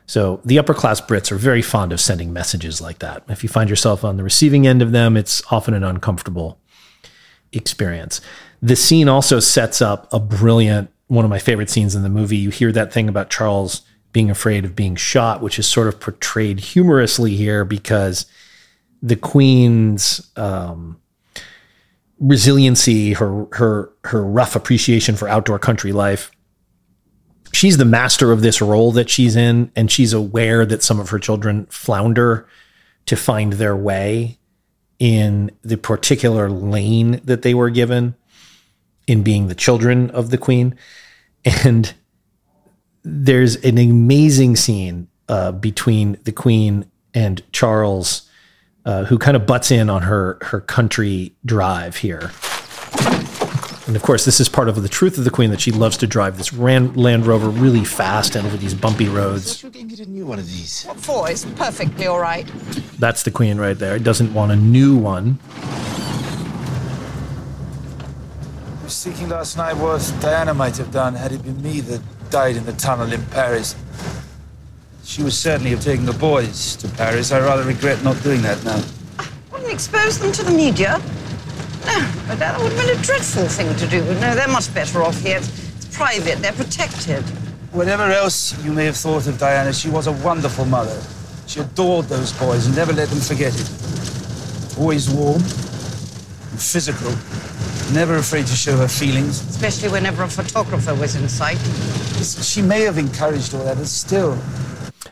So 0.06 0.40
the 0.44 0.58
upper 0.58 0.74
class 0.74 1.00
Brits 1.00 1.32
are 1.32 1.36
very 1.36 1.62
fond 1.62 1.92
of 1.92 2.00
sending 2.00 2.32
messages 2.32 2.80
like 2.80 2.98
that. 2.98 3.22
If 3.28 3.42
you 3.42 3.48
find 3.48 3.70
yourself 3.70 4.04
on 4.04 4.16
the 4.16 4.24
receiving 4.24 4.66
end 4.66 4.82
of 4.82 4.92
them, 4.92 5.16
it's 5.16 5.42
often 5.50 5.72
an 5.72 5.84
uncomfortable 5.84 6.58
experience. 7.52 8.20
The 8.60 8.76
scene 8.76 9.08
also 9.08 9.40
sets 9.40 9.80
up 9.80 10.12
a 10.12 10.20
brilliant, 10.20 10.90
one 11.08 11.24
of 11.24 11.30
my 11.30 11.38
favorite 11.38 11.70
scenes 11.70 11.94
in 11.94 12.02
the 12.02 12.08
movie. 12.08 12.36
You 12.36 12.50
hear 12.50 12.72
that 12.72 12.92
thing 12.92 13.08
about 13.08 13.30
Charles 13.30 13.82
being 14.12 14.30
afraid 14.30 14.64
of 14.64 14.76
being 14.76 14.96
shot, 14.96 15.42
which 15.42 15.58
is 15.58 15.66
sort 15.66 15.88
of 15.88 16.00
portrayed 16.00 16.60
humorously 16.60 17.36
here 17.36 17.64
because 17.64 18.26
the 19.02 19.16
Queen's 19.16 20.30
um, 20.36 21.00
resiliency, 22.18 23.12
her 23.14 23.46
her 23.52 23.92
her 24.04 24.24
rough 24.24 24.56
appreciation 24.56 25.16
for 25.16 25.28
outdoor 25.28 25.58
country 25.58 25.92
life, 25.92 26.30
she's 27.52 27.76
the 27.76 27.84
master 27.84 28.32
of 28.32 28.40
this 28.40 28.60
role 28.62 28.92
that 28.92 29.10
she's 29.10 29.36
in 29.36 29.70
and 29.76 29.90
she's 29.90 30.12
aware 30.12 30.64
that 30.64 30.82
some 30.82 31.00
of 31.00 31.10
her 31.10 31.18
children 31.18 31.66
flounder 31.66 32.46
to 33.06 33.16
find 33.16 33.54
their 33.54 33.76
way 33.76 34.38
in 34.98 35.50
the 35.62 35.76
particular 35.76 36.48
lane 36.48 37.20
that 37.24 37.42
they 37.42 37.52
were 37.52 37.70
given 37.70 38.14
in 39.06 39.22
being 39.22 39.48
the 39.48 39.54
children 39.54 40.10
of 40.10 40.30
the 40.30 40.38
queen 40.38 40.76
and 41.64 41.94
there's 43.02 43.56
an 43.56 43.78
amazing 43.78 44.56
scene 44.56 45.08
uh, 45.28 45.52
between 45.52 46.18
the 46.24 46.32
queen 46.32 46.90
and 47.12 47.42
charles 47.52 48.28
uh, 48.86 49.04
who 49.04 49.18
kind 49.18 49.36
of 49.36 49.46
butts 49.46 49.70
in 49.70 49.88
on 49.88 50.02
her 50.02 50.38
her 50.42 50.60
country 50.60 51.34
drive 51.44 51.96
here 51.96 52.30
and 53.86 53.96
of 53.96 54.02
course, 54.02 54.24
this 54.24 54.40
is 54.40 54.48
part 54.48 54.70
of 54.70 54.80
the 54.82 54.88
truth 54.88 55.18
of 55.18 55.24
the 55.24 55.30
Queen 55.30 55.50
that 55.50 55.60
she 55.60 55.70
loves 55.70 55.98
to 55.98 56.06
drive 56.06 56.38
this 56.38 56.54
Ran- 56.54 56.94
Land 56.94 57.26
Rover 57.26 57.50
really 57.50 57.84
fast 57.84 58.34
and 58.34 58.46
over 58.46 58.56
these 58.56 58.72
bumpy 58.72 59.08
roads. 59.08 59.62
You 59.62 59.68
gave 59.68 59.86
me 59.86 60.02
a 60.02 60.06
new 60.06 60.26
one 60.26 60.38
of 60.38 60.46
these. 60.46 60.84
What 60.84 60.96
for? 60.96 61.30
It's 61.30 61.44
perfectly 61.44 62.06
all 62.06 62.18
right. 62.18 62.46
That's 62.98 63.24
the 63.24 63.30
Queen 63.30 63.58
right 63.58 63.78
there. 63.78 63.94
It 63.94 64.02
doesn't 64.02 64.32
want 64.32 64.52
a 64.52 64.56
new 64.56 64.96
one. 64.96 65.38
Was 68.84 69.02
thinking 69.02 69.30
last 69.30 69.56
night 69.56 69.78
what 69.78 70.14
Diana 70.20 70.52
might 70.52 70.76
have 70.76 70.92
done 70.92 71.14
had 71.14 71.32
it 71.32 71.42
been 71.42 71.62
me 71.62 71.80
that 71.80 72.02
died 72.28 72.54
in 72.54 72.66
the 72.66 72.74
tunnel 72.74 73.10
in 73.10 73.24
Paris. 73.26 73.74
She 75.04 75.22
would 75.22 75.32
certainly 75.32 75.70
have 75.70 75.80
taken 75.80 76.04
the 76.04 76.12
boys 76.12 76.76
to 76.76 76.88
Paris. 76.88 77.32
I 77.32 77.40
rather 77.40 77.62
regret 77.64 78.04
not 78.04 78.22
doing 78.22 78.42
that 78.42 78.62
now. 78.62 78.82
I 79.18 79.26
Wouldn't 79.50 79.72
expose 79.72 80.18
them 80.18 80.32
to 80.32 80.42
the 80.42 80.50
media. 80.50 81.00
No, 81.86 82.12
but 82.28 82.38
that 82.38 82.60
would 82.60 82.72
have 82.72 82.86
been 82.86 82.98
a 82.98 83.02
dreadful 83.02 83.48
thing 83.48 83.74
to 83.76 83.86
do. 83.86 84.04
No, 84.20 84.34
they're 84.34 84.48
much 84.48 84.72
better 84.74 85.02
off 85.02 85.18
here. 85.18 85.38
It's, 85.38 85.76
it's 85.76 85.96
private, 85.96 86.40
they're 86.40 86.52
protected. 86.52 87.22
Whatever 87.72 88.02
else 88.10 88.52
you 88.62 88.72
may 88.72 88.84
have 88.84 88.98
thought 88.98 89.26
of 89.26 89.38
Diana, 89.38 89.72
she 89.72 89.88
was 89.88 90.08
a 90.08 90.12
wonderful 90.12 90.66
mother. 90.66 91.02
She 91.46 91.60
adored 91.60 92.04
those 92.06 92.32
boys 92.34 92.66
and 92.66 92.76
never 92.76 92.92
let 92.92 93.08
them 93.08 93.20
forget 93.20 93.54
it. 93.58 94.78
Always 94.78 95.08
warm 95.08 95.40
and 95.40 96.60
physical, 96.60 97.12
never 97.92 98.16
afraid 98.16 98.46
to 98.46 98.54
show 98.54 98.76
her 98.76 98.88
feelings. 98.88 99.40
Especially 99.48 99.88
whenever 99.88 100.22
a 100.22 100.28
photographer 100.28 100.94
was 100.94 101.16
in 101.16 101.28
sight. 101.28 101.58
She 102.22 102.62
may 102.62 102.82
have 102.82 102.98
encouraged 102.98 103.54
all 103.54 103.64
that, 103.64 103.76
but 103.76 103.86
still. 103.86 104.38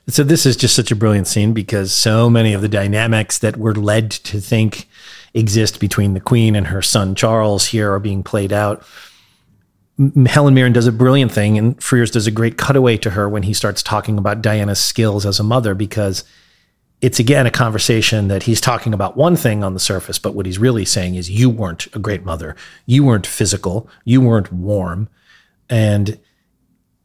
So 0.09 0.25
this 0.25 0.47
is 0.47 0.57
just 0.57 0.75
such 0.75 0.91
a 0.91 0.97
brilliant 0.97 1.27
scene 1.27 1.53
because 1.53 1.93
so 1.93 2.29
many 2.29 2.55
of 2.55 2.63
the 2.63 2.69
dynamics 2.69 3.39
that 3.39 3.57
we're 3.57 3.75
led 3.75 4.11
to 4.11 4.41
think 4.41 4.89
exist 5.35 5.81
between 5.81 6.15
the 6.15 6.21
Queen 6.21 6.57
and 6.57 6.67
her 6.69 6.83
son 6.83 7.15
Charles 7.15 7.67
here 7.67 7.93
are 7.93 8.01
being 8.01 8.23
played 8.23 8.53
out. 8.53 8.85
Helen 10.27 10.55
Mirren 10.55 10.73
does 10.73 10.87
a 10.87 10.93
brilliant 10.93 11.31
thing, 11.33 11.59
and 11.59 11.79
Frears 11.79 12.11
does 12.11 12.27
a 12.27 12.31
great 12.31 12.59
cutaway 12.59 12.97
to 12.99 13.11
her 13.11 13.29
when 13.29 13.45
he 13.45 13.53
starts 13.53 13.83
talking 13.83 14.19
about 14.19 14.43
Diana's 14.43 14.81
skills 14.81 15.25
as 15.25 15.39
a 15.39 15.45
mother, 15.45 15.75
because 15.75 16.25
it's 17.03 17.19
again 17.19 17.47
a 17.47 17.51
conversation 17.51 18.29
that 18.29 18.45
he's 18.45 18.61
talking 18.61 18.95
about 18.95 19.17
one 19.17 19.35
thing 19.35 19.65
on 19.65 19.75
the 19.75 19.81
surface, 19.81 20.21
but 20.21 20.35
what 20.35 20.47
he's 20.47 20.59
really 20.59 20.85
saying 20.85 21.17
is, 21.17 21.29
You 21.29 21.51
weren't 21.51 21.89
a 21.95 21.99
great 21.99 22.25
mother. 22.25 22.57
You 22.87 23.05
weren't 23.05 23.27
physical. 23.27 23.91
You 24.05 24.21
weren't 24.21 24.53
warm. 24.53 25.09
And 25.69 26.19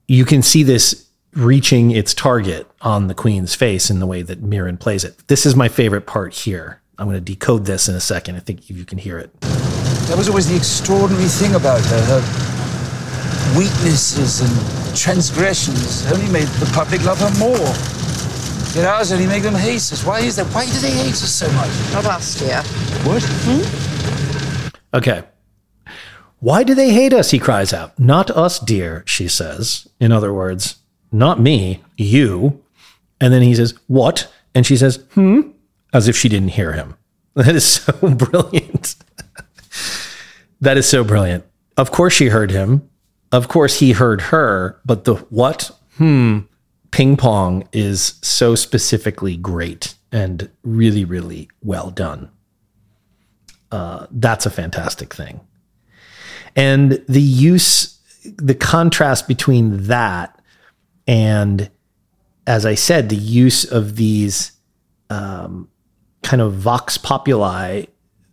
you 0.08 0.24
can 0.24 0.44
see 0.44 0.62
this 0.62 1.08
reaching 1.34 1.92
its 1.92 2.14
target 2.14 2.70
on 2.82 3.08
the 3.08 3.16
queen's 3.16 3.56
face 3.56 3.90
in 3.90 4.00
the 4.00 4.06
way 4.06 4.22
that 4.22 4.42
Mirren 4.42 4.78
plays 4.78 5.04
it. 5.04 5.28
This 5.28 5.46
is 5.46 5.56
my 5.56 5.68
favorite 5.68 6.06
part 6.06 6.34
here. 6.34 6.80
I'm 7.00 7.08
going 7.08 7.18
to 7.18 7.22
decode 7.34 7.66
this 7.66 7.90
in 7.90 7.96
a 7.96 8.00
second. 8.00 8.36
I 8.36 8.40
think 8.40 8.70
you 8.70 8.86
can 8.86 8.98
hear 8.98 9.18
it. 9.18 9.40
That 9.42 10.18
was 10.18 10.30
always 10.30 10.48
the 10.48 10.56
extraordinary 10.56 11.28
thing 11.28 11.56
about 11.56 11.82
her. 11.82 12.02
Her 12.02 13.58
weaknesses 13.58 14.42
and 14.42 14.98
transgressions 14.98 16.06
only 16.12 16.32
made 16.32 16.48
the 16.60 16.70
public 16.74 17.04
love 17.04 17.20
her 17.20 17.34
more. 17.40 17.74
Yet 18.76 18.86
ours 18.86 19.12
only 19.12 19.26
make 19.28 19.44
them 19.44 19.56
hate 19.56 19.76
us. 19.78 20.04
Why 20.06 20.20
is 20.20 20.36
that? 20.36 20.46
Why 20.48 20.66
do 20.66 20.80
they 20.80 20.92
hate 20.92 21.14
us 21.14 21.32
so 21.34 21.52
much? 21.54 21.70
Not 21.94 22.06
us, 22.06 22.38
dear. 22.40 22.62
What? 23.10 23.24
Hmm? 23.26 24.68
Okay. 24.96 25.24
Why 26.40 26.64
do 26.64 26.76
they 26.76 26.92
hate 26.92 27.14
us? 27.14 27.32
He 27.32 27.40
cries 27.40 27.74
out. 27.74 27.98
Not 28.00 28.30
us, 28.30 28.60
dear, 28.60 29.04
she 29.08 29.28
says. 29.28 29.88
In 30.00 30.12
other 30.12 30.32
words, 30.32 30.78
not 31.12 31.40
me, 31.40 31.82
you. 31.98 32.64
And 33.20 33.34
then 33.34 33.42
he 33.42 33.56
says, 33.56 33.74
What? 33.88 34.32
And 34.54 34.66
she 34.66 34.78
says, 34.78 35.04
Hmm, 35.14 35.42
as 35.94 36.08
if 36.08 36.16
she 36.16 36.30
didn't 36.30 36.50
hear 36.50 36.74
him. 36.74 36.96
That 37.38 37.56
is 37.56 37.66
so 37.66 37.94
brilliant. 38.16 38.96
that 40.62 40.76
is 40.78 40.88
so 40.90 41.04
brilliant. 41.04 41.46
Of 41.78 41.92
course 41.92 42.14
she 42.14 42.28
heard 42.30 42.50
him. 42.50 42.90
Of 43.32 43.48
course 43.48 43.80
he 43.80 43.92
heard 43.92 44.22
her. 44.22 44.80
But 44.86 45.04
the 45.06 45.16
what? 45.30 45.70
Hmm, 45.98 46.40
ping 46.92 47.18
pong 47.18 47.68
is 47.72 48.20
so 48.22 48.56
specifically 48.56 49.38
great 49.38 49.96
and 50.12 50.50
really, 50.64 51.06
really 51.06 51.50
well 51.64 51.90
done. 51.90 52.30
Uh, 53.72 54.08
that's 54.12 54.46
a 54.46 54.50
fantastic 54.50 55.14
thing. 55.14 55.42
And 56.56 57.04
the 57.08 57.22
use, 57.22 58.00
the 58.38 58.56
contrast 58.56 59.28
between 59.28 59.84
that 59.84 60.42
and, 61.08 61.70
as 62.46 62.66
I 62.66 62.76
said, 62.76 63.10
the 63.10 63.16
use 63.16 63.64
of 63.64 63.96
these 63.96 64.54
um, 65.10 65.70
kind 66.24 66.42
of 66.42 66.54
vox 66.54 66.98
populi, 66.98 67.86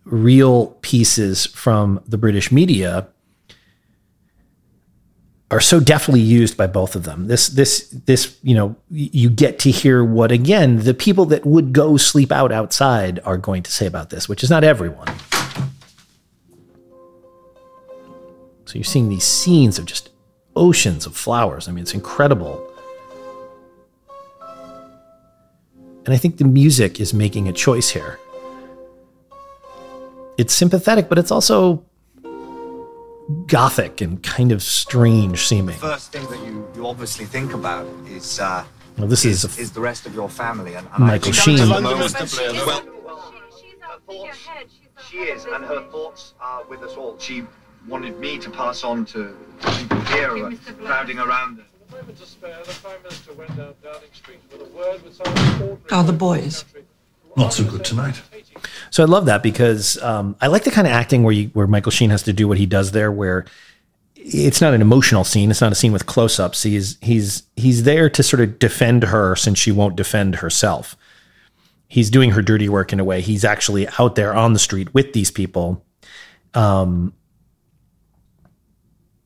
real 0.05 0.69
pieces 0.83 1.47
from 1.47 2.03
the 2.07 2.19
British 2.19 2.51
media 2.51 3.09
are 5.55 5.61
so 5.61 5.79
deftly 5.79 6.19
used 6.19 6.57
by 6.57 6.67
both 6.67 6.97
of 6.97 7.05
them. 7.05 7.29
This, 7.29 7.47
this, 7.47 7.89
this, 8.07 8.37
you 8.43 8.57
know, 8.57 8.75
you 8.91 9.31
get 9.31 9.61
to 9.61 9.71
hear 9.71 10.05
what 10.05 10.33
again 10.33 10.79
the 10.79 10.95
people 10.95 11.27
that 11.27 11.47
would 11.47 11.73
go 11.73 11.97
sleep 11.97 12.33
out 12.33 12.51
outside 12.51 13.21
are 13.25 13.37
going 13.37 13.63
to 13.63 13.71
say 13.71 13.87
about 13.87 14.11
this, 14.11 14.29
which 14.29 14.43
is 14.43 14.51
not 14.51 14.65
everyone. 14.65 15.07
So 18.65 18.75
you're 18.75 18.83
seeing 18.83 19.09
these 19.09 19.23
scenes 19.23 19.79
of 19.79 19.85
just 19.85 20.11
oceans 20.57 21.07
of 21.07 21.17
flowers. 21.17 21.69
I 21.69 21.71
mean, 21.71 21.83
it's 21.83 21.95
incredible. 21.95 22.69
And 26.05 26.09
I 26.09 26.17
think 26.17 26.39
the 26.39 26.45
music 26.45 26.99
is 26.99 27.15
making 27.15 27.47
a 27.47 27.53
choice 27.53 27.91
here. 27.91 28.19
It's 30.37 30.53
sympathetic, 30.53 31.09
but 31.09 31.17
it's 31.17 31.31
also 31.31 31.85
gothic 33.47 34.01
and 34.01 34.23
kind 34.23 34.53
of 34.53 34.63
strange 34.63 35.47
seeming. 35.47 35.77
The 35.77 35.81
First 35.81 36.13
thing 36.13 36.27
that 36.29 36.41
you, 36.47 36.67
you 36.75 36.87
obviously 36.87 37.25
think 37.25 37.55
about 37.55 37.87
is 38.07 38.41
uh, 38.41 38.65
Well, 38.99 39.07
this 39.07 39.25
is, 39.25 39.59
is 39.59 39.73
the 39.73 39.81
rest 39.81 40.07
of 40.07 40.15
your 40.15 40.29
family. 40.29 40.75
And, 40.75 40.87
Michael 40.99 41.31
I, 41.31 41.33
Sheen. 41.33 41.69
Well, 41.69 42.09
she 45.11 45.19
is, 45.19 45.45
and 45.45 45.65
her 45.65 45.83
thoughts 45.91 46.35
are 46.41 46.65
with 46.65 46.83
us 46.83 46.97
all. 46.97 47.19
She 47.19 47.45
wanted 47.89 48.19
me 48.19 48.39
to 48.39 48.51
pass 48.51 48.85
on 48.85 49.05
to 49.07 49.37
people 49.79 50.01
here 50.03 50.29
who 50.29 50.47
are 50.47 50.73
crowding 50.85 51.19
around 51.19 51.59
her. 51.59 51.65
Are 55.93 56.05
the 56.05 56.13
boys? 56.13 56.65
Not 57.37 57.53
so 57.53 57.65
good 57.65 57.85
tonight. 57.85 58.21
So 58.91 59.03
I 59.03 59.07
love 59.07 59.27
that 59.27 59.43
because 59.43 60.01
um, 60.03 60.37
I 60.41 60.47
like 60.47 60.65
the 60.65 60.71
kind 60.71 60.87
of 60.87 60.93
acting 60.93 61.23
where 61.23 61.33
you, 61.33 61.49
where 61.49 61.67
Michael 61.67 61.91
Sheen 61.91 62.11
has 62.11 62.23
to 62.25 62.33
do 62.33 62.47
what 62.47 62.59
he 62.59 62.67
does 62.67 62.93
there, 62.93 63.11
where 63.11 63.45
it's 64.15 64.61
not 64.61 64.73
an 64.73 64.81
emotional 64.81 65.25
scene. 65.25 65.51
It's 65.51 65.61
not 65.61 65.73
a 65.73 65.75
scene 65.75 65.93
with 65.93 66.07
close-ups. 66.07 66.63
He's 66.63 66.97
he's 67.03 67.43
he's 67.57 67.83
there 67.83 68.09
to 68.09 68.23
sort 68.23 68.41
of 68.41 68.59
defend 68.59 69.05
her 69.05 69.37
since 69.37 69.59
she 69.59 69.73
won't 69.73 69.97
defend 69.97 70.37
herself. 70.37 70.97
He's 71.89 72.09
doing 72.09 72.31
her 72.31 72.43
dirty 72.43 72.69
work 72.69 72.93
in 72.93 73.01
a 73.01 73.05
way. 73.05 73.21
He's 73.21 73.45
actually 73.45 73.87
out 73.99 74.15
there 74.15 74.35
on 74.35 74.53
the 74.53 74.59
street 74.59 74.95
with 74.95 75.13
these 75.13 75.31
people. 75.31 75.85
Um, 76.55 77.13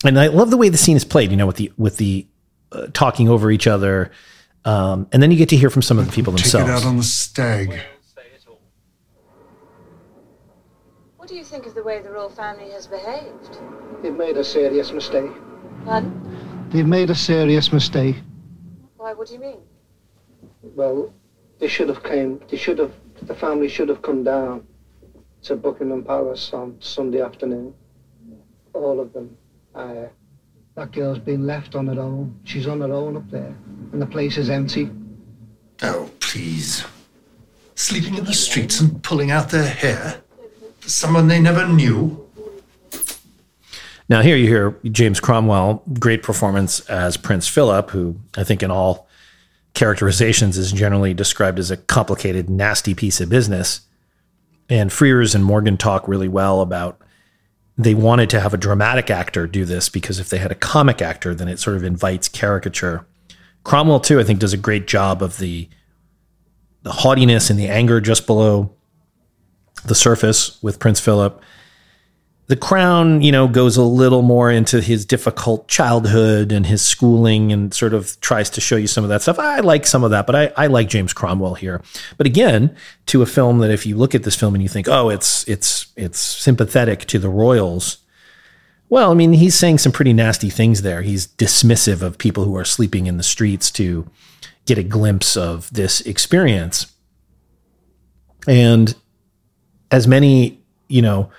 and 0.04 0.18
I 0.18 0.28
love 0.28 0.50
the 0.50 0.56
way 0.56 0.68
the 0.68 0.78
scene 0.78 0.96
is 0.96 1.04
played. 1.04 1.30
You 1.30 1.36
know, 1.36 1.46
with 1.46 1.56
the 1.56 1.72
with 1.76 1.96
the 1.98 2.26
uh, 2.72 2.88
talking 2.92 3.28
over 3.28 3.50
each 3.50 3.66
other, 3.66 4.10
um, 4.64 5.06
and 5.12 5.22
then 5.22 5.30
you 5.30 5.36
get 5.36 5.50
to 5.50 5.56
hear 5.56 5.70
from 5.70 5.82
some 5.82 5.98
of 5.98 6.06
the 6.06 6.12
people 6.12 6.32
Take 6.34 6.46
it 6.46 6.54
out 6.54 6.84
on 6.84 6.96
the 6.96 7.02
stag. 7.04 7.80
What 11.28 11.34
do 11.34 11.38
you 11.40 11.44
think 11.44 11.66
of 11.66 11.74
the 11.74 11.82
way 11.82 12.00
the 12.00 12.10
royal 12.10 12.30
family 12.30 12.70
has 12.70 12.86
behaved? 12.86 13.58
They've 14.00 14.16
made 14.16 14.38
a 14.38 14.42
serious 14.42 14.92
mistake. 14.92 15.30
Pardon? 15.84 16.70
They've 16.70 16.86
made 16.86 17.10
a 17.10 17.14
serious 17.14 17.70
mistake. 17.70 18.16
Why, 18.96 19.12
what 19.12 19.28
do 19.28 19.34
you 19.34 19.40
mean? 19.40 19.58
Well, 20.62 21.12
they 21.58 21.68
should 21.68 21.90
have 21.90 22.02
came. 22.02 22.40
They 22.48 22.56
should 22.56 22.78
have. 22.78 22.94
The 23.20 23.34
family 23.34 23.68
should 23.68 23.90
have 23.90 24.00
come 24.00 24.24
down 24.24 24.66
to 25.42 25.56
Buckingham 25.56 26.02
Palace 26.02 26.54
on 26.54 26.80
Sunday 26.80 27.20
afternoon. 27.20 27.74
All 28.72 28.98
of 28.98 29.12
them. 29.12 29.36
Uh, 29.74 30.06
that 30.76 30.92
girl's 30.92 31.18
been 31.18 31.46
left 31.46 31.74
on 31.74 31.88
her 31.88 32.00
own. 32.00 32.40
She's 32.44 32.66
on 32.66 32.80
her 32.80 32.94
own 32.94 33.18
up 33.18 33.30
there, 33.30 33.54
and 33.92 34.00
the 34.00 34.06
place 34.06 34.38
is 34.38 34.48
empty. 34.48 34.90
Oh, 35.82 36.08
please. 36.20 36.86
Sleeping 37.74 38.14
in 38.14 38.24
the 38.24 38.32
streets 38.32 38.80
and 38.80 39.02
pulling 39.02 39.30
out 39.30 39.50
their 39.50 39.68
hair? 39.68 40.22
Someone 40.88 41.28
they 41.28 41.38
never 41.38 41.68
knew? 41.68 42.24
Now, 44.08 44.22
here 44.22 44.36
you 44.36 44.48
hear 44.48 44.78
James 44.84 45.20
Cromwell, 45.20 45.82
great 45.98 46.22
performance 46.22 46.80
as 46.88 47.18
Prince 47.18 47.46
Philip, 47.46 47.90
who 47.90 48.16
I 48.36 48.44
think 48.44 48.62
in 48.62 48.70
all 48.70 49.06
characterizations 49.74 50.56
is 50.56 50.72
generally 50.72 51.12
described 51.12 51.58
as 51.58 51.70
a 51.70 51.76
complicated, 51.76 52.48
nasty 52.48 52.94
piece 52.94 53.20
of 53.20 53.28
business. 53.28 53.82
And 54.70 54.90
Frears 54.90 55.34
and 55.34 55.44
Morgan 55.44 55.76
talk 55.76 56.08
really 56.08 56.28
well 56.28 56.62
about 56.62 57.00
they 57.76 57.94
wanted 57.94 58.30
to 58.30 58.40
have 58.40 58.54
a 58.54 58.58
dramatic 58.58 59.10
actor 59.10 59.46
do 59.46 59.66
this 59.66 59.90
because 59.90 60.18
if 60.18 60.30
they 60.30 60.38
had 60.38 60.50
a 60.50 60.56
comic 60.56 61.02
actor, 61.02 61.34
then 61.34 61.48
it 61.48 61.58
sort 61.58 61.76
of 61.76 61.84
invites 61.84 62.28
caricature. 62.28 63.06
Cromwell, 63.62 64.00
too, 64.00 64.18
I 64.18 64.24
think 64.24 64.40
does 64.40 64.54
a 64.54 64.58
great 64.58 64.86
job 64.86 65.22
of 65.22 65.36
the 65.36 65.68
the 66.82 66.92
haughtiness 66.92 67.50
and 67.50 67.58
the 67.58 67.68
anger 67.68 68.00
just 68.00 68.26
below 68.26 68.72
the 69.84 69.94
surface 69.94 70.60
with 70.62 70.78
Prince 70.78 71.00
Philip. 71.00 71.42
The 72.46 72.56
Crown, 72.56 73.20
you 73.20 73.30
know, 73.30 73.46
goes 73.46 73.76
a 73.76 73.82
little 73.82 74.22
more 74.22 74.50
into 74.50 74.80
his 74.80 75.04
difficult 75.04 75.68
childhood 75.68 76.50
and 76.50 76.64
his 76.64 76.80
schooling 76.80 77.52
and 77.52 77.74
sort 77.74 77.92
of 77.92 78.18
tries 78.22 78.48
to 78.50 78.60
show 78.62 78.76
you 78.76 78.86
some 78.86 79.04
of 79.04 79.10
that 79.10 79.20
stuff. 79.20 79.38
I 79.38 79.60
like 79.60 79.86
some 79.86 80.02
of 80.02 80.10
that, 80.12 80.26
but 80.26 80.34
I, 80.34 80.52
I 80.56 80.66
like 80.68 80.88
James 80.88 81.12
Cromwell 81.12 81.56
here. 81.56 81.82
But 82.16 82.26
again, 82.26 82.74
to 83.06 83.20
a 83.20 83.26
film 83.26 83.58
that 83.58 83.70
if 83.70 83.84
you 83.84 83.98
look 83.98 84.14
at 84.14 84.22
this 84.22 84.34
film 84.34 84.54
and 84.54 84.62
you 84.62 84.68
think, 84.68 84.88
oh, 84.88 85.10
it's 85.10 85.46
it's 85.46 85.92
it's 85.94 86.18
sympathetic 86.18 87.00
to 87.06 87.18
the 87.18 87.28
royals. 87.28 87.98
Well, 88.88 89.10
I 89.10 89.14
mean, 89.14 89.34
he's 89.34 89.54
saying 89.54 89.78
some 89.78 89.92
pretty 89.92 90.14
nasty 90.14 90.48
things 90.48 90.80
there. 90.80 91.02
He's 91.02 91.26
dismissive 91.26 92.00
of 92.00 92.16
people 92.16 92.44
who 92.44 92.56
are 92.56 92.64
sleeping 92.64 93.06
in 93.06 93.18
the 93.18 93.22
streets 93.22 93.70
to 93.72 94.08
get 94.64 94.78
a 94.78 94.82
glimpse 94.82 95.36
of 95.36 95.70
this 95.72 96.00
experience. 96.02 96.92
And 98.46 98.94
as 99.90 100.06
many, 100.06 100.60
you 100.88 101.02
know, 101.02 101.30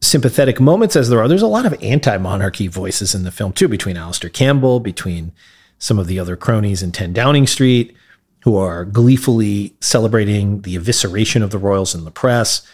sympathetic 0.00 0.60
moments 0.60 0.96
as 0.96 1.08
there 1.08 1.20
are, 1.20 1.28
there's 1.28 1.42
a 1.42 1.46
lot 1.46 1.66
of 1.66 1.74
anti 1.82 2.16
monarchy 2.18 2.66
voices 2.66 3.14
in 3.14 3.24
the 3.24 3.30
film, 3.30 3.52
too, 3.52 3.68
between 3.68 3.96
Alastair 3.96 4.30
Campbell, 4.30 4.80
between 4.80 5.32
some 5.78 5.98
of 5.98 6.06
the 6.06 6.18
other 6.18 6.36
cronies 6.36 6.82
in 6.82 6.92
10 6.92 7.12
Downing 7.12 7.46
Street, 7.46 7.94
who 8.40 8.56
are 8.56 8.84
gleefully 8.84 9.74
celebrating 9.80 10.62
the 10.62 10.76
evisceration 10.76 11.42
of 11.42 11.50
the 11.50 11.58
royals 11.58 11.94
in 11.94 12.04
the 12.04 12.10
press. 12.10 12.66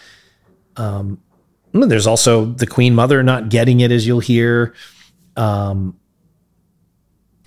Um, 0.76 1.20
there's 1.72 2.06
also 2.06 2.46
the 2.46 2.66
Queen 2.66 2.94
Mother 2.94 3.22
not 3.22 3.48
getting 3.48 3.80
it, 3.80 3.92
as 3.92 4.06
you'll 4.06 4.20
hear. 4.20 4.74
Um, 5.36 5.96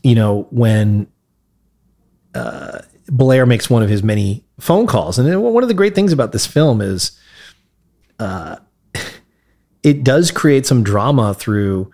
you 0.01 0.16
know, 0.16 0.47
when 0.51 1.07
uh, 2.34 2.80
Blair 3.07 3.45
makes 3.45 3.70
one 3.70 3.84
of 3.84 3.89
his 3.89 4.03
many 4.03 4.43
phone 4.59 4.88
calls. 4.88 5.20
And 5.20 5.41
one 5.41 5.64
of 5.64 5.68
the 5.68 5.76
great 5.76 5.95
things 5.95 6.14
about 6.14 6.32
this 6.32 6.45
film 6.45 6.82
is 6.82 7.18
uh, 8.20 8.57
it 9.84 10.03
does 10.03 10.32
create 10.32 10.66
some 10.66 10.84
drama 10.84 11.34
through 11.34 11.91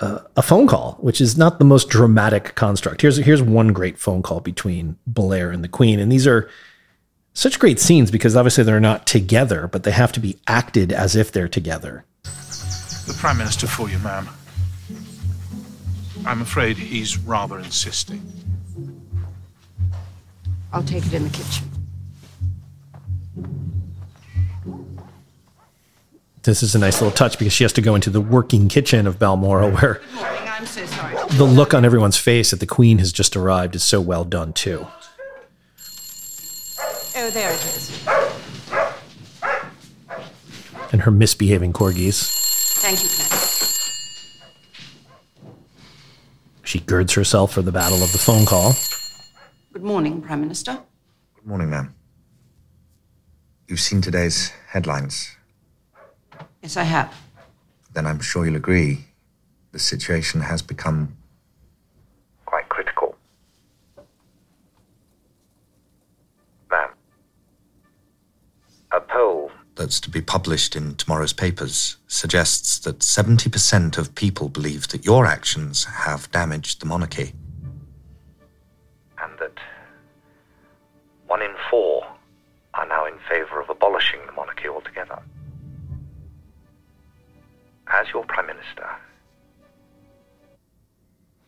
uh, 0.00 0.20
a 0.36 0.42
phone 0.42 0.66
call, 0.66 0.98
which 1.00 1.20
is 1.20 1.38
not 1.38 1.58
the 1.58 1.64
most 1.64 1.88
dramatic 1.88 2.54
construct. 2.54 3.00
Here's 3.02 3.18
here's 3.18 3.42
one 3.42 3.68
great 3.68 3.98
phone 3.98 4.22
call 4.22 4.40
between 4.40 4.96
Blair 5.06 5.50
and 5.50 5.62
the 5.62 5.68
Queen, 5.68 6.00
and 6.00 6.10
these 6.10 6.26
are 6.26 6.50
such 7.34 7.58
great 7.58 7.80
scenes 7.80 8.10
because 8.10 8.36
obviously 8.36 8.64
they're 8.64 8.80
not 8.80 9.06
together, 9.06 9.68
but 9.68 9.84
they 9.84 9.90
have 9.90 10.12
to 10.12 10.20
be 10.20 10.38
acted 10.46 10.92
as 10.92 11.16
if 11.16 11.32
they're 11.32 11.48
together. 11.48 12.04
The 12.24 13.16
Prime 13.18 13.38
Minister 13.38 13.66
for 13.66 13.88
you, 13.88 13.98
ma'am. 14.00 14.28
I'm 16.26 16.42
afraid 16.42 16.76
he's 16.76 17.18
rather 17.18 17.58
insisting. 17.58 18.22
I'll 20.72 20.84
take 20.84 21.06
it 21.06 21.12
in 21.12 21.24
the 21.24 21.30
kitchen. 21.30 21.68
This 26.44 26.62
is 26.62 26.74
a 26.74 26.78
nice 26.78 27.00
little 27.00 27.14
touch 27.14 27.38
because 27.38 27.52
she 27.52 27.62
has 27.64 27.72
to 27.74 27.80
go 27.80 27.94
into 27.94 28.10
the 28.10 28.20
working 28.20 28.68
kitchen 28.68 29.06
of 29.06 29.18
Balmoral 29.18 29.70
where 29.70 29.94
Good 29.94 30.14
morning, 30.14 30.42
I'm 30.48 30.66
so 30.66 30.84
sorry. 30.86 31.14
the 31.36 31.44
look 31.44 31.72
on 31.72 31.84
everyone's 31.84 32.16
face 32.16 32.50
that 32.50 32.58
the 32.58 32.66
queen 32.66 32.98
has 32.98 33.12
just 33.12 33.36
arrived 33.36 33.76
is 33.76 33.84
so 33.84 34.00
well 34.00 34.24
done 34.24 34.52
too. 34.52 34.86
Oh, 37.14 37.30
there 37.30 37.50
it 37.52 37.60
is. 37.64 38.06
And 40.90 41.02
her 41.02 41.10
misbehaving 41.12 41.72
corgis. 41.74 42.28
Thank 42.80 43.02
you, 43.02 43.08
Claire. 43.08 43.38
She 46.64 46.80
girds 46.80 47.12
herself 47.14 47.52
for 47.52 47.62
the 47.62 47.72
battle 47.72 48.02
of 48.02 48.10
the 48.12 48.18
phone 48.18 48.46
call. 48.46 48.74
Good 49.72 49.84
morning, 49.84 50.20
Prime 50.22 50.40
Minister. 50.40 50.80
Good 51.36 51.46
morning, 51.46 51.70
ma'am. 51.70 51.94
You've 53.68 53.80
seen 53.80 54.00
today's 54.00 54.50
headlines. 54.68 55.36
Yes, 56.62 56.76
I 56.76 56.84
have. 56.84 57.12
Then 57.92 58.06
I'm 58.06 58.20
sure 58.20 58.46
you'll 58.46 58.56
agree 58.56 59.06
the 59.72 59.80
situation 59.80 60.42
has 60.42 60.62
become 60.62 61.16
quite 62.46 62.68
critical. 62.68 63.16
Ma'am, 66.70 66.90
a 68.92 69.00
poll 69.00 69.50
that's 69.74 69.98
to 70.00 70.10
be 70.10 70.20
published 70.20 70.76
in 70.76 70.94
tomorrow's 70.94 71.32
papers 71.32 71.96
suggests 72.06 72.78
that 72.80 73.00
70% 73.00 73.98
of 73.98 74.14
people 74.14 74.48
believe 74.48 74.88
that 74.88 75.04
your 75.04 75.26
actions 75.26 75.84
have 75.84 76.30
damaged 76.30 76.80
the 76.80 76.86
monarchy. 76.86 77.32
And 79.18 79.32
that 79.40 79.58
one 81.26 81.42
in 81.42 81.54
four 81.70 82.06
are 82.74 82.86
now 82.86 83.06
in 83.06 83.18
favor 83.28 83.60
of 83.60 83.68
abolishing 83.68 84.20
the 84.26 84.31
As 87.94 88.06
your 88.12 88.24
Prime 88.24 88.46
Minister, 88.46 88.88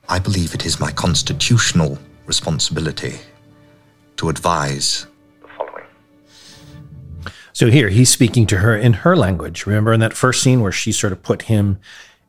I 0.09 0.19
believe 0.19 0.55
it 0.55 0.67
is 0.67 0.79
my 0.79 0.93
constitutional 0.93 1.99
responsibility 2.27 3.19
to 4.17 4.29
advise 4.29 5.07
the 5.41 5.49
following. 5.57 5.85
So 7.55 7.71
here 7.71 7.89
he's 7.89 8.11
speaking 8.11 8.47
to 8.49 8.59
her 8.59 8.77
in 8.77 8.93
her 8.93 9.17
language. 9.17 9.65
Remember 9.65 9.95
in 9.95 10.01
that 10.01 10.13
first 10.13 10.43
scene 10.43 10.61
where 10.61 10.71
she 10.71 10.93
sort 10.93 11.15
of 11.15 11.23
put 11.23 11.43
him 11.43 11.79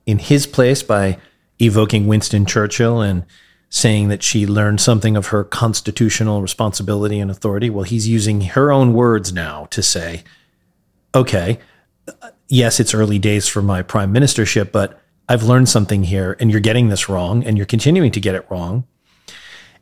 in 0.06 0.20
his 0.20 0.48
place 0.48 0.82
by 0.82 1.18
evoking 1.60 2.08
Winston 2.08 2.46
Churchill 2.46 3.02
and 3.02 3.26
saying 3.70 4.08
that 4.08 4.24
she 4.24 4.48
learned 4.48 4.80
something 4.80 5.18
of 5.18 5.28
her 5.28 5.44
constitutional 5.44 6.42
responsibility 6.42 7.20
and 7.20 7.30
authority? 7.30 7.70
Well, 7.70 7.84
he's 7.84 8.08
using 8.08 8.42
her 8.42 8.72
own 8.72 8.94
words 8.94 9.34
now 9.34 9.66
to 9.72 9.84
say, 9.84 10.24
okay, 11.14 11.60
yes, 12.48 12.80
it's 12.80 12.94
early 12.94 13.20
days 13.20 13.48
for 13.48 13.62
my 13.62 13.82
prime 13.82 14.14
ministership, 14.14 14.72
but 14.72 15.02
I've 15.28 15.44
learned 15.44 15.70
something 15.70 16.04
here 16.04 16.38
and 16.40 16.52
you're 16.52 16.60
getting 16.60 16.90
this 16.90 17.10
wrong 17.10 17.44
and 17.44 17.58
you're 17.58 17.66
continuing 17.66 18.12
to 18.12 18.20
get 18.20 18.36
it 18.36 18.46
wrong. 18.50 18.86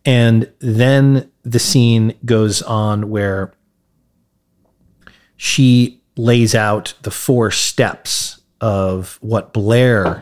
And 0.06 0.52
then 0.60 1.32
the 1.44 1.60
scene 1.60 2.14
goes 2.26 2.62
on 2.62 3.10
where 3.10 3.54
she 5.36 6.02
lays 6.16 6.54
out 6.56 6.94
the 7.02 7.12
four 7.12 7.52
steps 7.52 8.42
of 8.62 9.18
what 9.22 9.54
Blair 9.54 10.22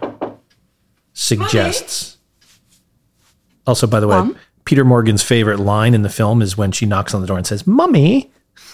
suggests. 1.13 2.17
Also, 3.67 3.85
by 3.85 3.99
the 3.99 4.07
way? 4.07 4.15
Peter 4.65 4.85
Morgan's 4.85 5.23
favorite 5.23 5.59
line 5.59 5.93
in 5.93 6.01
the 6.01 6.09
film 6.09 6.41
is 6.41 6.57
when 6.57 6.71
she 6.71 6.85
knocks 6.85 7.13
on 7.13 7.21
the 7.21 7.27
door 7.27 7.37
and 7.37 7.45
says, 7.45 7.67
"Mummy." 7.67 8.31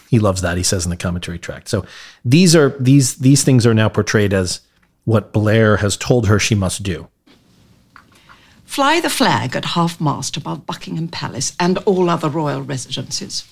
He 0.09 0.19
loves 0.19 0.41
that. 0.41 0.57
He 0.57 0.63
says 0.63 0.85
in 0.85 0.89
the 0.89 0.97
commentary 0.97 1.39
track. 1.39 1.67
So 1.67 1.85
these 2.23 2.55
are 2.55 2.75
these 2.79 3.15
these 3.15 3.43
things 3.43 3.65
are 3.65 3.73
now 3.73 3.89
portrayed 3.89 4.33
as 4.33 4.61
what 5.03 5.33
Blair 5.33 5.77
has 5.77 5.97
told 5.97 6.27
her 6.27 6.39
she 6.39 6.55
must 6.55 6.83
do. 6.83 7.07
Fly 8.65 8.99
the 8.99 9.09
flag 9.09 9.55
at 9.55 9.65
half 9.65 9.99
mast 9.99 10.35
above 10.37 10.65
Buckingham 10.65 11.07
Palace 11.07 11.55
and 11.59 11.77
all 11.79 12.09
other 12.09 12.29
royal 12.29 12.61
residences. 12.61 13.45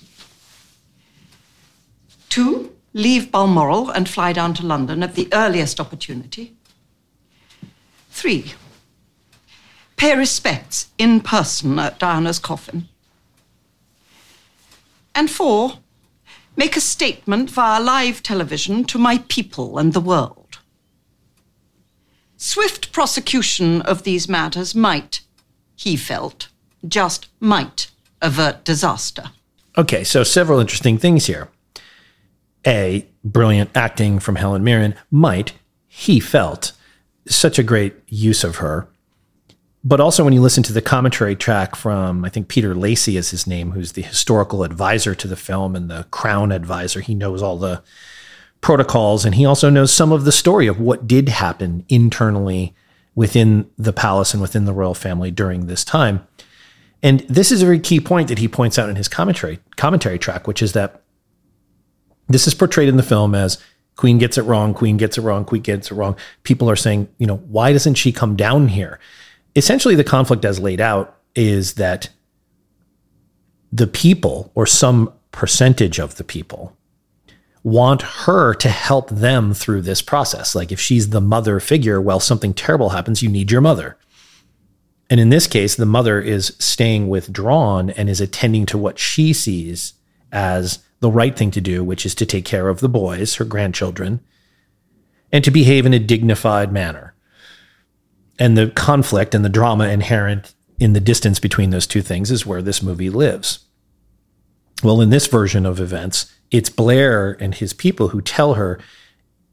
Two, 2.28 2.76
leave 2.92 3.32
Balmoral 3.32 3.90
and 3.90 4.08
fly 4.08 4.32
down 4.32 4.52
to 4.54 4.66
London 4.66 5.02
at 5.02 5.14
the 5.14 5.28
earliest 5.32 5.80
opportunity. 5.80 6.54
Three, 8.10 8.52
pay 9.96 10.16
respects 10.16 10.88
in 10.98 11.22
person 11.22 11.78
at 11.78 11.98
Diana's 11.98 12.38
coffin. 12.38 12.88
And 15.14 15.30
four, 15.30 15.78
make 16.56 16.76
a 16.76 16.80
statement 16.80 17.50
via 17.50 17.80
live 17.80 18.22
television 18.22 18.84
to 18.84 18.98
my 18.98 19.18
people 19.28 19.78
and 19.78 19.92
the 19.92 20.00
world. 20.00 20.58
Swift 22.36 22.92
prosecution 22.92 23.82
of 23.82 24.02
these 24.02 24.28
matters 24.28 24.74
might, 24.74 25.20
he 25.74 25.96
felt, 25.96 26.48
just 26.86 27.28
might 27.40 27.90
avert 28.20 28.64
disaster. 28.64 29.30
Okay, 29.78 30.04
so 30.04 30.22
several 30.22 30.58
interesting 30.58 30.98
things 30.98 31.26
here. 31.26 31.48
A, 32.66 33.06
brilliant 33.22 33.70
acting 33.74 34.18
from 34.18 34.36
Helen 34.36 34.64
Mirren. 34.64 34.94
Might, 35.10 35.52
he 35.86 36.18
felt, 36.18 36.72
such 37.28 37.58
a 37.58 37.62
great 37.62 37.94
use 38.08 38.42
of 38.42 38.56
her. 38.56 38.88
But 39.86 40.00
also, 40.00 40.24
when 40.24 40.32
you 40.32 40.40
listen 40.40 40.64
to 40.64 40.72
the 40.72 40.82
commentary 40.82 41.36
track 41.36 41.76
from, 41.76 42.24
I 42.24 42.28
think 42.28 42.48
Peter 42.48 42.74
Lacey 42.74 43.16
is 43.16 43.30
his 43.30 43.46
name, 43.46 43.70
who's 43.70 43.92
the 43.92 44.02
historical 44.02 44.64
advisor 44.64 45.14
to 45.14 45.28
the 45.28 45.36
film 45.36 45.76
and 45.76 45.88
the 45.88 46.08
crown 46.10 46.50
advisor, 46.50 46.98
he 46.98 47.14
knows 47.14 47.40
all 47.40 47.56
the 47.56 47.84
protocols 48.60 49.24
and 49.24 49.36
he 49.36 49.44
also 49.44 49.70
knows 49.70 49.92
some 49.92 50.10
of 50.10 50.24
the 50.24 50.32
story 50.32 50.66
of 50.66 50.80
what 50.80 51.06
did 51.06 51.28
happen 51.28 51.84
internally 51.88 52.74
within 53.14 53.70
the 53.78 53.92
palace 53.92 54.34
and 54.34 54.42
within 54.42 54.64
the 54.64 54.72
royal 54.72 54.92
family 54.92 55.30
during 55.30 55.66
this 55.66 55.84
time. 55.84 56.26
And 57.00 57.20
this 57.28 57.52
is 57.52 57.62
a 57.62 57.66
very 57.66 57.78
key 57.78 58.00
point 58.00 58.26
that 58.26 58.38
he 58.38 58.48
points 58.48 58.80
out 58.80 58.90
in 58.90 58.96
his 58.96 59.06
commentary 59.06 59.60
commentary 59.76 60.18
track, 60.18 60.48
which 60.48 60.62
is 60.62 60.72
that 60.72 61.00
this 62.26 62.48
is 62.48 62.54
portrayed 62.54 62.88
in 62.88 62.96
the 62.96 63.04
film 63.04 63.36
as 63.36 63.62
Queen 63.94 64.18
gets 64.18 64.36
it 64.36 64.42
wrong, 64.42 64.74
Queen 64.74 64.96
gets 64.96 65.16
it 65.16 65.22
wrong, 65.22 65.44
Queen 65.44 65.62
gets 65.62 65.92
it 65.92 65.94
wrong. 65.94 66.16
People 66.42 66.68
are 66.68 66.74
saying, 66.74 67.06
you 67.18 67.26
know, 67.28 67.36
why 67.36 67.72
doesn't 67.72 67.94
she 67.94 68.10
come 68.10 68.34
down 68.34 68.66
here? 68.66 68.98
Essentially, 69.56 69.94
the 69.94 70.04
conflict 70.04 70.44
as 70.44 70.60
laid 70.60 70.80
out 70.80 71.16
is 71.34 71.74
that 71.74 72.10
the 73.72 73.86
people, 73.86 74.52
or 74.54 74.66
some 74.66 75.12
percentage 75.32 75.98
of 75.98 76.16
the 76.16 76.24
people, 76.24 76.76
want 77.62 78.02
her 78.02 78.54
to 78.54 78.68
help 78.68 79.10
them 79.10 79.52
through 79.52 79.82
this 79.82 80.00
process. 80.00 80.54
Like 80.54 80.70
if 80.70 80.78
she's 80.78 81.08
the 81.10 81.20
mother 81.20 81.58
figure, 81.58 82.00
well, 82.00 82.20
something 82.20 82.54
terrible 82.54 82.90
happens, 82.90 83.22
you 83.22 83.28
need 83.28 83.50
your 83.50 83.60
mother. 83.60 83.96
And 85.10 85.18
in 85.18 85.30
this 85.30 85.46
case, 85.46 85.74
the 85.74 85.86
mother 85.86 86.20
is 86.20 86.54
staying 86.58 87.08
withdrawn 87.08 87.90
and 87.90 88.08
is 88.08 88.20
attending 88.20 88.66
to 88.66 88.78
what 88.78 88.98
she 88.98 89.32
sees 89.32 89.94
as 90.30 90.80
the 91.00 91.10
right 91.10 91.36
thing 91.36 91.50
to 91.52 91.60
do, 91.60 91.82
which 91.82 92.06
is 92.06 92.14
to 92.16 92.26
take 92.26 92.44
care 92.44 92.68
of 92.68 92.80
the 92.80 92.88
boys, 92.88 93.34
her 93.36 93.44
grandchildren, 93.44 94.20
and 95.32 95.42
to 95.44 95.50
behave 95.50 95.86
in 95.86 95.94
a 95.94 95.98
dignified 95.98 96.72
manner. 96.72 97.05
And 98.38 98.56
the 98.56 98.68
conflict 98.68 99.34
and 99.34 99.44
the 99.44 99.48
drama 99.48 99.88
inherent 99.88 100.54
in 100.78 100.92
the 100.92 101.00
distance 101.00 101.40
between 101.40 101.70
those 101.70 101.86
two 101.86 102.02
things 102.02 102.30
is 102.30 102.44
where 102.44 102.62
this 102.62 102.82
movie 102.82 103.10
lives. 103.10 103.60
Well, 104.82 105.00
in 105.00 105.10
this 105.10 105.26
version 105.26 105.64
of 105.64 105.80
events, 105.80 106.32
it's 106.50 106.68
Blair 106.68 107.36
and 107.40 107.54
his 107.54 107.72
people 107.72 108.08
who 108.08 108.20
tell 108.20 108.54
her 108.54 108.78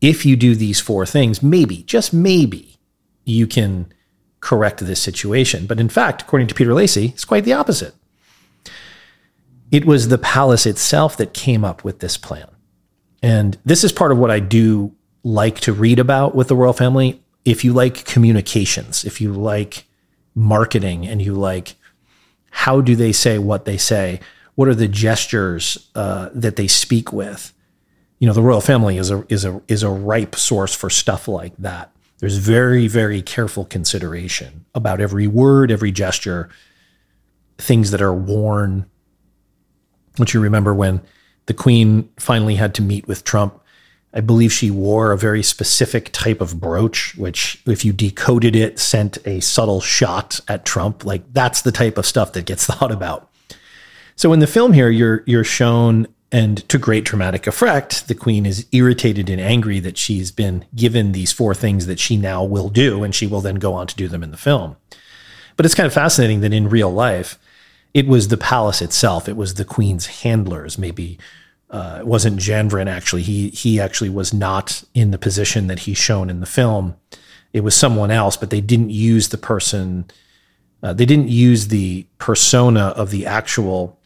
if 0.02 0.26
you 0.26 0.36
do 0.36 0.54
these 0.54 0.82
four 0.82 1.06
things, 1.06 1.42
maybe, 1.42 1.84
just 1.84 2.14
maybe, 2.14 2.78
you 3.24 3.48
can 3.48 3.92
correct 4.42 4.86
this 4.86 5.02
situation. 5.02 5.66
But 5.66 5.80
in 5.80 5.88
fact, 5.88 6.24
according 6.24 6.50
to 6.50 6.56
Peter 6.56 6.74
Lacey, 6.74 7.08
it's 7.08 7.24
quite 7.24 7.46
the 7.46 7.54
opposite. 7.54 7.96
It 9.72 9.86
was 9.86 10.10
the 10.10 10.18
palace 10.18 10.66
itself 10.66 11.16
that 11.18 11.34
came 11.34 11.64
up 11.64 11.86
with 11.86 12.00
this 12.00 12.18
plan. 12.18 12.50
And 13.22 13.58
this 13.64 13.86
is 13.86 13.94
part 13.94 14.12
of 14.12 14.18
what 14.18 14.30
I 14.30 14.42
do 14.42 14.94
like 15.24 15.62
to 15.62 15.72
read 15.72 16.00
about 16.00 16.36
with 16.36 16.50
the 16.50 16.56
royal 16.56 16.74
family. 16.74 17.23
If 17.46 17.64
you 17.64 17.74
like 17.74 18.06
communications, 18.06 19.04
if 19.04 19.20
you 19.20 19.34
like 19.34 19.86
marketing, 20.36 21.06
and 21.06 21.22
you 21.22 21.34
like 21.34 21.76
how 22.56 22.82
do 22.82 22.96
they 22.96 23.12
say 23.12 23.40
what 23.40 23.66
they 23.66 23.78
say, 23.78 24.20
what 24.54 24.68
are 24.68 24.76
the 24.76 24.88
gestures 24.88 25.90
uh, 25.96 26.30
that 26.36 26.56
they 26.56 26.68
speak 26.68 27.12
with? 27.12 27.52
You 28.20 28.28
know, 28.28 28.34
the 28.34 28.44
royal 28.44 28.62
family 28.62 28.98
is 28.98 29.10
a 29.10 29.26
is 29.28 29.44
a 29.44 29.60
is 29.68 29.82
a 29.82 29.90
ripe 29.90 30.36
source 30.36 30.76
for 30.76 30.90
stuff 30.90 31.28
like 31.28 31.58
that. 31.58 31.92
There's 32.20 32.38
very 32.38 32.88
very 32.88 33.24
careful 33.24 33.66
consideration 33.66 34.66
about 34.76 35.02
every 35.02 35.26
word, 35.26 35.72
every 35.72 35.92
gesture, 35.92 36.50
things 37.58 37.90
that 37.90 38.04
are 38.04 38.14
worn. 38.14 38.86
Don't 40.16 40.32
you 40.32 40.40
remember 40.40 40.76
when 40.76 41.02
the 41.48 41.56
Queen 41.56 42.08
finally 42.20 42.56
had 42.56 42.76
to 42.76 42.84
meet 42.84 43.08
with 43.08 43.24
Trump 43.24 43.60
I 44.14 44.22
believe 44.22 44.54
she 44.54 44.70
wore 44.70 45.12
a 45.12 45.18
very 45.18 45.42
specific 45.42 46.12
type 46.12 46.40
of 46.40 46.60
brooch, 46.60 47.16
which, 47.18 47.62
if 47.66 47.84
you 47.84 47.92
decoded 47.92 48.56
it, 48.56 48.78
sent 48.78 49.18
a 49.26 49.40
subtle 49.40 49.82
shot 49.82 50.40
at 50.48 50.66
Trump. 50.66 51.04
Like 51.04 51.24
that's 51.34 51.62
the 51.62 51.72
type 51.72 51.98
of 51.98 52.06
stuff 52.06 52.34
that 52.34 52.46
gets 52.46 52.66
thought 52.68 52.92
about. 52.92 53.30
So 54.16 54.32
in 54.32 54.40
the 54.40 54.48
film 54.48 54.74
here, 54.74 54.90
you're 54.90 55.24
you're 55.26 55.44
shown, 55.44 56.08
and 56.32 56.68
to 56.70 56.78
great 56.78 57.06
dramatic 57.06 57.48
effect, 57.48 58.08
the 58.08 58.16
queen 58.16 58.46
is 58.46 58.68
irritated 58.72 59.30
and 59.30 59.42
angry 59.42 59.80
that 59.80 59.98
she's 59.98 60.32
been 60.32 60.66
given 60.76 61.12
these 61.12 61.32
four 61.32 61.56
things 61.56 61.88
that 61.88 62.00
she 62.00 62.16
now 62.16 62.44
will 62.44 62.70
do, 62.70 63.04
and 63.04 63.16
she 63.16 63.26
will 63.26 63.42
then 63.42 63.56
go 63.56 63.74
on 63.74 63.88
to 63.88 63.96
do 63.96 64.08
them 64.08 64.22
in 64.22 64.30
the 64.30 64.38
film. 64.38 64.76
But 65.56 65.66
it's 65.66 65.76
kind 65.76 65.88
of 65.88 65.94
fascinating 65.94 66.42
that 66.42 66.54
in 66.54 66.70
real 66.70 66.92
life, 66.92 67.40
it 67.94 68.08
was 68.08 68.28
the 68.28 68.38
palace 68.38 68.82
itself. 68.82 69.28
It 69.28 69.38
was 69.38 69.56
the 69.56 69.66
queen's 69.66 70.06
handlers, 70.06 70.78
maybe 70.78 71.18
uh, 71.74 71.98
it 72.00 72.06
wasn't 72.06 72.40
Janvrin 72.40 72.88
actually. 72.88 73.24
He 73.24 73.50
he 73.50 73.80
actually 73.80 74.12
was 74.12 74.32
not 74.32 74.84
in 74.94 75.10
the 75.10 75.18
position 75.18 75.66
that 75.68 75.80
he's 75.80 75.98
shown 75.98 76.30
in 76.30 76.40
the 76.40 76.46
film. 76.46 76.96
It 77.52 77.62
was 77.62 77.76
someone 77.76 78.12
else, 78.12 78.38
but 78.38 78.52
they 78.52 78.62
didn't 78.62 78.92
use 78.92 79.30
the 79.30 79.40
person. 79.40 80.06
Uh, 80.84 80.94
they 80.94 81.06
didn't 81.06 81.30
use 81.30 81.70
the 81.70 82.06
persona 82.20 82.88
of 82.96 83.10
the 83.10 83.26
actual 83.26 84.00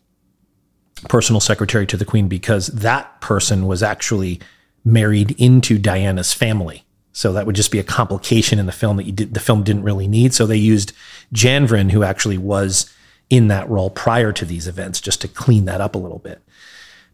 personal 1.10 1.42
secretary 1.42 1.86
to 1.88 1.98
the 1.98 2.06
queen 2.06 2.30
because 2.30 2.68
that 2.68 3.20
person 3.20 3.68
was 3.68 3.84
actually 3.84 4.40
married 4.86 5.32
into 5.38 5.78
Diana's 5.78 6.34
family. 6.34 6.86
So 7.12 7.34
that 7.34 7.46
would 7.46 7.56
just 7.56 7.72
be 7.72 7.80
a 7.80 7.84
complication 7.84 8.60
in 8.60 8.66
the 8.66 8.72
film 8.72 8.98
that 8.98 9.16
did, 9.16 9.34
the 9.34 9.40
film 9.40 9.64
didn't 9.64 9.84
really 9.84 10.08
need. 10.08 10.34
So 10.34 10.46
they 10.46 10.56
used 10.56 10.94
Janvrin, 11.34 11.92
who 11.92 12.04
actually 12.04 12.38
was 12.38 12.94
in 13.30 13.50
that 13.50 13.70
role 13.70 13.90
prior 13.90 14.32
to 14.32 14.46
these 14.46 14.68
events, 14.68 15.02
just 15.02 15.20
to 15.22 15.28
clean 15.28 15.66
that 15.66 15.82
up 15.82 15.96
a 15.96 15.98
little 15.98 16.20
bit. 16.20 16.42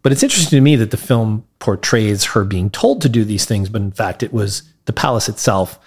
But 0.04 0.12
it's 0.12 0.22
interesting 0.22 0.58
to 0.58 0.62
me 0.62 0.76
that 0.76 0.92
the 0.92 0.98
film 0.98 1.46
portrays 1.60 2.26
her 2.26 2.44
being 2.44 2.70
told 2.70 3.02
to 3.02 3.10
do 3.10 3.24
these 3.24 3.46
things, 3.46 3.70
but 3.70 3.82
in 3.82 3.92
fact, 3.92 4.22
it 4.22 4.34
was 4.34 4.64
the 4.86 4.94
palace 4.94 5.30
itself 5.30 5.80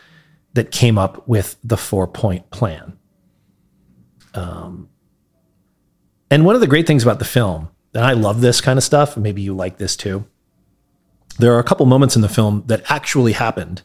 that 0.55 0.71
came 0.71 0.97
up 0.97 1.29
with 1.29 1.57
the 1.63 1.77
four 1.77 2.09
point 2.09 2.51
plan. 2.51 2.99
Um, 4.33 4.89
and 6.31 6.47
one 6.47 6.55
of 6.55 6.63
the 6.63 6.67
great 6.67 6.87
things 6.87 7.03
about 7.03 7.19
the 7.19 7.27
film, 7.27 7.69
and 7.95 8.05
I 8.05 8.15
love 8.15 8.41
this 8.41 8.63
kind 8.63 8.79
of 8.79 8.85
stuff, 8.85 9.19
maybe 9.19 9.43
you 9.43 9.55
like 9.55 9.77
this 9.77 9.97
too, 9.97 10.27
there 11.39 11.55
are 11.55 11.59
a 11.59 11.65
couple 11.65 11.85
moments 11.85 12.17
in 12.17 12.23
the 12.23 12.29
film 12.29 12.65
that 12.67 12.91
actually 12.91 13.33
happened 13.33 13.83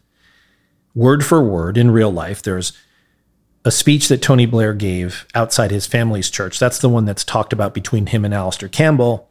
word 0.95 1.25
for 1.25 1.43
word 1.43 1.77
in 1.77 1.91
real 1.91 2.11
life. 2.11 2.41
There's 2.41 2.71
a 3.65 3.71
speech 3.71 4.07
that 4.07 4.21
Tony 4.21 4.45
Blair 4.45 4.73
gave 4.73 5.27
outside 5.35 5.71
his 5.71 5.85
family's 5.85 6.29
church. 6.29 6.57
That's 6.57 6.79
the 6.79 6.89
one 6.89 7.03
that's 7.03 7.25
talked 7.25 7.51
about 7.51 7.73
between 7.73 8.07
him 8.07 8.23
and 8.23 8.33
Alastair 8.33 8.69
Campbell 8.69 9.30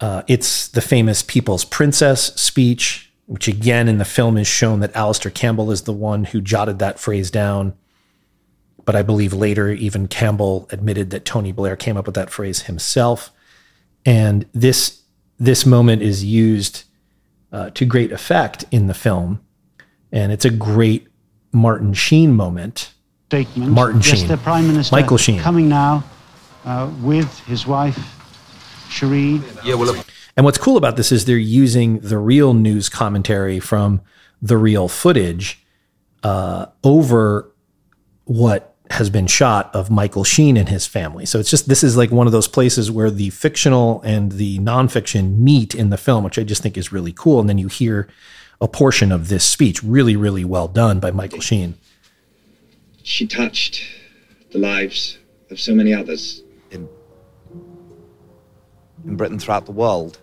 uh, 0.00 0.22
it's 0.26 0.68
the 0.68 0.80
famous 0.80 1.22
People's 1.22 1.64
Princess 1.64 2.26
speech, 2.34 3.12
which 3.26 3.48
again 3.48 3.86
in 3.86 3.98
the 3.98 4.04
film 4.04 4.36
is 4.36 4.46
shown 4.46 4.80
that 4.80 4.96
Alastair 4.96 5.30
Campbell 5.30 5.70
is 5.70 5.82
the 5.82 5.92
one 5.92 6.24
who 6.24 6.40
jotted 6.40 6.78
that 6.78 6.98
phrase 6.98 7.30
down. 7.30 7.74
But 8.84 8.96
I 8.96 9.02
believe 9.02 9.32
later, 9.32 9.70
even 9.70 10.08
Campbell 10.08 10.66
admitted 10.72 11.10
that 11.10 11.24
Tony 11.24 11.52
Blair 11.52 11.76
came 11.76 11.96
up 11.96 12.06
with 12.06 12.14
that 12.14 12.30
phrase 12.30 12.62
himself. 12.62 13.30
And 14.06 14.46
this 14.54 15.02
this 15.38 15.66
moment 15.66 16.02
is 16.02 16.24
used 16.24 16.84
uh, 17.52 17.70
to 17.70 17.84
great 17.84 18.10
effect 18.10 18.64
in 18.70 18.86
the 18.86 18.94
film, 18.94 19.40
and 20.10 20.32
it's 20.32 20.44
a 20.44 20.50
great 20.50 21.08
Martin 21.52 21.92
Sheen 21.92 22.34
moment. 22.34 22.94
Statement. 23.26 23.70
Martin 23.70 24.00
yes, 24.00 24.18
Sheen, 24.18 24.28
the 24.28 24.38
Prime 24.38 24.66
Minister 24.66 24.96
Michael 24.96 25.18
Sheen, 25.18 25.38
coming 25.40 25.68
now 25.68 26.02
uh, 26.64 26.90
with 27.02 27.38
his 27.40 27.66
wife 27.66 28.19
Cherie. 28.90 29.40
Yeah, 29.64 29.74
well, 29.74 30.04
And 30.36 30.44
what's 30.44 30.58
cool 30.58 30.76
about 30.76 30.96
this 30.96 31.12
is 31.12 31.24
they're 31.24 31.38
using 31.38 32.00
the 32.00 32.18
real 32.18 32.54
news 32.54 32.88
commentary 32.88 33.60
from 33.60 34.00
the 34.42 34.56
real 34.56 34.88
footage 34.88 35.64
uh, 36.22 36.66
over 36.82 37.52
what 38.24 38.74
has 38.90 39.08
been 39.08 39.26
shot 39.26 39.72
of 39.74 39.90
Michael 39.90 40.24
Sheen 40.24 40.56
and 40.56 40.68
his 40.68 40.86
family. 40.86 41.24
So 41.24 41.38
it's 41.38 41.50
just 41.50 41.68
this 41.68 41.84
is 41.84 41.96
like 41.96 42.10
one 42.10 42.26
of 42.26 42.32
those 42.32 42.48
places 42.48 42.90
where 42.90 43.10
the 43.10 43.30
fictional 43.30 44.02
and 44.02 44.32
the 44.32 44.58
nonfiction 44.58 45.38
meet 45.38 45.74
in 45.74 45.90
the 45.90 45.96
film, 45.96 46.24
which 46.24 46.38
I 46.38 46.42
just 46.42 46.62
think 46.62 46.76
is 46.76 46.92
really 46.92 47.12
cool. 47.12 47.38
And 47.38 47.48
then 47.48 47.58
you 47.58 47.68
hear 47.68 48.08
a 48.60 48.68
portion 48.68 49.12
of 49.12 49.28
this 49.28 49.44
speech, 49.44 49.82
really, 49.82 50.16
really 50.16 50.44
well 50.44 50.68
done 50.68 51.00
by 51.00 51.12
Michael 51.12 51.40
Sheen. 51.40 51.74
She 53.02 53.26
touched 53.26 53.82
the 54.50 54.58
lives 54.58 55.18
of 55.50 55.60
so 55.60 55.74
many 55.74 55.94
others. 55.94 56.42
In 59.04 59.16
Britain 59.16 59.38
throughout 59.38 59.66
the 59.66 59.72
world 59.72 60.18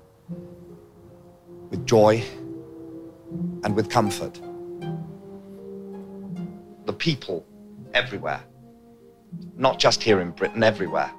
with 1.69 1.85
joy 1.85 2.23
and 3.63 3.75
with 3.75 3.89
comfort. 3.89 4.39
The 6.85 6.93
people 6.93 7.45
everywhere, 7.93 8.43
not 9.55 9.79
just 9.79 10.01
here 10.01 10.21
in 10.21 10.31
Britain, 10.31 10.63
everywhere, 10.63 11.11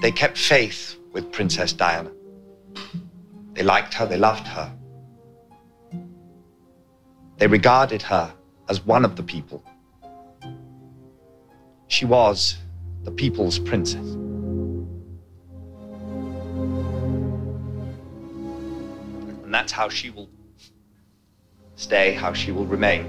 they 0.00 0.10
kept 0.10 0.38
faith 0.38 0.96
with 1.12 1.30
Princess 1.32 1.72
Diana. 1.72 2.10
They 3.52 3.62
liked 3.62 3.94
her, 3.94 4.06
they 4.06 4.18
loved 4.18 4.46
her. 4.46 4.72
They 7.36 7.46
regarded 7.46 8.02
her 8.02 8.32
as 8.68 8.84
one 8.84 9.04
of 9.04 9.16
the 9.16 9.22
people. 9.22 9.64
She 11.88 12.04
was 12.04 12.56
the 13.02 13.10
people's 13.10 13.58
princess. 13.58 14.16
And 19.50 19.54
that's 19.56 19.72
how 19.72 19.88
she 19.88 20.10
will 20.10 20.28
stay, 21.74 22.12
how 22.14 22.32
she 22.32 22.52
will 22.52 22.66
remain 22.66 23.04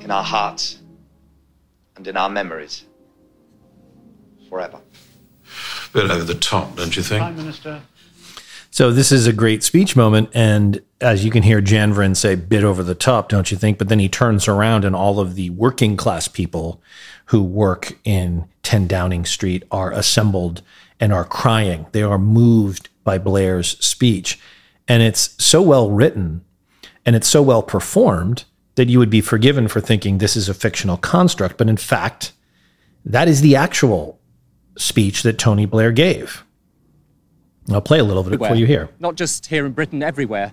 in 0.00 0.10
our 0.10 0.24
hearts 0.24 0.78
and 1.94 2.08
in 2.08 2.16
our 2.16 2.30
memories 2.30 2.86
forever. 4.48 4.78
A 4.78 5.92
Bit 5.92 6.10
over 6.10 6.24
the 6.24 6.34
top, 6.34 6.74
don't 6.74 6.96
you 6.96 7.02
think? 7.02 7.20
Prime 7.20 7.36
Minister. 7.36 7.82
So 8.70 8.90
this 8.90 9.12
is 9.12 9.26
a 9.26 9.34
great 9.34 9.62
speech 9.62 9.94
moment, 9.94 10.30
and 10.32 10.80
as 11.02 11.22
you 11.22 11.30
can 11.30 11.42
hear 11.42 11.60
Janvrin 11.60 12.16
say, 12.16 12.34
"Bit 12.34 12.64
over 12.64 12.82
the 12.82 12.94
top," 12.94 13.28
don't 13.28 13.50
you 13.50 13.58
think? 13.58 13.76
But 13.76 13.90
then 13.90 13.98
he 13.98 14.08
turns 14.08 14.48
around, 14.48 14.86
and 14.86 14.96
all 14.96 15.20
of 15.20 15.34
the 15.34 15.50
working 15.50 15.98
class 15.98 16.28
people 16.28 16.80
who 17.26 17.42
work 17.42 17.98
in 18.04 18.46
10 18.62 18.86
Downing 18.86 19.26
Street 19.26 19.64
are 19.70 19.92
assembled 19.92 20.62
and 20.98 21.12
are 21.12 21.26
crying. 21.26 21.84
They 21.92 22.02
are 22.02 22.16
moved 22.16 22.88
by 23.10 23.18
Blair's 23.18 23.70
speech, 23.84 24.38
and 24.86 25.02
it's 25.02 25.34
so 25.44 25.60
well 25.60 25.90
written, 25.90 26.44
and 27.04 27.16
it's 27.16 27.26
so 27.26 27.42
well 27.42 27.60
performed 27.60 28.44
that 28.76 28.88
you 28.88 29.00
would 29.00 29.10
be 29.10 29.20
forgiven 29.20 29.66
for 29.66 29.80
thinking 29.80 30.18
this 30.18 30.36
is 30.36 30.48
a 30.48 30.54
fictional 30.54 30.96
construct. 30.96 31.56
But 31.58 31.68
in 31.68 31.76
fact, 31.76 32.32
that 33.04 33.26
is 33.26 33.40
the 33.40 33.56
actual 33.56 34.20
speech 34.76 35.24
that 35.24 35.38
Tony 35.38 35.66
Blair 35.66 35.90
gave. 35.90 36.44
I'll 37.68 37.80
play 37.80 37.98
a 37.98 38.04
little 38.04 38.22
bit 38.22 38.38
for 38.38 38.54
you 38.54 38.64
here. 38.64 38.88
Not 39.00 39.16
just 39.16 39.46
here 39.46 39.66
in 39.66 39.72
Britain, 39.72 40.04
everywhere. 40.04 40.52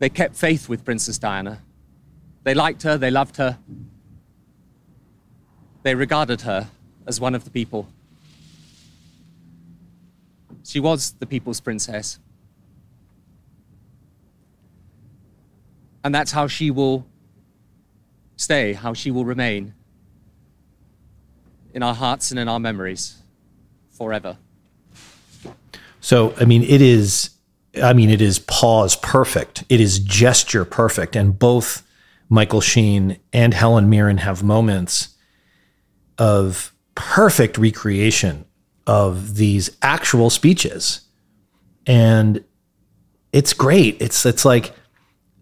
They 0.00 0.08
kept 0.08 0.34
faith 0.34 0.68
with 0.68 0.84
Princess 0.84 1.16
Diana. 1.16 1.62
They 2.42 2.54
liked 2.54 2.82
her, 2.82 2.98
they 2.98 3.12
loved 3.12 3.36
her. 3.36 3.56
They 5.84 5.94
regarded 5.94 6.40
her 6.40 6.66
as 7.06 7.20
one 7.20 7.36
of 7.36 7.44
the 7.44 7.50
people. 7.50 7.86
She 10.66 10.80
was 10.80 11.12
the 11.12 11.26
people's 11.26 11.60
princess. 11.60 12.18
And 16.02 16.14
that's 16.14 16.32
how 16.32 16.48
she 16.48 16.70
will 16.70 17.06
stay, 18.36 18.72
how 18.72 18.92
she 18.92 19.10
will 19.10 19.24
remain 19.24 19.74
in 21.72 21.82
our 21.82 21.94
hearts 21.94 22.30
and 22.30 22.40
in 22.40 22.48
our 22.48 22.58
memories 22.58 23.16
forever. 23.90 24.38
So, 26.00 26.34
I 26.40 26.44
mean, 26.44 26.62
it 26.62 26.82
is, 26.82 27.30
I 27.80 27.92
mean, 27.92 28.10
it 28.10 28.20
is 28.20 28.40
pause 28.40 28.96
perfect. 28.96 29.62
It 29.68 29.80
is 29.80 30.00
gesture 30.00 30.64
perfect. 30.64 31.14
And 31.14 31.38
both 31.38 31.86
Michael 32.28 32.60
Sheen 32.60 33.18
and 33.32 33.54
Helen 33.54 33.88
Mirren 33.88 34.18
have 34.18 34.42
moments 34.42 35.16
of 36.18 36.72
perfect 36.96 37.56
recreation 37.56 38.45
of 38.86 39.36
these 39.36 39.76
actual 39.82 40.30
speeches. 40.30 41.00
And 41.86 42.44
it's 43.32 43.52
great. 43.52 44.00
It's, 44.00 44.24
it's 44.24 44.44
like, 44.44 44.72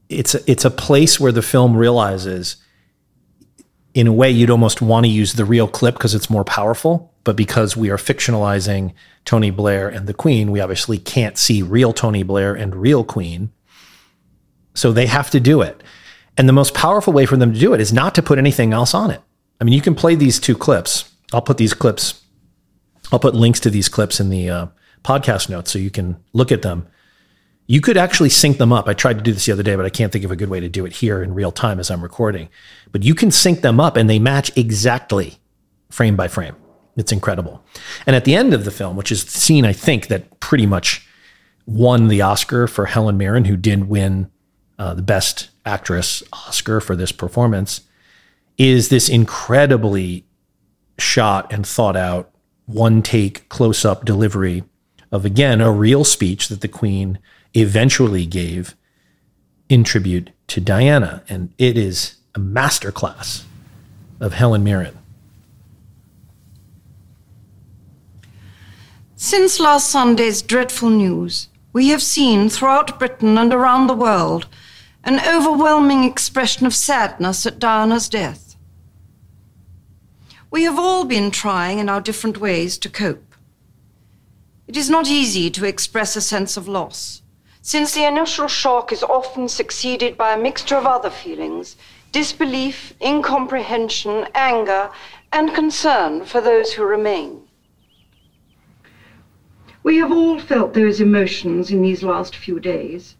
it's, 0.08 0.34
it's 0.34 0.64
a 0.64 0.70
place 0.70 1.18
where 1.18 1.32
the 1.32 1.42
film 1.42 1.76
realizes 1.76 2.56
in 3.94 4.06
a 4.06 4.12
way 4.12 4.30
you'd 4.30 4.50
almost 4.50 4.82
want 4.82 5.06
to 5.06 5.10
use 5.10 5.34
the 5.34 5.44
real 5.44 5.68
clip 5.68 5.94
because 5.94 6.14
it's 6.14 6.28
more 6.28 6.44
powerful 6.44 7.14
but 7.24 7.36
because 7.36 7.76
we 7.76 7.90
are 7.90 7.96
fictionalizing 7.96 8.92
Tony 9.24 9.50
Blair 9.50 9.88
and 9.88 10.06
the 10.06 10.14
Queen, 10.14 10.50
we 10.50 10.60
obviously 10.60 10.98
can't 10.98 11.38
see 11.38 11.62
real 11.62 11.92
Tony 11.92 12.22
Blair 12.22 12.54
and 12.54 12.76
real 12.76 13.02
Queen. 13.02 13.50
So 14.74 14.92
they 14.92 15.06
have 15.06 15.30
to 15.30 15.40
do 15.40 15.62
it. 15.62 15.82
And 16.36 16.48
the 16.48 16.52
most 16.52 16.74
powerful 16.74 17.12
way 17.12 17.26
for 17.26 17.36
them 17.36 17.52
to 17.52 17.58
do 17.58 17.72
it 17.72 17.80
is 17.80 17.92
not 17.92 18.14
to 18.16 18.22
put 18.22 18.38
anything 18.38 18.72
else 18.72 18.92
on 18.92 19.10
it. 19.10 19.22
I 19.60 19.64
mean, 19.64 19.72
you 19.72 19.80
can 19.80 19.94
play 19.94 20.14
these 20.14 20.38
two 20.38 20.56
clips. 20.56 21.10
I'll 21.32 21.42
put 21.42 21.56
these 21.56 21.74
clips, 21.74 22.22
I'll 23.14 23.20
put 23.20 23.36
links 23.36 23.60
to 23.60 23.70
these 23.70 23.88
clips 23.88 24.18
in 24.18 24.28
the 24.28 24.50
uh, 24.50 24.66
podcast 25.04 25.48
notes 25.48 25.70
so 25.70 25.78
you 25.78 25.88
can 25.88 26.16
look 26.32 26.50
at 26.50 26.62
them. 26.62 26.88
You 27.68 27.80
could 27.80 27.96
actually 27.96 28.28
sync 28.28 28.58
them 28.58 28.72
up. 28.72 28.88
I 28.88 28.92
tried 28.92 29.18
to 29.18 29.22
do 29.22 29.32
this 29.32 29.46
the 29.46 29.52
other 29.52 29.62
day, 29.62 29.76
but 29.76 29.84
I 29.84 29.88
can't 29.88 30.10
think 30.10 30.24
of 30.24 30.32
a 30.32 30.36
good 30.36 30.48
way 30.48 30.58
to 30.58 30.68
do 30.68 30.84
it 30.84 30.94
here 30.94 31.22
in 31.22 31.32
real 31.32 31.52
time 31.52 31.78
as 31.78 31.92
I'm 31.92 32.02
recording. 32.02 32.48
But 32.90 33.04
you 33.04 33.14
can 33.14 33.30
sync 33.30 33.60
them 33.60 33.78
up 33.78 33.96
and 33.96 34.10
they 34.10 34.18
match 34.18 34.50
exactly 34.56 35.38
frame 35.90 36.16
by 36.16 36.26
frame. 36.26 36.56
It's 36.96 37.12
incredible. 37.12 37.64
And 38.04 38.16
at 38.16 38.24
the 38.24 38.34
end 38.34 38.52
of 38.52 38.64
the 38.64 38.72
film, 38.72 38.96
which 38.96 39.12
is 39.12 39.24
the 39.24 39.30
scene 39.30 39.64
I 39.64 39.72
think 39.72 40.08
that 40.08 40.40
pretty 40.40 40.66
much 40.66 41.06
won 41.66 42.08
the 42.08 42.20
Oscar 42.20 42.66
for 42.66 42.86
Helen 42.86 43.16
Mirren, 43.16 43.44
who 43.44 43.56
did 43.56 43.88
win 43.88 44.28
uh, 44.76 44.92
the 44.92 45.02
Best 45.02 45.50
Actress 45.64 46.24
Oscar 46.32 46.80
for 46.80 46.96
this 46.96 47.12
performance, 47.12 47.82
is 48.58 48.88
this 48.88 49.08
incredibly 49.08 50.26
shot 50.98 51.52
and 51.52 51.64
thought 51.64 51.94
out 51.94 52.33
one 52.66 53.02
take 53.02 53.48
close 53.48 53.84
up 53.84 54.04
delivery 54.04 54.64
of, 55.12 55.24
again, 55.24 55.60
a 55.60 55.70
real 55.70 56.04
speech 56.04 56.48
that 56.48 56.60
the 56.60 56.68
Queen 56.68 57.18
eventually 57.54 58.26
gave 58.26 58.74
in 59.68 59.84
tribute 59.84 60.30
to 60.48 60.60
Diana. 60.60 61.22
And 61.28 61.52
it 61.58 61.78
is 61.78 62.16
a 62.34 62.40
masterclass 62.40 63.44
of 64.20 64.34
Helen 64.34 64.64
Mirren. 64.64 64.98
Since 69.16 69.60
last 69.60 69.90
Sunday's 69.90 70.42
dreadful 70.42 70.90
news, 70.90 71.48
we 71.72 71.88
have 71.88 72.02
seen 72.02 72.48
throughout 72.48 72.98
Britain 72.98 73.38
and 73.38 73.52
around 73.52 73.86
the 73.86 73.94
world 73.94 74.46
an 75.02 75.20
overwhelming 75.26 76.04
expression 76.04 76.66
of 76.66 76.74
sadness 76.74 77.46
at 77.46 77.58
Diana's 77.58 78.08
death. 78.08 78.43
We 80.54 80.62
have 80.62 80.78
all 80.78 81.04
been 81.04 81.32
trying 81.32 81.80
in 81.80 81.88
our 81.88 82.00
different 82.00 82.38
ways 82.38 82.78
to 82.78 82.88
cope. 82.88 83.34
It 84.68 84.76
is 84.76 84.88
not 84.88 85.08
easy 85.08 85.50
to 85.50 85.64
express 85.64 86.14
a 86.14 86.20
sense 86.20 86.56
of 86.56 86.68
loss, 86.68 87.22
since 87.60 87.92
the 87.92 88.06
initial 88.06 88.46
shock 88.46 88.92
is 88.92 89.02
often 89.02 89.48
succeeded 89.48 90.16
by 90.16 90.32
a 90.32 90.38
mixture 90.40 90.76
of 90.76 90.86
other 90.86 91.10
feelings 91.10 91.74
disbelief, 92.12 92.94
incomprehension, 93.02 94.28
anger, 94.32 94.90
and 95.32 95.52
concern 95.52 96.24
for 96.24 96.40
those 96.40 96.74
who 96.74 96.84
remain. 96.84 97.40
We 99.82 99.96
have 99.96 100.12
all 100.12 100.38
felt 100.38 100.72
those 100.72 101.00
emotions 101.00 101.72
in 101.72 101.82
these 101.82 102.04
last 102.04 102.36
few 102.36 102.60
days. 102.60 103.16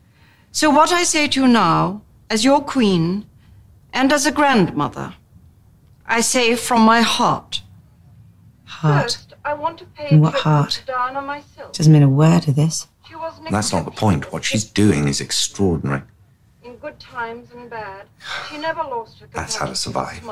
So, 0.53 0.71
what 0.71 0.93
I 0.93 1.03
say 1.03 1.27
to 1.27 1.41
you 1.41 1.49
now, 1.49 2.03
as 2.31 2.45
your 2.45 2.61
queen 2.61 3.27
and 3.93 4.13
as 4.13 4.25
a 4.25 4.31
grandmother, 4.31 5.15
I 6.07 6.21
say 6.21 6.55
from 6.57 6.83
my 6.83 7.03
heart. 7.03 7.63
Heart. 8.65 9.03
First, 9.03 9.35
I 9.45 9.55
want 9.55 9.79
to 9.79 9.85
pay 9.87 10.09
And 10.11 10.21
what 10.21 10.31
tribute 10.33 10.43
heart? 10.43 10.71
to 10.71 10.87
Diana 10.87 11.23
myself. 11.23 11.73
Doesn't 11.73 11.93
mean 11.93 12.03
a 12.03 12.09
word 12.09 12.49
of 12.49 12.57
this. 12.57 12.87
That's 13.51 13.73
not 13.73 13.85
the 13.85 13.91
point. 13.91 14.33
What 14.33 14.45
she's 14.45 14.65
doing 14.65 15.09
is 15.09 15.21
extraordinary. 15.21 16.03
In 16.63 16.77
good 16.77 16.99
times 16.99 17.49
and 17.55 17.69
bad, 17.69 18.07
she 18.49 18.59
never 18.59 18.83
lost 18.83 19.21
her 19.21 19.29
That's 19.33 19.57
how 19.57 19.67
to 19.67 19.75
survive. 19.75 20.27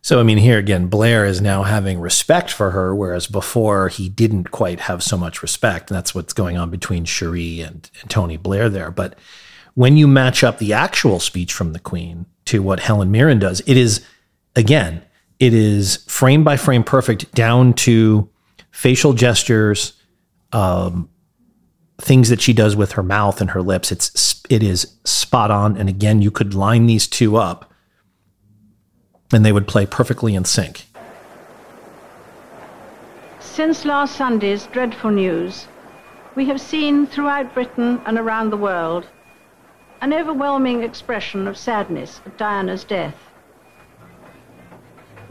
So, 0.00 0.20
I 0.20 0.22
mean, 0.22 0.38
here 0.38 0.58
again, 0.58 0.86
Blair 0.86 1.24
is 1.24 1.40
now 1.40 1.64
having 1.64 2.00
respect 2.00 2.50
for 2.50 2.70
her, 2.70 2.94
whereas 2.94 3.26
before 3.26 3.88
he 3.88 4.08
didn't 4.08 4.50
quite 4.50 4.80
have 4.80 5.02
so 5.02 5.16
much 5.18 5.42
respect. 5.42 5.90
And 5.90 5.96
that's 5.96 6.14
what's 6.14 6.32
going 6.32 6.56
on 6.56 6.70
between 6.70 7.04
Cherie 7.04 7.60
and, 7.60 7.90
and 8.00 8.08
Tony 8.10 8.36
Blair 8.36 8.68
there. 8.68 8.90
But 8.90 9.18
when 9.74 9.96
you 9.96 10.06
match 10.08 10.42
up 10.44 10.58
the 10.58 10.72
actual 10.72 11.20
speech 11.20 11.52
from 11.52 11.72
the 11.72 11.80
Queen 11.80 12.26
to 12.46 12.62
what 12.62 12.80
Helen 12.80 13.10
Mirren 13.10 13.38
does, 13.40 13.60
it 13.66 13.76
is, 13.76 14.04
again, 14.56 15.02
it 15.38 15.54
is 15.54 16.04
frame 16.06 16.44
by 16.44 16.56
frame 16.56 16.84
perfect 16.84 17.32
down 17.34 17.72
to 17.74 18.28
facial 18.70 19.12
gestures, 19.12 19.94
um, 20.52 21.08
things 22.00 22.28
that 22.28 22.40
she 22.40 22.52
does 22.52 22.76
with 22.76 22.92
her 22.92 23.02
mouth 23.02 23.40
and 23.40 23.50
her 23.50 23.62
lips. 23.62 23.92
It's 23.92 24.42
it 24.48 24.62
is 24.62 24.96
spot 25.04 25.50
on. 25.50 25.76
And 25.76 25.88
again, 25.88 26.22
you 26.22 26.30
could 26.30 26.54
line 26.54 26.86
these 26.86 27.06
two 27.06 27.36
up 27.36 27.72
and 29.32 29.44
they 29.44 29.52
would 29.52 29.68
play 29.68 29.86
perfectly 29.86 30.34
in 30.34 30.44
sync. 30.44 30.86
Since 33.38 33.84
last 33.84 34.16
Sunday's 34.16 34.66
dreadful 34.66 35.10
news, 35.10 35.66
we 36.34 36.46
have 36.46 36.60
seen 36.60 37.06
throughout 37.06 37.54
Britain 37.54 38.00
and 38.06 38.18
around 38.18 38.50
the 38.50 38.56
world 38.56 39.06
an 40.00 40.14
overwhelming 40.14 40.82
expression 40.82 41.46
of 41.46 41.58
sadness 41.58 42.20
at 42.24 42.38
Diana's 42.38 42.84
death. 42.84 43.29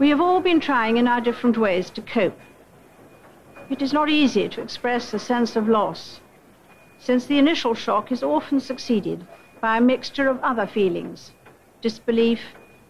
We 0.00 0.08
have 0.08 0.20
all 0.22 0.40
been 0.40 0.60
trying 0.60 0.96
in 0.96 1.06
our 1.06 1.20
different 1.20 1.58
ways 1.58 1.90
to 1.90 2.00
cope. 2.00 2.40
It 3.68 3.82
is 3.82 3.92
not 3.92 4.08
easy 4.08 4.48
to 4.48 4.62
express 4.62 5.12
a 5.12 5.18
sense 5.18 5.56
of 5.56 5.68
loss, 5.68 6.22
since 6.96 7.26
the 7.26 7.38
initial 7.38 7.74
shock 7.74 8.10
is 8.10 8.22
often 8.22 8.60
succeeded 8.60 9.26
by 9.60 9.76
a 9.76 9.80
mixture 9.82 10.26
of 10.30 10.40
other 10.40 10.66
feelings 10.66 11.32
disbelief, 11.82 12.40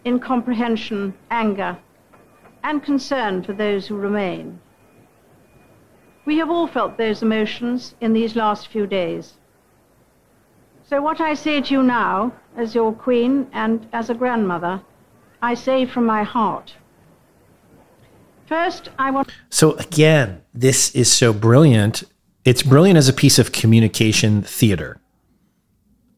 incomprehension, 0.05 1.13
anger, 1.29 1.77
and 2.63 2.81
concern 2.81 3.43
for 3.43 3.51
those 3.51 3.87
who 3.87 3.97
remain. 3.97 4.61
We 6.23 6.37
have 6.37 6.49
all 6.49 6.65
felt 6.65 6.95
those 6.97 7.21
emotions 7.21 7.93
in 7.99 8.13
these 8.13 8.37
last 8.37 8.69
few 8.69 8.87
days. 8.87 9.33
So, 10.85 11.01
what 11.01 11.19
I 11.19 11.33
say 11.33 11.59
to 11.59 11.73
you 11.73 11.83
now, 11.83 12.31
as 12.55 12.73
your 12.73 12.93
queen 12.93 13.47
and 13.51 13.85
as 13.91 14.09
a 14.09 14.13
grandmother, 14.13 14.79
I 15.41 15.55
say 15.55 15.85
from 15.85 16.05
my 16.05 16.23
heart. 16.23 16.75
First, 18.45 18.89
I 18.99 19.11
want. 19.11 19.29
So 19.49 19.73
again, 19.73 20.41
this 20.53 20.93
is 20.95 21.11
so 21.11 21.33
brilliant. 21.33 22.03
It's 22.43 22.63
brilliant 22.63 22.97
as 22.97 23.07
a 23.07 23.13
piece 23.13 23.39
of 23.39 23.51
communication 23.51 24.41
theater. 24.41 24.99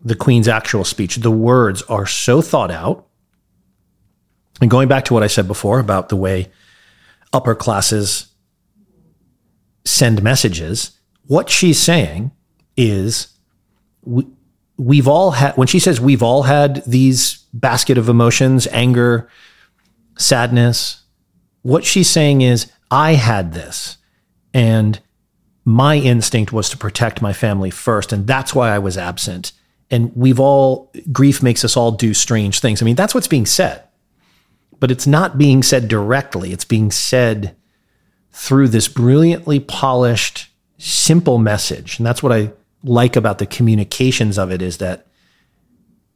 The 0.04 0.16
Queen's 0.16 0.48
actual 0.48 0.84
speech, 0.84 1.18
the 1.18 1.32
words 1.32 1.82
are 1.84 2.06
so 2.06 2.42
thought 2.42 2.72
out. 2.72 3.08
And 4.62 4.70
going 4.70 4.88
back 4.88 5.06
to 5.06 5.14
what 5.14 5.24
I 5.24 5.28
said 5.28 5.48
before 5.48 5.80
about 5.80 6.10
the 6.10 6.16
way 6.16 6.52
upper 7.32 7.56
classes 7.56 8.28
send 9.86 10.24
messages, 10.24 10.98
what 11.28 11.50
she's 11.50 11.80
saying 11.80 12.32
is 12.78 13.28
we, 14.04 14.28
we've 14.78 15.08
all 15.08 15.32
had, 15.32 15.56
when 15.56 15.68
she 15.68 15.80
says 15.80 16.02
we've 16.02 16.24
all 16.24 16.44
had 16.44 16.84
these 16.86 17.46
basket 17.54 17.98
of 17.98 18.10
emotions, 18.10 18.68
anger, 18.72 19.30
sadness, 20.18 21.03
what 21.64 21.84
she's 21.84 22.10
saying 22.10 22.42
is 22.42 22.72
I 22.92 23.14
had 23.14 23.54
this 23.54 23.98
and 24.54 25.00
my 25.66 25.96
instinct 25.96 26.52
was 26.54 26.70
to 26.70 26.78
protect 26.78 27.22
my 27.22 27.34
family 27.34 27.72
first. 27.72 28.14
And 28.14 28.28
that's 28.28 28.54
why 28.54 28.70
I 28.70 28.80
was 28.80 28.98
absent. 28.98 29.54
And 29.90 30.16
we've 30.16 30.40
all, 30.40 30.92
grief 31.12 31.42
makes 31.42 31.64
us 31.66 31.76
all 31.76 31.92
do 31.92 32.14
strange 32.14 32.60
things. 32.60 32.82
I 32.82 32.86
mean, 32.86 32.96
that's 32.96 33.16
what's 33.16 33.28
being 33.28 33.46
said, 33.46 33.84
but 34.80 34.92
it's 34.92 35.08
not 35.08 35.38
being 35.38 35.64
said 35.64 35.88
directly. 35.88 36.52
It's 36.52 36.66
being 36.66 36.92
said 36.92 37.56
through 38.32 38.68
this 38.68 38.88
brilliantly 38.88 39.60
polished, 39.60 40.50
simple 40.78 41.38
message. 41.38 41.98
And 41.98 42.06
that's 42.06 42.22
what 42.22 42.34
I 42.34 42.52
like 42.84 43.16
about 43.16 43.38
the 43.38 43.46
communications 43.46 44.38
of 44.38 44.52
it 44.52 44.62
is 44.62 44.80
that 44.80 45.08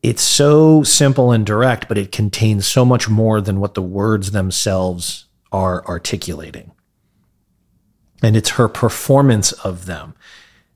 it's 0.03 0.21
so 0.21 0.83
simple 0.83 1.31
and 1.31 1.45
direct, 1.45 1.87
but 1.87 1.97
it 1.97 2.11
contains 2.11 2.67
so 2.67 2.83
much 2.83 3.07
more 3.07 3.39
than 3.39 3.59
what 3.59 3.75
the 3.75 3.81
words 3.81 4.31
themselves 4.31 5.26
are 5.51 5.85
articulating. 5.85 6.71
And 8.23 8.35
it's 8.35 8.51
her 8.51 8.67
performance 8.67 9.51
of 9.51 9.85
them. 9.85 10.15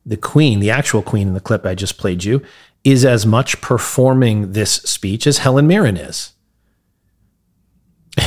The 0.06 0.18
queen, 0.18 0.60
the 0.60 0.72
actual 0.72 1.02
queen 1.02 1.30
in 1.30 1.34
the 1.34 1.40
clip 1.40 1.66
I 1.66 1.76
just 1.76 1.98
played 1.98 2.24
you, 2.24 2.42
is 2.84 3.06
as 3.06 3.26
much 3.26 3.62
performing 3.62 4.54
this 4.54 4.74
speech 4.74 5.28
as 5.28 5.40
Helen 5.40 5.68
Mirren 5.68 5.98
is. 5.98 6.34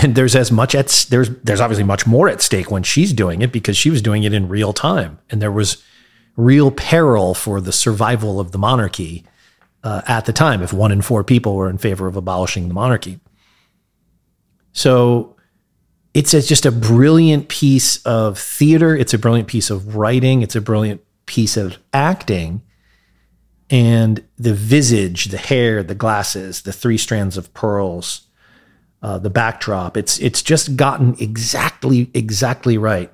And 0.03 0.15
there's 0.15 0.35
as 0.35 0.51
much 0.51 0.75
at 0.75 1.07
there's 1.11 1.29
there's 1.41 1.61
obviously 1.61 1.85
much 1.85 2.07
more 2.07 2.29
at 2.29 2.41
stake 2.41 2.71
when 2.71 2.83
she's 2.83 3.12
doing 3.12 3.43
it 3.43 3.53
because 3.53 3.77
she 3.77 3.91
was 3.91 4.01
doing 4.01 4.23
it 4.23 4.33
in 4.33 4.49
real 4.49 4.73
time, 4.73 5.19
and 5.29 5.43
there 5.43 5.53
was 5.53 5.83
real 6.37 6.71
peril 6.71 7.35
for 7.35 7.61
the 7.61 7.73
survival 7.73 8.41
of 8.41 8.53
the 8.53 8.59
monarchy 8.59 9.25
uh, 9.83 10.01
at 10.07 10.25
the 10.25 10.33
time. 10.33 10.62
If 10.62 10.73
one 10.73 10.91
in 10.91 11.03
four 11.03 11.23
people 11.23 11.55
were 11.55 11.69
in 11.69 11.77
favor 11.77 12.07
of 12.07 12.16
abolishing 12.16 12.69
the 12.69 12.75
monarchy, 12.75 13.21
so 14.73 15.34
it's 16.15 16.32
a, 16.32 16.41
just 16.41 16.65
a 16.65 16.73
brilliant 16.73 17.49
piece 17.49 17.99
of 18.05 18.39
theater. 18.39 18.97
It's 18.97 19.12
a 19.12 19.19
brilliant 19.19 19.49
piece 19.49 19.69
of 19.69 19.97
writing. 19.97 20.43
It's 20.43 20.55
a 20.55 20.61
brilliant 20.61 21.03
piece 21.27 21.57
of 21.57 21.78
acting. 21.93 22.62
And 23.69 24.24
the 24.39 24.55
visage, 24.55 25.27
the 25.27 25.39
hair, 25.39 25.82
the 25.82 25.97
glasses, 25.97 26.62
the 26.62 26.73
three 26.73 26.99
strands 26.99 27.36
of 27.36 27.53
pearls, 27.53 28.28
uh, 29.03 29.19
the 29.19 29.31
backdrop. 29.31 29.97
It's 29.97 30.19
it's 30.20 30.43
just 30.43 30.77
gotten 30.77 31.16
exactly 31.19 32.11
exactly 32.15 32.78
right 32.78 33.11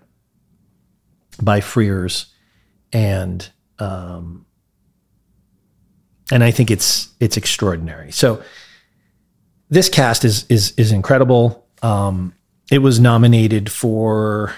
by 1.41 1.61
Frears, 1.61 2.27
and 2.93 3.49
um, 3.79 4.45
and 6.31 6.45
I 6.45 6.51
think 6.51 6.71
it's 6.71 7.09
it's 7.21 7.37
extraordinary. 7.37 8.13
So 8.13 8.43
this 9.71 9.89
cast 9.89 10.25
is 10.25 10.45
is 10.49 10.75
is 10.77 10.93
incredible. 10.93 11.67
Um, 11.83 12.35
it 12.71 12.79
was 12.79 13.01
nominated 13.01 13.71
for 13.71 14.55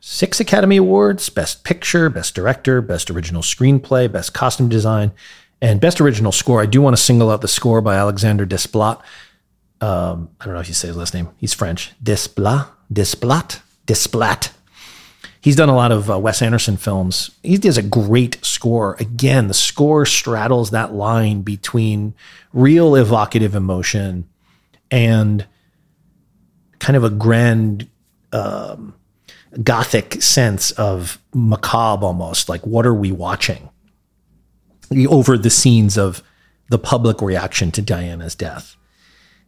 six 0.00 0.40
Academy 0.40 0.76
Awards 0.76 1.28
Best 1.28 1.62
Picture, 1.62 2.10
Best 2.10 2.34
Director, 2.34 2.82
Best 2.82 3.10
Original 3.10 3.42
Screenplay, 3.42 4.10
Best 4.10 4.34
Costume 4.34 4.68
Design, 4.68 5.12
and 5.62 5.80
Best 5.80 6.00
Original 6.00 6.32
Score. 6.32 6.60
I 6.60 6.66
do 6.66 6.82
want 6.82 6.96
to 6.96 7.02
single 7.02 7.30
out 7.30 7.42
the 7.42 7.48
score 7.48 7.80
by 7.80 7.96
Alexander 7.96 8.44
Desplat. 8.44 9.00
Um, 9.80 10.30
I 10.40 10.44
don't 10.44 10.54
know 10.54 10.60
if 10.60 10.68
you 10.68 10.74
say 10.74 10.88
his 10.88 10.96
last 10.96 11.14
name. 11.14 11.28
He's 11.36 11.54
French. 11.54 11.92
Desplat? 12.02 12.68
Desplat? 12.92 13.60
Desplat. 13.86 14.52
He's 15.42 15.56
done 15.56 15.70
a 15.70 15.76
lot 15.76 15.90
of 15.90 16.10
uh, 16.10 16.18
Wes 16.18 16.42
Anderson 16.42 16.76
films. 16.76 17.30
He 17.42 17.56
does 17.56 17.78
a 17.78 17.82
great 17.82 18.44
score. 18.44 18.94
Again, 19.00 19.48
the 19.48 19.54
score 19.54 20.04
straddles 20.04 20.70
that 20.70 20.92
line 20.92 21.40
between 21.40 22.14
real 22.52 22.94
evocative 22.94 23.54
emotion 23.54 24.28
and 24.90 25.46
kind 26.80 26.96
of 26.96 27.04
a 27.04 27.10
grand 27.10 27.88
um, 28.32 28.94
gothic 29.62 30.20
sense 30.22 30.72
of 30.72 31.20
macabre 31.32 32.06
almost. 32.06 32.48
Like, 32.48 32.66
what 32.66 32.86
are 32.86 32.94
we 32.94 33.12
watching? 33.12 33.68
Over 35.08 35.38
the 35.38 35.50
scenes 35.50 35.96
of 35.96 36.22
the 36.68 36.78
public 36.78 37.22
reaction 37.22 37.70
to 37.72 37.82
Diana's 37.82 38.34
death. 38.34 38.76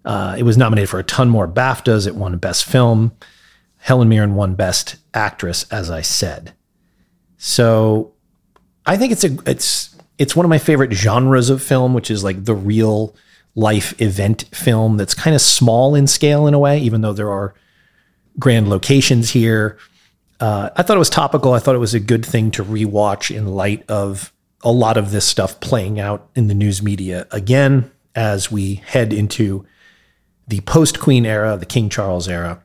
Uh, 0.05 0.37
it 0.39 0.43
was 0.45 0.57
nominated 0.57 0.89
for 0.89 0.99
a 0.99 1.05
ton 1.05 1.29
more 1.29 1.49
BAFTAs. 1.49 2.07
It 2.07 2.15
won 2.15 2.37
Best 2.39 2.65
Film. 2.65 3.13
Helen 3.79 4.09
Mirren 4.09 4.35
won 4.35 4.55
Best 4.55 4.97
Actress, 5.15 5.65
as 5.71 5.91
I 5.91 6.03
said. 6.03 6.53
So 7.37 8.13
I 8.87 8.97
think 8.97 9.13
it's 9.13 9.25
a 9.25 9.37
it's 9.47 9.97
it's 10.19 10.37
one 10.37 10.47
of 10.47 10.51
my 10.51 10.59
favorite 10.59 10.93
genres 10.93 11.51
of 11.51 11.63
film, 11.63 11.95
which 11.95 12.11
is 12.11 12.23
like 12.23 12.45
the 12.45 12.55
real 12.55 13.17
life 13.55 14.01
event 14.01 14.45
film 14.53 14.97
that's 14.97 15.15
kind 15.15 15.35
of 15.35 15.43
small 15.43 15.95
in 15.95 16.07
scale 16.07 16.47
in 16.47 16.55
a 16.55 16.59
way, 16.59 16.79
even 16.79 17.01
though 17.01 17.13
there 17.13 17.31
are 17.31 17.55
grand 18.39 18.69
locations 18.69 19.31
here. 19.31 19.79
Uh, 20.41 20.71
I 20.75 20.83
thought 20.83 20.97
it 20.97 21.01
was 21.01 21.11
topical. 21.11 21.53
I 21.53 21.59
thought 21.59 21.75
it 21.75 21.79
was 21.79 21.95
a 21.95 22.01
good 22.01 22.25
thing 22.25 22.51
to 22.53 22.65
rewatch 22.65 23.35
in 23.35 23.47
light 23.49 23.89
of 23.89 24.33
a 24.63 24.73
lot 24.73 24.97
of 24.97 25.11
this 25.11 25.27
stuff 25.27 25.61
playing 25.61 26.01
out 26.01 26.29
in 26.35 26.49
the 26.49 26.55
news 26.55 26.83
media 26.83 27.27
again 27.31 27.91
as 28.15 28.51
we 28.51 28.77
head 28.77 29.13
into 29.13 29.67
the 30.49 30.61
post 30.63 31.01
Queen 31.01 31.27
era, 31.27 31.57
the 31.57 31.67
King 31.67 31.89
Charles 31.89 32.29
era. 32.29 32.63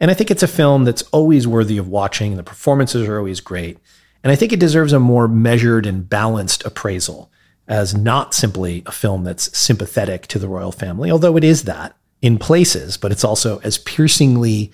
And 0.00 0.10
I 0.10 0.14
think 0.14 0.30
it's 0.30 0.42
a 0.42 0.48
film 0.48 0.84
that's 0.84 1.02
always 1.12 1.46
worthy 1.46 1.76
of 1.76 1.88
watching. 1.88 2.36
The 2.36 2.42
performances 2.42 3.06
are 3.06 3.18
always 3.18 3.40
great. 3.40 3.78
And 4.22 4.32
I 4.32 4.36
think 4.36 4.52
it 4.52 4.60
deserves 4.60 4.92
a 4.92 5.00
more 5.00 5.28
measured 5.28 5.86
and 5.86 6.08
balanced 6.08 6.64
appraisal 6.64 7.30
as 7.70 7.94
not 7.94 8.34
simply 8.34 8.82
a 8.84 8.92
film 8.92 9.22
that's 9.22 9.56
sympathetic 9.56 10.26
to 10.26 10.40
the 10.40 10.48
royal 10.48 10.72
family, 10.72 11.10
although 11.10 11.36
it 11.36 11.44
is 11.44 11.62
that 11.64 11.96
in 12.20 12.36
places, 12.36 12.96
but 12.96 13.12
it's 13.12 13.24
also 13.24 13.60
as 13.60 13.78
piercingly 13.78 14.72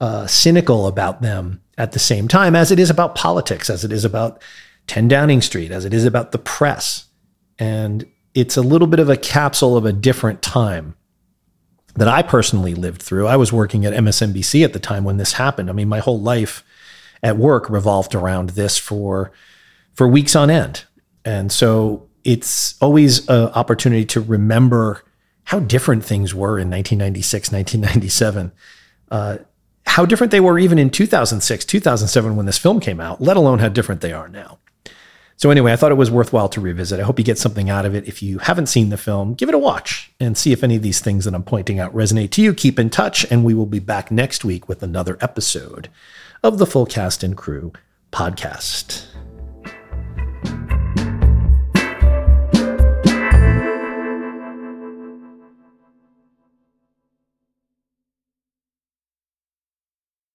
uh, 0.00 0.26
cynical 0.26 0.88
about 0.88 1.22
them 1.22 1.62
at 1.78 1.92
the 1.92 1.98
same 1.98 2.26
time 2.26 2.56
as 2.56 2.72
it 2.72 2.78
is 2.80 2.90
about 2.90 3.14
politics, 3.14 3.70
as 3.70 3.84
it 3.84 3.92
is 3.92 4.04
about 4.04 4.42
10 4.88 5.06
Downing 5.06 5.40
Street, 5.40 5.70
as 5.70 5.84
it 5.84 5.94
is 5.94 6.04
about 6.04 6.32
the 6.32 6.38
press. 6.38 7.06
And 7.56 8.04
it's 8.34 8.56
a 8.56 8.62
little 8.62 8.88
bit 8.88 9.00
of 9.00 9.08
a 9.08 9.16
capsule 9.16 9.76
of 9.76 9.84
a 9.84 9.92
different 9.92 10.42
time 10.42 10.96
that 11.94 12.08
I 12.08 12.22
personally 12.22 12.74
lived 12.74 13.00
through. 13.00 13.28
I 13.28 13.36
was 13.36 13.52
working 13.52 13.86
at 13.86 13.94
MSNBC 13.94 14.64
at 14.64 14.72
the 14.72 14.80
time 14.80 15.04
when 15.04 15.18
this 15.18 15.34
happened. 15.34 15.70
I 15.70 15.72
mean, 15.72 15.88
my 15.88 16.00
whole 16.00 16.20
life 16.20 16.64
at 17.22 17.36
work 17.36 17.70
revolved 17.70 18.14
around 18.16 18.50
this 18.50 18.76
for 18.76 19.30
for 19.94 20.06
weeks 20.06 20.36
on 20.36 20.50
end. 20.50 20.84
And 21.24 21.50
so 21.50 22.07
it's 22.24 22.80
always 22.80 23.28
an 23.28 23.48
opportunity 23.50 24.04
to 24.06 24.20
remember 24.20 25.02
how 25.44 25.60
different 25.60 26.04
things 26.04 26.34
were 26.34 26.58
in 26.58 26.70
1996, 26.70 27.50
1997. 27.52 28.52
Uh, 29.10 29.38
how 29.86 30.04
different 30.04 30.30
they 30.30 30.40
were 30.40 30.58
even 30.58 30.78
in 30.78 30.90
2006, 30.90 31.64
2007 31.64 32.36
when 32.36 32.46
this 32.46 32.58
film 32.58 32.78
came 32.80 33.00
out, 33.00 33.20
let 33.20 33.36
alone 33.36 33.58
how 33.58 33.68
different 33.68 34.02
they 34.02 34.12
are 34.12 34.28
now. 34.28 34.58
So, 35.36 35.50
anyway, 35.50 35.72
I 35.72 35.76
thought 35.76 35.92
it 35.92 35.94
was 35.94 36.10
worthwhile 36.10 36.48
to 36.48 36.60
revisit. 36.60 36.98
I 36.98 37.04
hope 37.04 37.18
you 37.18 37.24
get 37.24 37.38
something 37.38 37.70
out 37.70 37.86
of 37.86 37.94
it. 37.94 38.08
If 38.08 38.22
you 38.24 38.38
haven't 38.38 38.66
seen 38.66 38.88
the 38.88 38.96
film, 38.96 39.34
give 39.34 39.48
it 39.48 39.54
a 39.54 39.58
watch 39.58 40.12
and 40.18 40.36
see 40.36 40.52
if 40.52 40.64
any 40.64 40.74
of 40.74 40.82
these 40.82 40.98
things 40.98 41.24
that 41.24 41.34
I'm 41.34 41.44
pointing 41.44 41.78
out 41.78 41.94
resonate 41.94 42.32
to 42.32 42.42
you. 42.42 42.52
Keep 42.52 42.78
in 42.78 42.90
touch, 42.90 43.24
and 43.30 43.44
we 43.44 43.54
will 43.54 43.64
be 43.64 43.78
back 43.78 44.10
next 44.10 44.44
week 44.44 44.68
with 44.68 44.82
another 44.82 45.16
episode 45.20 45.88
of 46.42 46.58
the 46.58 46.66
Full 46.66 46.86
Cast 46.86 47.22
and 47.22 47.36
Crew 47.36 47.72
podcast. 48.10 49.06